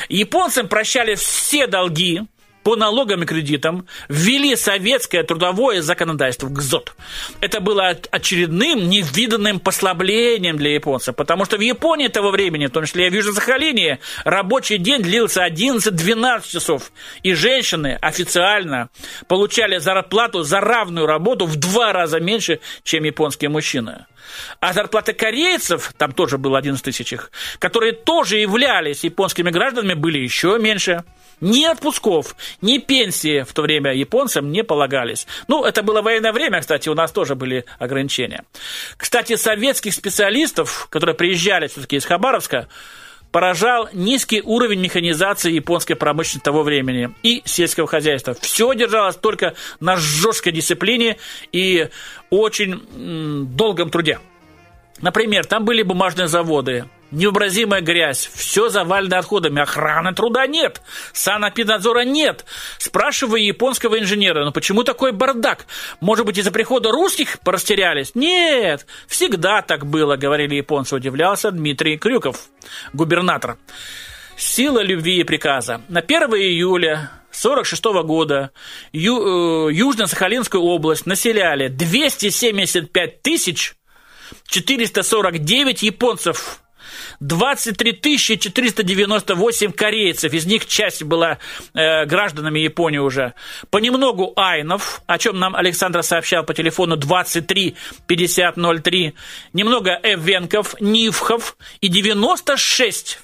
Японцам 0.09 0.68
прощали 0.68 1.14
все 1.14 1.66
долги, 1.66 2.22
по 2.68 2.76
налогам 2.76 3.22
и 3.22 3.24
кредитам 3.24 3.86
ввели 4.10 4.54
советское 4.54 5.22
трудовое 5.22 5.80
законодательство 5.80 6.48
ГЗОТ. 6.50 6.92
Это 7.40 7.60
было 7.62 7.96
очередным 8.10 8.90
невиданным 8.90 9.58
послаблением 9.58 10.58
для 10.58 10.74
японцев, 10.74 11.16
потому 11.16 11.46
что 11.46 11.56
в 11.56 11.60
Японии 11.62 12.08
того 12.08 12.30
времени, 12.30 12.66
в 12.66 12.70
том 12.70 12.84
числе 12.84 13.06
и 13.06 13.08
в 13.08 13.14
Южном 13.14 13.36
Сахалине, 13.36 14.00
рабочий 14.24 14.76
день 14.76 15.00
длился 15.00 15.46
11-12 15.46 16.42
часов, 16.46 16.92
и 17.22 17.32
женщины 17.32 17.96
официально 18.02 18.90
получали 19.28 19.78
зарплату 19.78 20.42
за 20.42 20.60
равную 20.60 21.06
работу 21.06 21.46
в 21.46 21.56
два 21.56 21.94
раза 21.94 22.20
меньше, 22.20 22.60
чем 22.84 23.04
японские 23.04 23.48
мужчины. 23.48 24.04
А 24.60 24.72
зарплаты 24.72 25.12
корейцев, 25.12 25.92
там 25.96 26.12
тоже 26.12 26.38
было 26.38 26.58
11 26.58 26.84
тысяч 26.84 27.12
их, 27.12 27.30
которые 27.58 27.92
тоже 27.92 28.38
являлись 28.38 29.04
японскими 29.04 29.50
гражданами, 29.50 29.94
были 29.94 30.18
еще 30.18 30.58
меньше. 30.58 31.04
Ни 31.40 31.64
отпусков, 31.64 32.34
ни 32.62 32.78
пенсии 32.78 33.42
в 33.42 33.52
то 33.52 33.62
время 33.62 33.94
японцам 33.94 34.50
не 34.50 34.64
полагались. 34.64 35.26
Ну, 35.46 35.64
это 35.64 35.84
было 35.84 36.02
военное 36.02 36.32
время, 36.32 36.60
кстати, 36.60 36.88
у 36.88 36.94
нас 36.94 37.12
тоже 37.12 37.36
были 37.36 37.64
ограничения. 37.78 38.44
Кстати, 38.96 39.36
советских 39.36 39.94
специалистов, 39.94 40.88
которые 40.90 41.14
приезжали 41.14 41.68
все-таки 41.68 41.96
из 41.96 42.04
Хабаровска, 42.06 42.68
поражал 43.30 43.88
низкий 43.92 44.42
уровень 44.42 44.80
механизации 44.80 45.52
японской 45.52 45.94
промышленности 45.94 46.44
того 46.44 46.62
времени 46.62 47.10
и 47.22 47.42
сельского 47.44 47.86
хозяйства. 47.86 48.34
Все 48.40 48.72
держалось 48.74 49.16
только 49.16 49.54
на 49.80 49.96
жесткой 49.96 50.52
дисциплине 50.52 51.18
и 51.52 51.88
очень 52.30 53.46
долгом 53.56 53.90
труде. 53.90 54.18
Например, 55.01 55.44
там 55.46 55.64
были 55.64 55.82
бумажные 55.82 56.26
заводы, 56.26 56.86
невообразимая 57.11 57.80
грязь, 57.80 58.28
все 58.34 58.68
завалено 58.68 59.18
отходами, 59.18 59.62
охраны 59.62 60.12
труда 60.12 60.46
нет, 60.46 60.82
санэпиднадзора 61.12 62.01
нет. 62.01 62.44
Спрашиваю 62.78 63.44
японского 63.44 63.99
инженера, 63.99 64.44
ну 64.44 64.53
почему 64.53 64.82
такой 64.82 65.12
бардак? 65.12 65.66
Может 66.01 66.26
быть, 66.26 66.38
из-за 66.38 66.51
прихода 66.51 66.90
русских 66.90 67.40
порастерялись? 67.40 68.14
Нет, 68.14 68.86
всегда 69.07 69.62
так 69.62 69.86
было, 69.86 70.16
говорили 70.16 70.57
японцы, 70.57 70.96
удивлялся 70.96 71.51
Дмитрий 71.51 71.96
Крюков, 71.96 72.49
губернатор. 72.92 73.57
Сила 74.36 74.80
любви 74.82 75.18
и 75.18 75.24
приказа. 75.24 75.82
На 75.88 76.01
1 76.01 76.30
июля 76.34 77.11
1946 77.30 77.84
года 78.07 78.51
Ю, 78.92 79.68
э, 79.68 79.72
Южно-Сахалинскую 79.72 80.61
область 80.61 81.07
населяли 81.07 81.68
275 81.68 83.22
тысяч 83.22 83.74
449 84.49 85.82
японцев 85.82 86.61
23 87.20 88.18
498 88.18 89.72
корейцев, 89.72 90.32
из 90.32 90.46
них 90.46 90.66
часть 90.66 91.03
была 91.03 91.38
э, 91.74 92.07
гражданами 92.07 92.61
Японии 92.61 92.99
уже. 92.99 93.34
Понемногу 93.70 94.32
айнов, 94.36 95.03
о 95.07 95.18
чем 95.18 95.38
нам 95.38 95.55
Александр 95.55 96.03
сообщал 96.03 96.44
по 96.44 96.55
телефону 96.55 96.96
23 96.96 97.76
5003, 98.07 99.14
немного 99.53 100.01
эвенков, 100.03 100.80
нивхов 100.80 101.57
и 101.80 101.88
96 101.88 103.20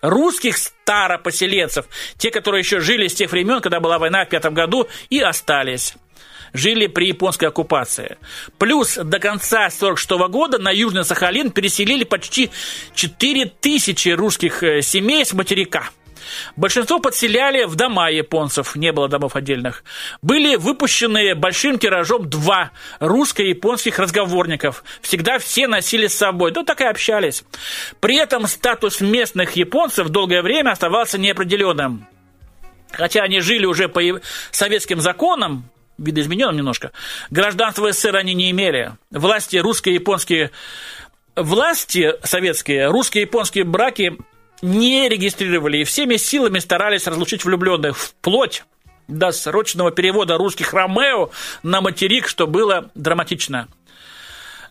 русских 0.00 0.56
старопоселенцев, 0.56 1.86
те, 2.16 2.30
которые 2.30 2.60
еще 2.60 2.80
жили 2.80 3.08
с 3.08 3.14
тех 3.14 3.30
времен, 3.30 3.60
когда 3.60 3.78
была 3.80 3.98
война 3.98 4.24
в 4.24 4.28
пятом 4.28 4.54
году, 4.54 4.88
и 5.10 5.20
остались 5.20 5.94
жили 6.52 6.86
при 6.86 7.08
японской 7.08 7.46
оккупации. 7.46 8.16
Плюс 8.58 8.96
до 8.96 9.18
конца 9.18 9.66
1946 9.66 10.10
года 10.30 10.58
на 10.58 10.70
Южный 10.70 11.04
Сахалин 11.04 11.50
переселили 11.50 12.04
почти 12.04 12.50
4 12.94 13.52
тысячи 13.60 14.10
русских 14.10 14.62
э, 14.62 14.82
семей 14.82 15.24
с 15.24 15.32
материка– 15.32 15.90
Большинство 16.56 16.98
подселяли 16.98 17.64
в 17.64 17.74
дома 17.76 18.10
японцев, 18.10 18.76
не 18.76 18.92
было 18.92 19.08
домов 19.08 19.36
отдельных. 19.36 19.84
Были 20.22 20.56
выпущены 20.56 21.34
большим 21.34 21.78
тиражом 21.78 22.28
два 22.28 22.72
русско-японских 23.00 23.98
разговорников. 23.98 24.84
Всегда 25.00 25.38
все 25.38 25.66
носили 25.66 26.06
с 26.06 26.14
собой, 26.14 26.52
да 26.52 26.64
так 26.64 26.80
и 26.80 26.84
общались. 26.84 27.44
При 28.00 28.16
этом 28.16 28.46
статус 28.46 29.00
местных 29.00 29.52
японцев 29.52 30.08
долгое 30.08 30.42
время 30.42 30.70
оставался 30.70 31.18
неопределенным. 31.18 32.06
Хотя 32.92 33.22
они 33.22 33.40
жили 33.40 33.64
уже 33.64 33.88
по 33.88 34.02
советским 34.50 35.00
законам, 35.00 35.70
видоизмененным 36.02 36.56
немножко, 36.56 36.92
гражданство 37.30 37.92
СССР 37.92 38.16
они 38.16 38.34
не 38.34 38.50
имели. 38.50 38.92
Власти 39.10 39.56
русско-японские 39.56 40.50
власти 41.36 42.14
советские, 42.22 42.88
русско-японские 42.88 43.64
браки 43.64 44.18
не 44.60 45.08
регистрировали 45.08 45.78
и 45.78 45.84
всеми 45.84 46.16
силами 46.16 46.58
старались 46.58 47.06
разлучить 47.06 47.44
влюбленных 47.44 47.98
вплоть 47.98 48.64
до 49.08 49.32
срочного 49.32 49.90
перевода 49.90 50.36
русских 50.36 50.72
Ромео 50.72 51.30
на 51.62 51.80
материк, 51.80 52.28
что 52.28 52.46
было 52.46 52.90
драматично. 52.94 53.68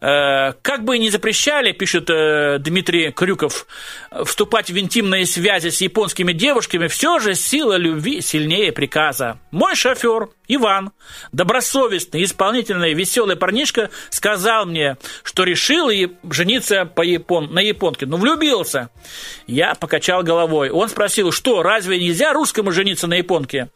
Э, 0.02 0.54
как 0.64 0.84
бы 0.84 0.98
ни 0.98 1.10
запрещали, 1.10 1.74
пишет 1.74 2.10
э, 2.10 2.58
Дмитрий 2.60 3.12
Крюков, 3.12 3.68
вступать 4.24 4.72
в 4.72 4.78
интимные 4.80 5.28
связи 5.28 5.70
с 5.70 5.80
японскими 5.82 6.34
девушками, 6.34 6.88
все 6.88 7.20
же 7.20 7.36
сила 7.36 7.76
любви 7.76 8.22
сильнее 8.22 8.72
приказа. 8.72 9.38
Мой 9.52 9.76
шофер 9.76 10.30
Иван, 10.54 10.92
добросовестный, 11.32 12.26
исполнительный, 12.26 12.94
веселый 12.94 13.38
парнишка, 13.38 13.90
сказал 14.10 14.66
мне, 14.66 14.98
что 15.24 15.46
решил 15.46 15.90
жениться 16.30 16.84
по 16.84 17.04
япон... 17.04 17.54
на 17.54 17.60
японке. 17.60 18.06
Ну, 18.06 18.18
влюбился. 18.18 18.90
Я 19.48 19.76
покачал 19.76 20.24
головой. 20.24 20.70
Он 20.70 20.90
спросил, 20.90 21.32
что, 21.32 21.64
разве 21.64 22.00
нельзя 22.00 22.34
русскому 22.34 22.74
жениться 22.74 23.08
на 23.08 23.14
японке? 23.14 23.70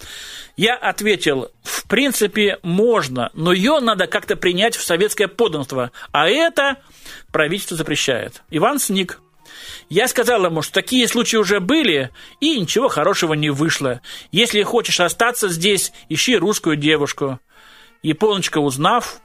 Я 0.58 0.76
ответил, 0.76 1.50
в 1.64 1.88
принципе, 1.88 2.60
можно, 2.62 3.30
но 3.34 3.54
ее 3.54 3.80
надо 3.80 4.08
как-то 4.08 4.36
принять 4.36 4.76
в 4.76 4.84
советское 4.84 5.30
подданство, 5.30 5.92
а 6.12 6.28
это 6.28 6.78
правительство 7.32 7.78
запрещает. 7.78 8.42
Иван 8.50 8.80
сник. 8.80 9.22
Я 9.90 10.08
сказал 10.08 10.46
ему, 10.46 10.62
что 10.62 10.74
такие 10.74 11.08
случаи 11.08 11.38
уже 11.38 11.60
были, 11.60 12.12
и 12.40 12.60
ничего 12.60 12.88
хорошего 12.88 13.34
не 13.34 13.50
вышло. 13.50 14.02
Если 14.32 14.64
хочешь 14.64 15.00
остаться 15.00 15.50
здесь, 15.50 15.92
ищи 16.10 16.38
русскую 16.38 16.76
девушку. 16.76 17.40
Японочка, 18.02 18.60
узнав, 18.60 19.22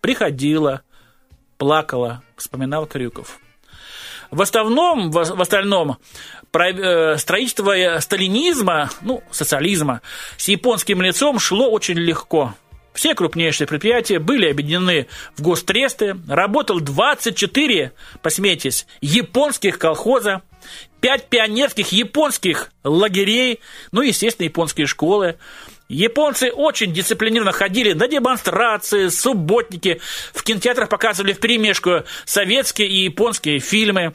приходила, 0.00 0.82
плакала, 1.58 2.22
вспоминал 2.36 2.86
Крюков. 2.86 3.38
В 4.30 4.40
основном, 4.40 5.10
в, 5.10 5.18
остальном, 5.18 5.98
Э, 6.54 7.16
строительство 7.16 7.98
сталинизма, 8.00 8.90
ну, 9.00 9.22
социализма, 9.30 10.02
с 10.36 10.48
японским 10.48 11.00
лицом 11.00 11.38
шло 11.38 11.70
очень 11.70 11.96
легко. 11.96 12.54
Все 12.92 13.14
крупнейшие 13.14 13.66
предприятия 13.66 14.18
были 14.18 14.50
объединены 14.50 15.06
в 15.36 15.42
гостресты, 15.42 16.16
работал 16.28 16.80
24, 16.80 17.92
посмейтесь, 18.20 18.86
японских 19.00 19.78
колхоза, 19.78 20.42
5 21.00 21.28
пионерских 21.28 21.90
японских 21.92 22.70
лагерей, 22.84 23.60
ну, 23.90 24.02
естественно, 24.02 24.44
японские 24.44 24.86
школы. 24.86 25.36
Японцы 25.88 26.50
очень 26.50 26.92
дисциплинированно 26.92 27.52
ходили 27.52 27.92
на 27.92 28.08
демонстрации, 28.08 29.08
субботники. 29.08 30.00
В 30.32 30.42
кинотеатрах 30.42 30.88
показывали 30.88 31.32
в 31.32 31.40
перемешку 31.40 32.04
советские 32.24 32.88
и 32.88 33.04
японские 33.04 33.58
фильмы. 33.58 34.14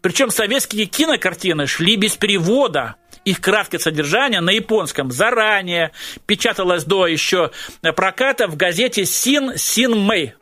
Причем 0.00 0.30
советские 0.30 0.86
кинокартины 0.86 1.66
шли 1.66 1.96
без 1.96 2.16
перевода. 2.16 2.96
Их 3.24 3.40
краткое 3.40 3.78
содержание 3.78 4.40
на 4.40 4.50
японском 4.50 5.10
заранее 5.10 5.92
печаталось 6.26 6.84
до 6.84 7.06
еще 7.06 7.50
проката 7.96 8.46
в 8.46 8.56
газете 8.56 9.04
«Син 9.04 9.56
Син 9.56 9.98
Мэй». 9.98 10.34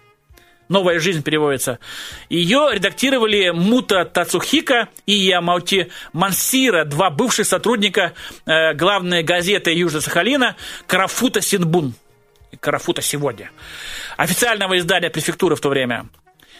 «Новая 0.68 0.98
жизнь» 0.98 1.22
переводится. 1.22 1.78
Ее 2.28 2.70
редактировали 2.72 3.50
Мута 3.50 4.04
Тацухика 4.04 4.88
и 5.06 5.12
Ямаути 5.12 5.92
Мансира, 6.12 6.84
два 6.84 7.10
бывших 7.10 7.46
сотрудника 7.46 8.14
э, 8.46 8.74
главной 8.74 9.22
газеты 9.22 9.72
Южно-Сахалина 9.72 10.56
Карафута 10.88 11.40
Синбун. 11.40 11.94
Карафута 12.58 13.00
сегодня. 13.00 13.50
Официального 14.16 14.76
издания 14.78 15.10
префектуры 15.10 15.54
в 15.54 15.60
то 15.60 15.68
время. 15.68 16.08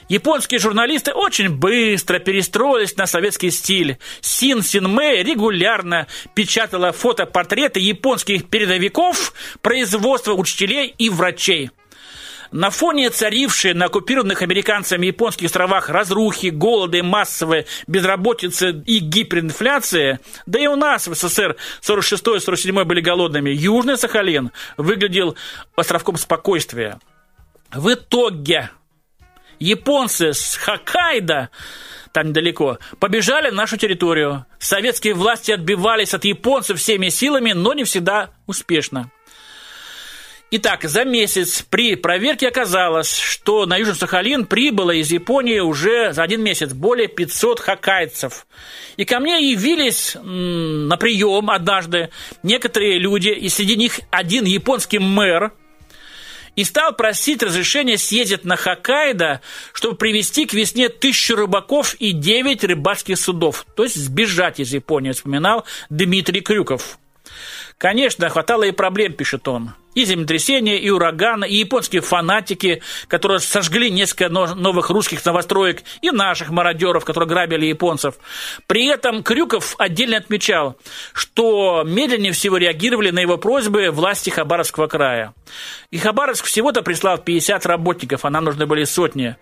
Японские 0.09 0.61
журналисты 0.61 1.13
очень 1.13 1.49
быстро 1.49 2.19
перестроились 2.19 2.97
на 2.97 3.07
советский 3.07 3.51
стиль. 3.51 3.99
Син 4.21 4.63
Синмэ 4.63 5.23
регулярно 5.23 6.07
печатала 6.35 6.93
фотопортреты 6.93 7.81
японских 7.81 8.49
передовиков, 8.49 9.33
производства 9.63 10.35
учителей 10.35 10.95
и 10.97 11.11
врачей– 11.11 11.71
на 12.53 12.71
фоне 12.71 13.11
царившей 13.11 13.75
на 13.75 13.87
оккупированных 13.87 14.43
американцами 14.43 15.07
японских 15.07 15.47
островах 15.47 15.89
разрухи, 15.89 16.49
голода 16.49 16.99
и 16.99 17.03
массовой 17.03 17.67
безработицы 17.87 18.83
и 18.87 18.99
гиперинфляции, 18.99 20.21
да 20.47 20.59
и 20.59 20.67
у 20.67 20.77
нас 20.77 21.09
в 21.09 21.15
СССР 21.15 21.57
46-47 21.83 22.85
были 22.85 23.01
голодными, 23.01 23.51
Южный 23.51 23.97
Сахалин 23.97 24.53
выглядел 24.77 25.37
островком 25.75 26.17
спокойствия. 26.17 26.99
В 27.73 27.93
итоге 27.93 28.71
японцы 29.59 30.33
с 30.33 30.57
Хоккайдо 30.57 31.51
там 32.17 32.29
недалеко, 32.29 32.79
побежали 32.99 33.51
на 33.51 33.57
нашу 33.57 33.77
территорию. 33.77 34.47
Советские 34.59 35.13
власти 35.13 35.53
отбивались 35.53 36.15
от 36.15 36.25
японцев 36.25 36.79
всеми 36.79 37.11
силами, 37.11 37.53
но 37.53 37.75
не 37.75 37.85
всегда 37.85 38.31
успешно. 38.47 39.11
Итак, 40.51 40.85
за 40.85 41.05
месяц 41.05 41.61
при 41.69 41.95
проверке 41.95 42.49
оказалось, 42.49 43.15
что 43.15 43.67
на 43.67 43.77
Южный 43.77 43.97
Сахалин 43.97 44.47
прибыло 44.47 44.93
из 44.93 45.11
Японии 45.11 45.59
уже 45.59 46.15
за 46.15 46.23
один 46.23 46.43
месяц 46.43 46.73
более 46.73 47.09
500 47.09 47.61
хоккайцев. 47.61 48.47
И 48.97 49.05
ко 49.05 49.21
мне 49.21 49.51
явились 49.51 50.17
на 50.23 50.97
прием 50.97 51.51
однажды 51.51 52.09
некоторые 52.43 52.99
люди, 52.99 53.29
и 53.29 53.51
среди 53.51 53.77
них 53.77 54.01
один 54.11 54.45
японский 54.45 55.01
мэр, 55.01 55.53
и 56.57 56.65
стал 56.65 56.95
просить 56.95 57.43
разрешения 57.43 57.99
съездить 57.99 58.45
на 58.45 58.57
Хоккайдо, 58.57 59.41
чтобы 59.73 59.97
привести 59.97 60.47
к 60.47 60.55
весне 60.55 60.89
тысячу 60.89 61.37
рыбаков 61.37 61.95
и 61.95 62.13
девять 62.13 62.65
рыбацких 62.65 63.19
судов, 63.19 63.65
то 63.77 63.85
есть 63.85 63.97
сбежать 63.97 64.59
из 64.59 64.73
Японии, 64.73 65.13
вспоминал 65.13 65.65
Дмитрий 65.91 66.41
Крюков. 66.41 66.99
Конечно, 67.79 68.29
хватало 68.29 68.65
и 68.65 68.73
проблем, 68.73 69.13
пишет 69.13 69.47
он 69.47 69.73
и 69.97 70.05
землетрясения, 70.05 70.77
и 70.79 70.91
ураганы, 70.91 71.49
и 71.49 71.57
японские 71.57 72.03
фанатики, 72.03 72.83
которые 73.09 73.41
сожгли 73.41 73.91
несколько 73.91 74.29
новых 74.29 74.91
русских 74.91 75.25
новостроек, 75.25 75.83
и 76.03 76.11
наших 76.11 76.51
мародеров, 76.51 77.05
которые 77.05 77.29
грабили 77.29 77.67
японцев. 77.67 78.15
При 78.67 78.87
этом 78.87 79.23
Крюков 79.23 79.75
отдельно 79.79 80.19
отмечал, 80.19 80.77
что 81.15 81.83
медленнее 81.85 82.33
всего 82.33 82.59
реагировали 82.59 83.11
на 83.11 83.21
его 83.21 83.39
просьбы 83.39 83.91
власти 83.91 84.29
Хабаровского 84.29 84.87
края. 84.87 85.33
И 85.91 85.99
Хабаровск 85.99 86.45
всего-то 86.45 86.83
прислал 86.83 87.17
50 87.17 87.65
работников, 87.65 88.27
а 88.27 88.31
нам 88.31 88.45
нужны 88.45 88.67
были 88.67 88.85
сотни. 88.85 89.37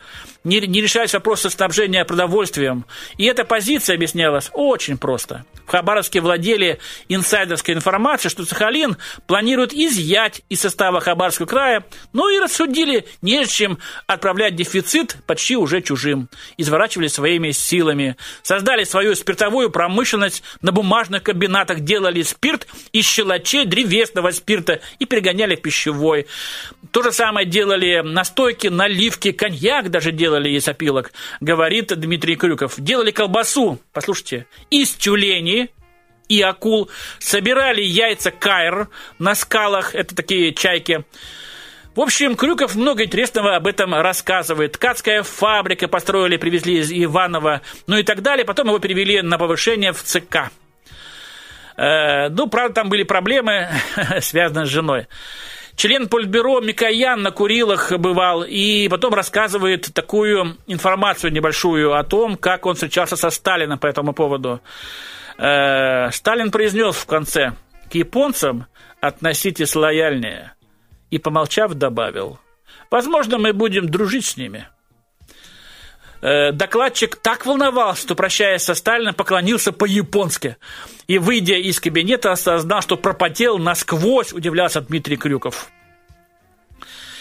Не, 0.44 0.60
не 0.60 0.80
решались 0.80 1.14
вопросы 1.14 1.50
снабжения 1.50 2.04
продовольствием. 2.04 2.84
И 3.16 3.24
эта 3.24 3.44
позиция 3.44 3.96
объяснялась 3.96 4.50
очень 4.52 4.98
просто. 4.98 5.44
В 5.66 5.70
Хабаровске 5.70 6.20
владели 6.20 6.78
инсайдерской 7.08 7.74
информацией, 7.74 8.30
что 8.30 8.44
Сахалин 8.44 8.96
планирует 9.26 9.72
изъять 9.72 10.42
из 10.48 10.60
состава 10.60 11.00
Хабарского 11.00 11.46
края, 11.46 11.84
ну 12.12 12.28
и 12.28 12.38
рассудили, 12.38 13.06
не 13.22 13.44
чем 13.46 13.78
отправлять 14.06 14.56
дефицит 14.56 15.16
почти 15.26 15.56
уже 15.56 15.80
чужим. 15.80 16.28
Изворачивали 16.56 17.08
своими 17.08 17.50
силами. 17.50 18.16
Создали 18.42 18.84
свою 18.84 19.14
спиртовую 19.14 19.70
промышленность, 19.70 20.42
на 20.62 20.72
бумажных 20.72 21.22
комбинатах 21.22 21.80
делали 21.80 22.22
спирт 22.22 22.66
из 22.92 23.06
щелочей 23.06 23.64
древесного 23.64 24.30
спирта 24.30 24.80
и 24.98 25.06
перегоняли 25.06 25.56
в 25.56 25.62
пищевой. 25.62 26.26
То 26.90 27.02
же 27.02 27.12
самое 27.12 27.46
делали 27.46 28.02
настойки, 28.04 28.68
наливки, 28.68 29.32
коньяк 29.32 29.90
даже 29.90 30.12
делали 30.12 30.50
из 30.50 30.68
опилок, 30.68 31.12
говорит 31.40 31.88
Дмитрий 31.98 32.36
Крюков. 32.36 32.74
Делали 32.78 33.10
колбасу, 33.10 33.80
послушайте, 33.92 34.46
из 34.70 34.92
тюленей, 34.94 35.70
и 36.28 36.40
акул, 36.42 36.90
собирали 37.18 37.82
яйца 37.82 38.30
кайр 38.30 38.88
на 39.18 39.34
скалах, 39.34 39.94
это 39.94 40.14
такие 40.14 40.52
чайки. 40.52 41.04
В 41.94 42.00
общем, 42.00 42.34
Крюков 42.34 42.74
много 42.74 43.04
интересного 43.04 43.54
об 43.54 43.68
этом 43.68 43.94
рассказывает. 43.94 44.72
Ткацкая 44.72 45.22
фабрика 45.22 45.86
построили, 45.86 46.36
привезли 46.36 46.78
из 46.78 46.92
Иванова, 46.92 47.62
ну 47.86 47.96
и 47.96 48.02
так 48.02 48.20
далее. 48.20 48.44
Потом 48.44 48.66
его 48.66 48.80
перевели 48.80 49.22
на 49.22 49.38
повышение 49.38 49.92
в 49.92 50.02
ЦК. 50.02 50.50
Э, 51.76 52.28
ну, 52.30 52.48
правда, 52.48 52.74
там 52.74 52.88
были 52.88 53.04
проблемы, 53.04 53.68
связанные 54.20 54.66
с 54.66 54.70
женой. 54.70 55.06
Член 55.76 56.08
Польбюро 56.08 56.60
Микоян 56.60 57.22
на 57.22 57.30
Курилах 57.30 57.92
бывал 57.92 58.44
и 58.44 58.88
потом 58.88 59.14
рассказывает 59.14 59.92
такую 59.92 60.56
информацию 60.66 61.32
небольшую 61.32 61.94
о 61.94 62.04
том, 62.04 62.36
как 62.36 62.66
он 62.66 62.74
встречался 62.74 63.16
со 63.16 63.30
Сталином 63.30 63.78
по 63.78 63.86
этому 63.86 64.12
поводу. 64.12 64.60
Э, 65.38 66.10
Сталин 66.10 66.50
произнес 66.50 66.96
в 66.96 67.06
конце, 67.06 67.54
к 67.90 67.94
японцам 67.94 68.66
относитесь 69.00 69.74
лояльнее. 69.74 70.52
И, 71.10 71.18
помолчав, 71.18 71.74
добавил, 71.74 72.38
возможно, 72.90 73.38
мы 73.38 73.52
будем 73.52 73.88
дружить 73.88 74.24
с 74.24 74.36
ними. 74.36 74.66
Э, 76.22 76.52
докладчик 76.52 77.16
так 77.16 77.46
волновался, 77.46 78.02
что, 78.02 78.14
прощаясь 78.14 78.62
со 78.62 78.74
Сталином, 78.74 79.14
поклонился 79.14 79.72
по-японски. 79.72 80.56
И, 81.06 81.18
выйдя 81.18 81.56
из 81.56 81.80
кабинета, 81.80 82.32
осознал, 82.32 82.80
что 82.80 82.96
пропотел 82.96 83.58
насквозь, 83.58 84.32
удивлялся 84.32 84.80
Дмитрий 84.80 85.16
Крюков. 85.16 85.68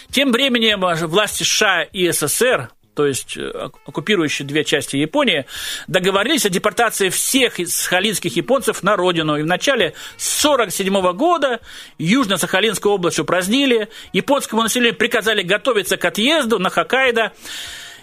Тем 0.09 0.31
временем 0.31 0.79
власти 1.07 1.43
США 1.43 1.83
и 1.83 2.09
СССР 2.11 2.69
то 2.93 3.05
есть 3.05 3.37
э, 3.37 3.49
оккупирующие 3.85 4.47
две 4.47 4.63
части 4.63 4.95
Японии, 4.95 5.45
договорились 5.87 6.45
о 6.45 6.49
депортации 6.49 7.09
всех 7.09 7.55
сахалинских 7.67 8.35
японцев 8.35 8.83
на 8.83 8.95
родину. 8.95 9.37
И 9.37 9.43
в 9.43 9.47
начале 9.47 9.93
1947 10.17 11.13
года 11.13 11.59
Южно-Сахалинскую 11.97 12.89
область 12.89 13.19
упразднили, 13.19 13.89
японскому 14.13 14.63
населению 14.63 14.95
приказали 14.95 15.41
готовиться 15.41 15.97
к 15.97 16.05
отъезду 16.05 16.59
на 16.59 16.69
Хоккайдо. 16.69 17.33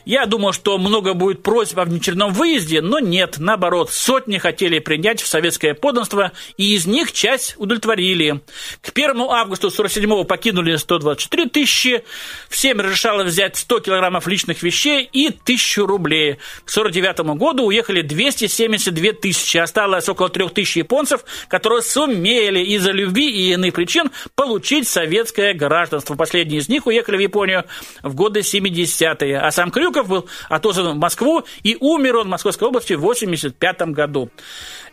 Я 0.05 0.27
думал, 0.27 0.53
что 0.53 0.79
много 0.79 1.15
будет 1.15 1.43
просьб 1.43 1.79
о 1.79 1.85
внеочередном 1.85 2.33
выезде, 2.33 2.81
но 2.81 2.99
нет, 2.99 3.37
наоборот, 3.39 3.91
сотни 3.91 4.39
хотели 4.39 4.79
принять 4.79 5.21
в 5.21 5.27
советское 5.27 5.75
подданство, 5.75 6.33
и 6.57 6.75
из 6.75 6.87
них 6.87 7.13
часть 7.13 7.55
удовлетворили. 7.59 8.41
К 8.81 8.91
1 8.95 9.21
августа 9.21 9.69
47-го 9.69 10.25
покинули 10.25 10.77
124 10.77 11.49
тысячи, 11.51 12.05
всем 12.49 12.81
разрешалось 12.81 13.29
взять 13.29 13.57
100 13.57 13.81
килограммов 13.81 14.27
личных 14.27 14.63
вещей 14.63 15.09
и 15.13 15.29
1000 15.29 15.87
рублей. 15.87 16.39
К 16.65 16.71
49 16.71 17.21
году 17.37 17.65
уехали 17.65 18.03
272 18.03 19.13
тысячи, 19.13 19.59
осталось 19.59 20.09
около 20.09 20.29
3 20.29 20.49
тысяч 20.49 20.77
японцев, 20.77 21.25
которые 21.49 21.83
сумели 21.83 22.61
из-за 22.61 22.93
любви 22.93 23.31
и 23.31 23.53
иных 23.53 23.75
причин 23.75 24.11
получить 24.35 24.89
советское 24.89 25.53
гражданство. 25.53 26.15
Последние 26.15 26.61
из 26.61 26.69
них 26.69 26.87
уехали 26.87 27.17
в 27.17 27.21
Японию 27.21 27.65
в 28.03 28.15
годы 28.15 28.41
70-е, 28.41 29.39
а 29.39 29.51
сам 29.51 29.71
Крюк 29.71 29.90
Крюков 29.91 30.09
был 30.09 30.29
отозван 30.49 30.97
в 30.97 30.99
Москву, 30.99 31.45
и 31.63 31.77
умер 31.81 32.17
он 32.17 32.27
в 32.27 32.31
Московской 32.31 32.67
области 32.69 32.95
в 32.95 33.01
85 33.01 33.83
году. 33.89 34.31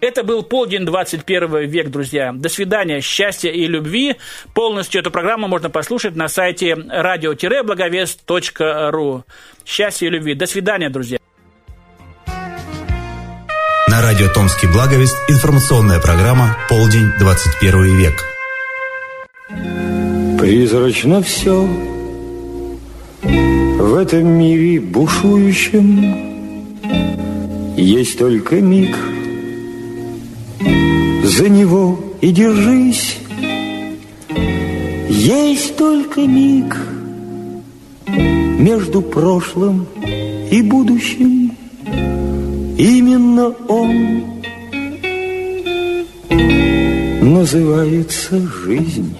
Это 0.01 0.23
был 0.23 0.43
полдень 0.43 0.85
21 0.85 1.69
век, 1.69 1.89
друзья. 1.89 2.33
До 2.33 2.49
свидания, 2.49 2.99
счастья 3.01 3.51
и 3.51 3.67
любви. 3.67 4.17
Полностью 4.53 4.99
эту 5.01 5.11
программу 5.11 5.47
можно 5.47 5.69
послушать 5.69 6.15
на 6.15 6.27
сайте 6.27 6.73
radio-благовест.ру. 6.73 9.23
Счастья 9.65 10.07
и 10.07 10.09
любви. 10.09 10.33
До 10.33 10.45
свидания, 10.45 10.89
друзья. 10.89 11.19
На 13.89 14.01
радио 14.01 14.27
«Томский 14.33 14.67
благовест» 14.67 15.15
информационная 15.29 15.99
программа 15.99 16.57
«Полдень 16.69 17.11
21 17.19 17.97
век». 17.97 18.25
Призрачно 20.39 21.21
все 21.23 21.67
в 23.87 23.95
этом 23.95 24.27
мире 24.27 24.81
бушующем 24.81 26.17
Есть 27.77 28.19
только 28.19 28.59
миг. 28.59 28.93
За 31.23 31.47
него 31.47 31.97
и 32.19 32.31
держись 32.31 33.17
Есть 35.07 35.77
только 35.77 36.19
миг 36.21 36.75
Между 38.59 39.01
прошлым 39.01 39.87
и 40.51 40.61
будущим. 40.61 41.53
Именно 42.77 43.53
он 43.69 44.23
Называется 47.21 48.37
жизнь 48.65 49.15